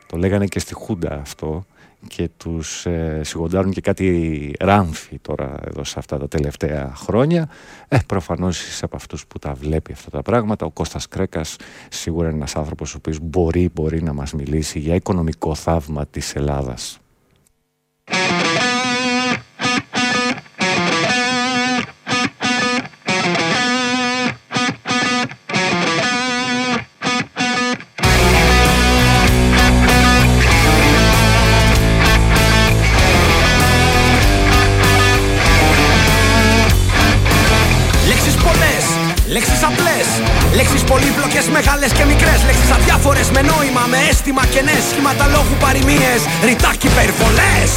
[0.06, 1.64] Το λέγανε και στη Χούντα αυτό
[2.08, 7.48] και τους ε, σιγοντάρουν και κάτι ράμφι τώρα εδώ σε αυτά τα τελευταία χρόνια.
[7.88, 10.66] Ε, προφανώς είσαι από αυτούς που τα βλέπει αυτά τα πράγματα.
[10.66, 11.56] Ο Κώστας Κρέκας
[11.90, 16.34] σίγουρα είναι ένας άνθρωπος ο οποίος μπορεί, μπορεί να μας μιλήσει για οικονομικό θαύμα της
[16.34, 17.00] Ελλάδας.
[41.43, 46.20] Πολύπλοκες, μεγάλες και μικρές Λέξεις αδιάφορες με νόημα, με αίσθημα και ναι Σχήματα λόγου παροιμίες,
[46.44, 47.70] ρητά και υπερβολές!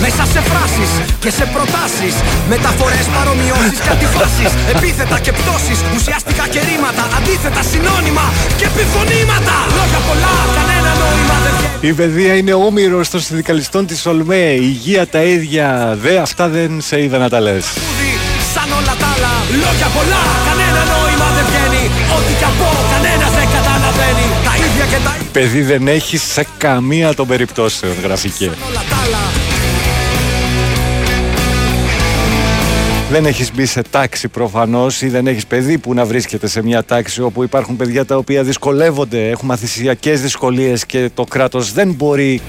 [0.00, 0.90] Μέσα σε φράσεις
[1.22, 2.14] και σε προτάσεις
[2.48, 8.26] Μεταφορές, παρομοιώσεις και αντιφάσεις Επίθετα και πτώσεις, ουσιαστικά και ρήματα Αντίθετα συνώνυμα
[8.58, 9.56] και επιφωνήματα.
[9.76, 11.88] Λόγια πολλά, κανένα νόημα δεν βγαίνει.
[11.90, 16.80] Η παιδεία είναι όμοιρος των συνδικαλιστών της ΟΛΜΕ Η υγεία τα ίδια, δε αυτά δεν
[16.80, 17.64] σε είδα να τα λες.
[17.64, 18.07] Σαν όλα τα
[19.18, 21.84] άλλα, λόγια πολλά, κανένα νόημα δεν βγαίνει.
[22.16, 24.26] Ό,τι κι από, κανένας δεν καταλαβαίνει.
[24.44, 25.30] Τα ίδια και τα ίδια.
[25.32, 28.50] Παιδί δεν έχεις σε καμία των περιπτώσεων γραφική.
[33.10, 36.84] Δεν έχεις μπει σε τάξη προφανώς ή δεν έχεις παιδί που να βρίσκεται σε μια
[36.84, 42.40] τάξη όπου υπάρχουν παιδιά τα οποία δυσκολεύονται, έχουν μαθησιακές δυσκολίες και το κράτος δεν μπορεί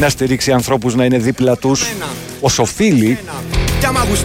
[0.00, 1.86] να στηρίξει ανθρώπους να είναι δίπλα τους.
[2.40, 3.18] Ως οφείλει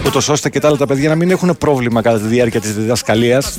[0.06, 2.74] ούτως ώστε και τα άλλα τα παιδιά να μην έχουν πρόβλημα κατά τη διάρκεια της
[2.74, 3.58] διδασκαλίας.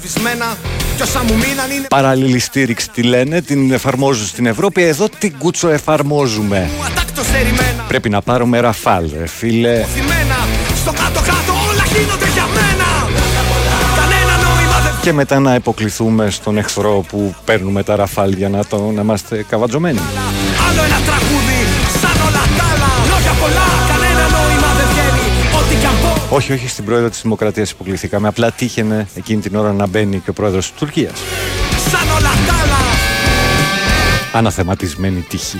[1.89, 4.83] Παράλληλη στήριξη τη λένε, την εφαρμόζουν στην Ευρώπη.
[4.83, 6.69] Εδώ την κούτσο εφαρμόζουμε.
[7.87, 9.85] Πρέπει να πάρουμε ραφάλ, φίλε.
[10.75, 11.59] Στο κάτω-κάτω
[15.01, 19.45] και μετά να υποκληθούμε στον εχθρό που παίρνουμε τα ραφάλ για να, το, να είμαστε
[19.49, 19.99] καβατζωμένοι.
[20.69, 21.59] Άλλο ένα τραγούδι,
[22.01, 22.91] σαν όλα τα άλλα.
[23.11, 23.78] Λόγια πολλά,
[26.31, 28.27] Όχι, όχι, στην πρόεδρο της Δημοκρατίας υποκληθήκαμε.
[28.27, 31.19] Απλά τύχαινε εκείνη την ώρα να μπαίνει και ο πρόεδρος της Τουρκίας.
[31.91, 32.77] Σαν όλα τα άλλα.
[34.33, 35.57] Αναθεματισμένη τύχη.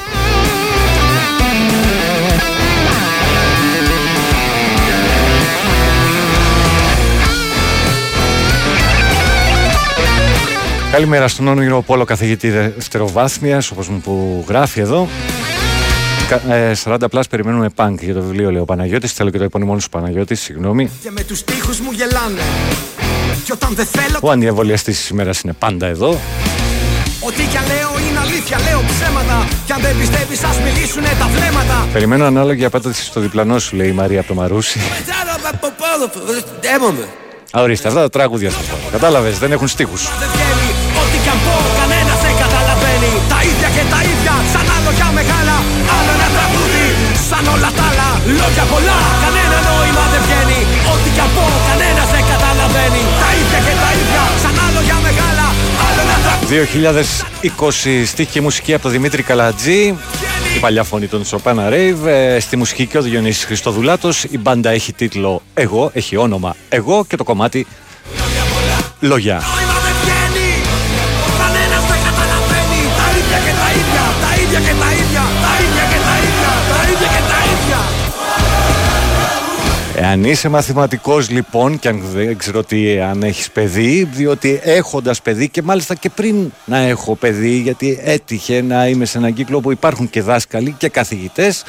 [10.91, 15.07] Καλημέρα στον όνειρο Πόλο καθηγητή δευτεροβάθμια, όπως μου που γράφει εδώ.
[16.83, 19.13] 40 πλάς περιμένουμε πανκ για το βιβλίο, λέει ο Παναγιώτης.
[19.13, 20.89] Θέλω και το επώνυμό σου Παναγιώτη, συγγνώμη.
[21.03, 22.41] Και με τους τείχου μου γελάνε.
[23.45, 24.19] Και όταν δεν θέλω.
[24.21, 26.09] Ο αντιεμβολιαστή της ημέρας είναι πάντα εδώ.
[27.27, 29.47] Ό,τι κι αν λέω είναι αλήθεια, λέω ψέματα.
[29.65, 31.87] Κι αν δεν πιστεύεις, ας μιλήσουν τα βλέμματα.
[31.93, 34.79] Περιμένω ανάλογη απάντηση στο διπλανό σου, λέει η Μαρία από το Μαρούσι.
[37.57, 38.77] Α, ορίστε, αυτά τα τραγούδια σα πω.
[38.91, 40.07] Κατάλαβες, δεν έχουν στίχους.
[40.07, 41.55] Ό,τι κι αν πω,
[47.31, 48.09] σαν όλα τα άλλα.
[48.39, 50.59] Λόγια πολλά, κανένα νόημα δεν βγαίνει.
[50.93, 53.03] Ό,τι κι αν πω, κανένας δεν καταλαβαίνει.
[53.23, 55.45] Τα ίδια και τα ίδια, σαν λόγια μεγάλα.
[55.85, 56.53] Άλλο ένα τραγούδι.
[58.03, 59.81] 2020 στίχη και μουσική από τον Δημήτρη Καλατζή
[60.55, 64.69] η παλιά φωνή των Σοπάνα Ρέιβ ε, στη μουσική και ο Διονύσης Χριστοδουλάτος η μπάντα
[64.69, 67.67] έχει τίτλο «Εγώ», έχει όνομα «Εγώ» και το κομμάτι
[68.99, 69.41] «Λόγια».
[80.01, 85.49] Εάν είσαι μαθηματικός λοιπόν και αν δεν ξέρω τι αν έχεις παιδί διότι έχοντας παιδί
[85.49, 89.71] και μάλιστα και πριν να έχω παιδί γιατί έτυχε να είμαι σε έναν κύκλο που
[89.71, 91.63] υπάρχουν και δάσκαλοι και καθηγητές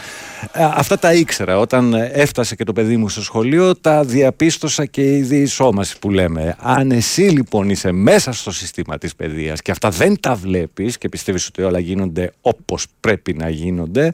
[0.52, 1.59] ε, αυτά τα ήξερα.
[1.59, 6.57] Όταν έφτασε και το παιδί μου στο σχολείο τα διαπίστωσα και η διεισόμαση που λέμε.
[6.59, 11.09] Αν εσύ λοιπόν είσαι μέσα στο σύστημα της παιδείας και αυτά δεν τα βλέπεις και
[11.09, 14.12] πιστεύεις ότι όλα γίνονται όπως πρέπει να γίνονται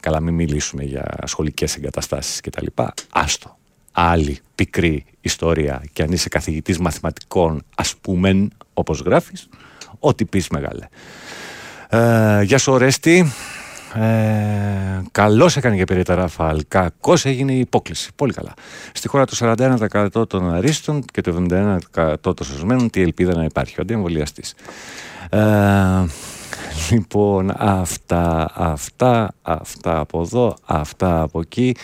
[0.00, 2.66] καλά μην μιλήσουμε για σχολικές εγκαταστάσεις κτλ
[3.10, 3.57] άστο
[4.00, 9.48] άλλη πικρή ιστορία και αν είσαι καθηγητής μαθηματικών ας πούμε όπως γράφεις
[9.98, 10.88] ό,τι πεις μεγάλε
[11.88, 13.32] ε, Γεια σου Ορέστη
[13.94, 16.64] ε, Καλώς έκανε για πήρε Ραφάλ.
[16.68, 18.10] Κακώς έγινε η υπόκληση.
[18.16, 18.54] Πολύ καλά.
[18.92, 21.46] Στη χώρα του 41% των αρίστων και το
[21.94, 23.74] 71% των σωσμένων, τι ελπίδα να υπάρχει.
[23.78, 24.54] Ο αντιεμβολιαστής.
[25.30, 25.38] Ε,
[26.90, 31.76] λοιπόν, αυτά, αυτά, αυτά από εδώ, αυτά από εκεί.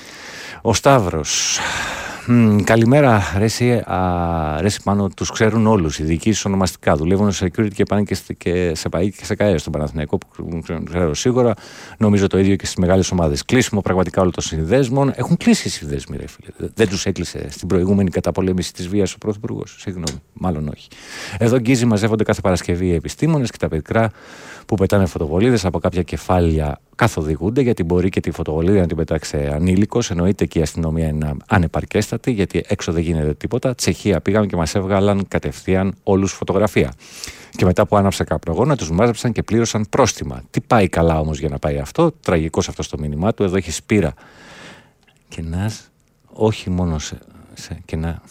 [0.62, 1.58] Ο Σταύρος
[2.64, 3.82] καλημέρα, Ρέση.
[4.60, 5.98] Ρέση πάνω, τους ξέρουν όλους.
[5.98, 6.96] Οι διοικήσει ονομαστικά.
[6.96, 10.62] Δουλεύουν σε security και πάνε και, και σε ΠΑΗ και σε ΚΑΕ στον Παναθηναϊκό που
[10.84, 11.54] ξέρω σίγουρα.
[11.98, 13.44] Νομίζω το ίδιο και στις μεγάλες ομάδες.
[13.44, 15.12] Κλείσιμο πραγματικά όλων των συνδέσμων.
[15.14, 16.68] Έχουν κλείσει οι συνδέσμοι, ρε φίλε.
[16.74, 19.76] Δεν τους έκλεισε στην προηγούμενη καταπολέμηση της βίας ο Πρωθυπουργός.
[19.78, 20.88] Συγγνώμη, μάλλον όχι.
[21.38, 24.10] Εδώ γκίζι μαζεύονται κάθε Παρασκευή οι επιστήμονες και τα παιδιά
[24.66, 29.36] που πετάνε φωτοβολίδες από κάποια κεφάλια καθοδηγούνται γιατί μπορεί και τη φωτοβολίδα να την πετάξει
[29.36, 30.10] ανήλικος.
[30.10, 33.74] Εννοείται και η αστυνομία είναι ανεπαρκέστατη γιατί έξω δεν γίνεται τίποτα.
[33.74, 36.92] Τσεχία πήγαν και μας έβγαλαν κατευθείαν όλους φωτογραφία.
[37.50, 40.42] Και μετά που άναψε καπνογόνα, τους μάζεψαν και πλήρωσαν πρόστιμα.
[40.50, 43.42] Τι πάει καλά όμως για να πάει αυτό; Τραγικός αυτός το μήνυμά του.
[43.42, 44.14] Εδώ έχει σπήρα.
[45.28, 45.70] Και να,
[46.32, 47.18] όχι μόνο σε,
[47.54, 48.22] σε και να,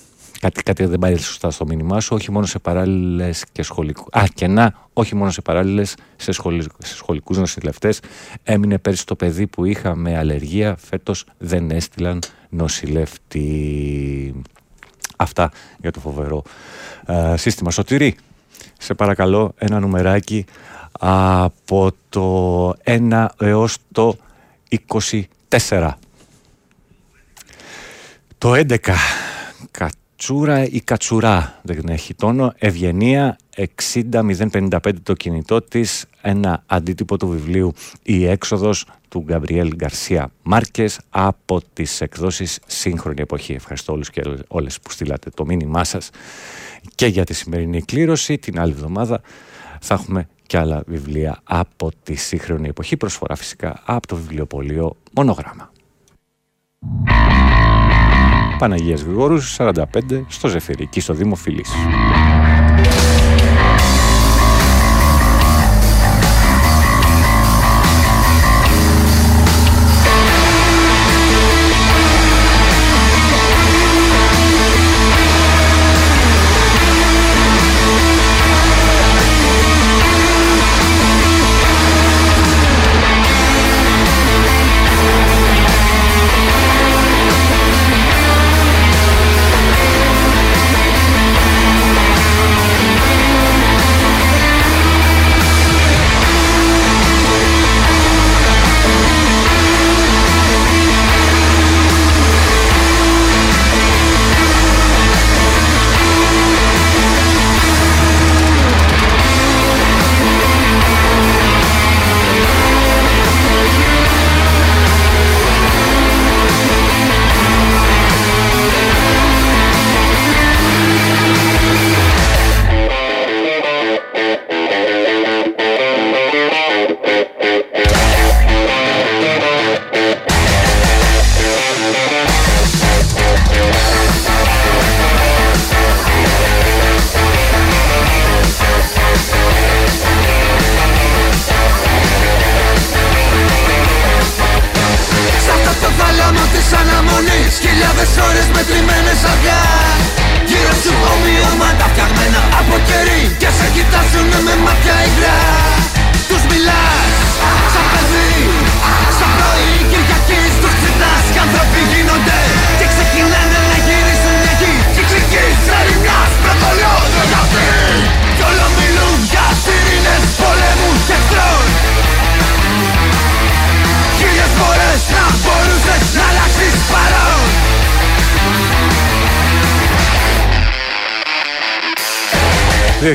[0.43, 4.05] κάτι, κάτι δεν πάει σωστά στο μήνυμά σου, όχι μόνο σε παράλληλες και σχολικού.
[4.11, 7.99] Α, και να, όχι μόνο σε παράλληλες, σε, σχολικού σε σχολικούς νοσηλευτές.
[8.43, 13.41] Έμεινε πέρσι το παιδί που είχα με αλλεργία, φέτος δεν έστειλαν νοσηλευτή.
[15.17, 16.43] Αυτά για το φοβερό
[17.05, 17.71] ε, σύστημα.
[17.71, 18.15] Σωτηρή,
[18.77, 20.45] σε παρακαλώ ένα νουμεράκι
[20.99, 24.17] από το 1 έως το
[25.69, 25.89] 24.
[28.37, 28.77] Το 11
[30.23, 32.53] Κατσούρα ή Κατσουρά δεν έχει τόνο.
[32.57, 33.37] Ευγενία
[33.93, 36.05] 60055 το κινητό της.
[36.21, 37.73] Ένα αντίτυπο του βιβλίου
[38.03, 43.53] «Η έξοδος» του Γκαμπριέλ Γκαρσία Μάρκες από τις εκδόσεις Σύγχρονη Εποχή.
[43.53, 46.09] Ευχαριστώ όλους και όλες που στείλατε το μήνυμά σας
[46.95, 48.37] και για τη σημερινή κλήρωση.
[48.37, 49.21] Την άλλη εβδομάδα
[49.79, 52.97] θα έχουμε και άλλα βιβλία από τη Σύγχρονη Εποχή.
[52.97, 55.71] Προσφορά φυσικά από το βιβλιοπωλείο Μονογράμμα.
[58.63, 61.69] Παναγίας Γρηγόρους 45 στο Ζεφυρί και στο Δήμο Φιλής.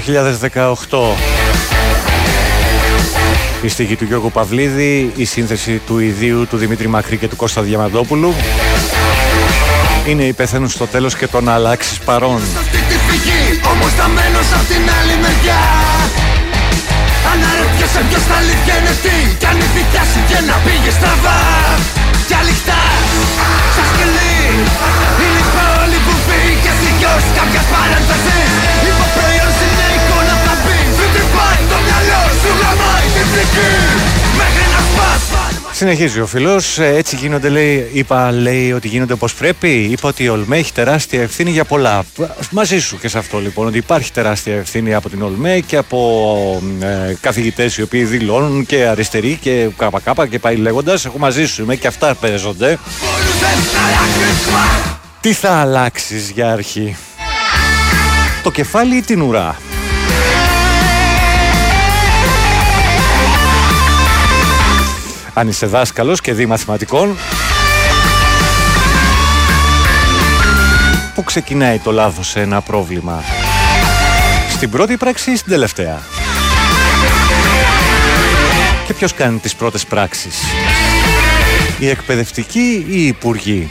[0.09, 0.99] 2018.
[3.63, 7.63] Η στίχη του Γιώργου Παυλίδη, η σύνθεση του ιδίου του Δημήτρη Μακρύ και του Κώστα
[7.63, 8.35] Διαμαντόπουλου.
[10.07, 12.41] Είναι υπεύθυνο στο τέλος και το να αλλάξεις παρόν.
[13.73, 15.63] Όμως θα μένω σαν την άλλη μεριά.
[17.33, 21.39] Αναρωτιέσαι ποιος τα αλήθεια είναι τι Κι αν η δικιά σου και να πήγε στραβά.
[22.27, 22.78] Κι αληχτά,
[35.79, 36.79] Συνεχίζει ο φίλος.
[36.79, 39.69] Έτσι γίνονται, λέει, είπα, λέει ότι γίνονται όπως πρέπει.
[39.69, 42.05] Είπα ότι η ΟΛΜΕ έχει τεράστια ευθύνη για πολλά.
[42.51, 46.63] Μαζί σου και σε αυτό λοιπόν, ότι υπάρχει τεράστια ευθύνη από την ΟΛΜΕ και από
[46.81, 49.69] ε, καθηγητές οι οποίοι δηλώνουν και αριστεροί και
[50.05, 51.05] κάπα και πάει λέγοντας.
[51.05, 52.79] Εγώ μαζί σου είμαι και αυτά παίζονται.
[55.21, 56.97] Τι θα αλλάξεις για αρχή,
[58.43, 59.57] Το κεφάλι ή την ουρά;
[65.39, 67.17] Αν είσαι δάσκαλος και δει μαθηματικών.
[71.15, 73.23] Πού ξεκινάει το λάθος σε ένα πρόβλημα;
[74.51, 76.03] Στην πρώτη πράξη ή στην τελευταία;
[78.87, 80.37] Και ποιος κάνει τις πρώτες πράξεις;
[81.79, 83.71] Η εκπαιδευτική ή η υπουργή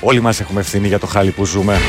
[0.00, 1.80] Όλοι μας έχουμε ευθύνη για το χάλι που ζούμε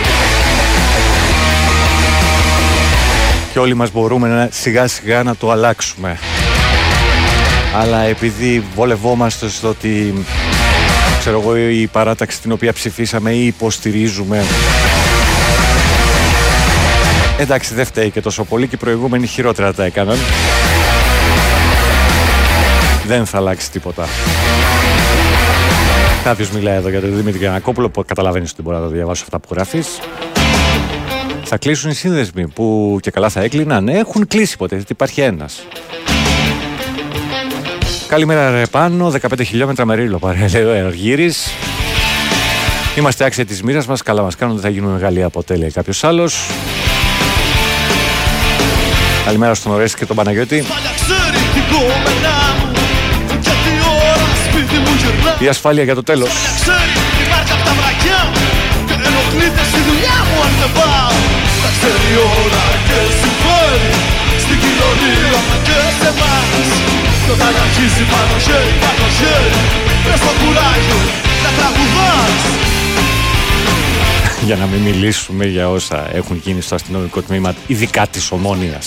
[3.57, 6.19] και όλοι μας μπορούμε να, σιγά σιγά να το αλλάξουμε.
[7.75, 10.13] Αλλά επειδή βολευόμαστε στο ότι
[11.19, 14.43] ξέρω εγώ η παράταξη την οποία ψηφίσαμε ή υποστηρίζουμε
[17.37, 20.17] εντάξει δεν φταίει και τόσο πολύ και οι προηγούμενοι χειρότερα τα έκαναν.
[23.07, 24.07] Δεν θα αλλάξει τίποτα.
[26.23, 29.39] Κάποιος μιλάει εδώ για τον Δημήτρη Γιανακόπουλο που καταλαβαίνεις ότι μπορεί να το διαβάσω αυτά
[29.39, 29.99] που γράφεις
[31.49, 33.87] θα κλείσουν οι σύνδεσμοι που και καλά θα έκλειναν.
[33.87, 35.59] Έχουν κλείσει ποτέ, γιατί υπάρχει ένας.
[38.07, 41.47] Καλημέρα ρε πάνω, 15 χιλιόμετρα με ρίλο παρέ, λέει ο Εργύρης.
[42.97, 46.35] Είμαστε άξια της μοίρας μας, καλά μας κάνουν, δεν θα γίνουμε μεγάλη αποτέλεια κάποιος άλλος.
[49.25, 50.63] Καλημέρα στον Ορέστη και τον Παναγιώτη.
[55.39, 56.29] Η ασφάλεια για το τέλος.
[61.77, 63.91] Ξέρει όλα και συμφέρει
[64.43, 66.67] Στην κοινωνία και σε εμάς
[67.23, 69.61] Κι όταν αρχίζει πάνω χέρι, πάνω χέρι
[70.05, 70.99] Πες το κουράγιο
[71.43, 72.41] να τραγουδάς
[74.47, 78.81] για να μην μιλήσουμε για όσα έχουν γίνει στο αστυνομικό τμήμα, ειδικά της ομόνοια.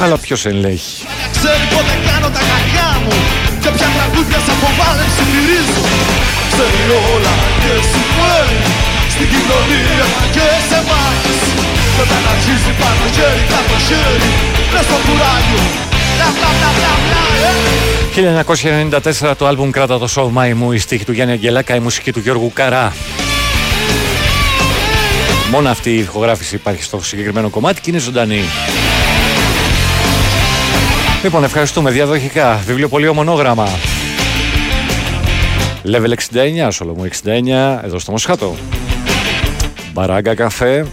[0.00, 3.14] Αλλά ποιος ελέγχει; Ξέρει πότε κάνω τα καρδιά μου
[3.60, 6.37] και ποια τραγούδια σαν φοβάμαι ψηφιρίζω.
[6.58, 8.60] Ξέρει όλα και συμφέρει
[9.14, 11.38] στην κοινωνία και σε εμάς.
[11.94, 14.30] Και όταν αρχίζει πάνω χέρι κάτω χέρι,
[14.72, 15.62] μες στο κουράγιο
[19.30, 22.12] 1994 το άλμπουμ κράτα το σοου Μάη μου, η στίχη του Γιάννη Αγγελάκα, η μουσική
[22.12, 22.92] του Γιώργου Καρά.
[25.50, 28.44] Μόνο αυτή η ηχογράφηση υπάρχει στο συγκεκριμένο κομμάτι και είναι ζωντανή.
[31.22, 32.62] Λοιπόν, ευχαριστούμε διαδοχικά.
[32.66, 33.68] Βιβλιοπωλείο μονόγραμμα.
[35.92, 36.12] Level
[36.66, 38.56] 69, Σολομού 69, εδώ στο Μοσχάτο.
[39.92, 40.86] Μπαράγκα καφέ,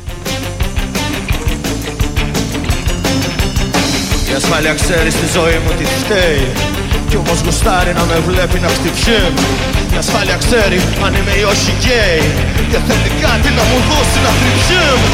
[4.29, 6.47] Η ασφάλεια ξέρει στη ζωή μου τι φταίει.
[7.09, 9.41] Κι όμως γουστάρει να με βλέπει να χτυπιέμαι.
[9.93, 12.27] Η ασφάλεια ξέρει αν είμαι ή όχι γκέι
[12.71, 15.07] Και θέλει κάτι να μου δώσει να θρυψέμαι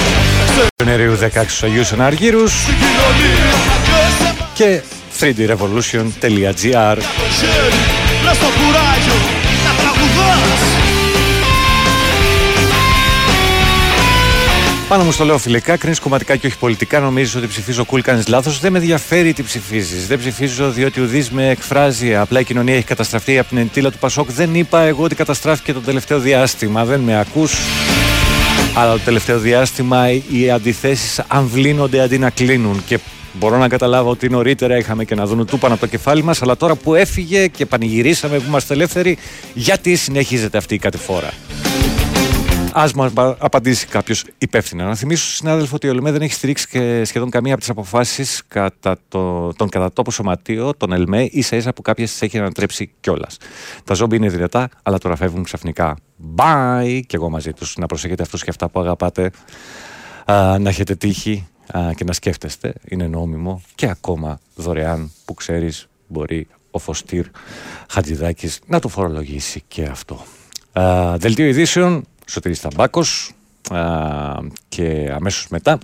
[0.76, 2.54] Ιανουαρίου 16 στους Αγίους Εναργύρους
[4.54, 4.82] και
[5.20, 6.98] 3drevolution.gr
[14.92, 17.00] Πάνω μου στο λέω φιλικά, κρίνεις κομματικά και όχι πολιτικά.
[17.00, 18.60] Νομίζεις ότι ψηφίζω cool, κάνεις λάθος.
[18.60, 20.08] Δεν με ενδιαφέρει τι ψηφίζεις.
[20.08, 22.16] Δεν ψηφίζω διότι ουδή με εκφράζει.
[22.16, 24.32] Απλά η κοινωνία έχει καταστραφεί από την εντύλα του Πασόκ.
[24.32, 26.86] Δεν είπα εγώ ότι καταστράφηκε το τελευταίο διάστημα.
[26.86, 27.54] Δεν με ακούς.
[28.76, 32.84] Αλλά το τελευταίο διάστημα οι αντιθέσεις αμβλύνονται αντί να κλείνουν.
[32.86, 33.00] Και
[33.34, 36.42] μπορώ να καταλάβω ότι νωρίτερα είχαμε και να δουν του πάνω από το κεφάλι μας.
[36.42, 39.18] Αλλά τώρα που έφυγε και πανηγυρίσαμε που είμαστε ελεύθεροι,
[39.54, 41.30] γιατί συνεχίζεται αυτή η κατηφόρα.
[42.74, 44.86] Α μας απαντήσει κάποιος υπεύθυνα.
[44.86, 47.70] Να θυμίσω στον συνάδελφο ότι ο ΕΛΜΕ δεν έχει στηρίξει και σχεδόν καμία από τις
[47.70, 52.92] αποφάσεις κατά το, τον κατατόπο σωματείο, τον ΕΛΜΕ, ίσα ίσα που κάποιες τις έχει ανατρέψει
[53.00, 53.38] κιόλας.
[53.84, 55.98] Τα ζόμπι είναι δυνατά, αλλά τώρα φεύγουν ξαφνικά.
[56.36, 57.02] Bye!
[57.08, 57.78] Και εγώ μαζί τους.
[57.78, 59.32] Να προσέχετε αυτούς και αυτά που αγαπάτε.
[60.26, 62.74] Α, να έχετε τύχη α, και να σκέφτεστε.
[62.88, 67.26] Είναι νόμιμο και ακόμα δωρεάν που ξέρεις μπορεί ο Φωστήρ
[67.90, 70.26] Χατζηδάκης να το φορολογήσει και αυτό.
[70.80, 73.32] Α, δελτίο ειδήσεων, Σωτήρης Ταμπάκος
[73.70, 73.80] α,
[74.70, 75.78] και αμέσως μετά α,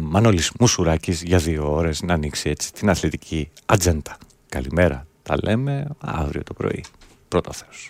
[0.00, 4.16] Μανώλης Μουσουράκης για δύο ώρες να ανοίξει έτσι την αθλητική ατζέντα.
[4.48, 6.84] Καλημέρα, τα λέμε αύριο το πρωί.
[7.28, 7.88] Πρώτα Θεός.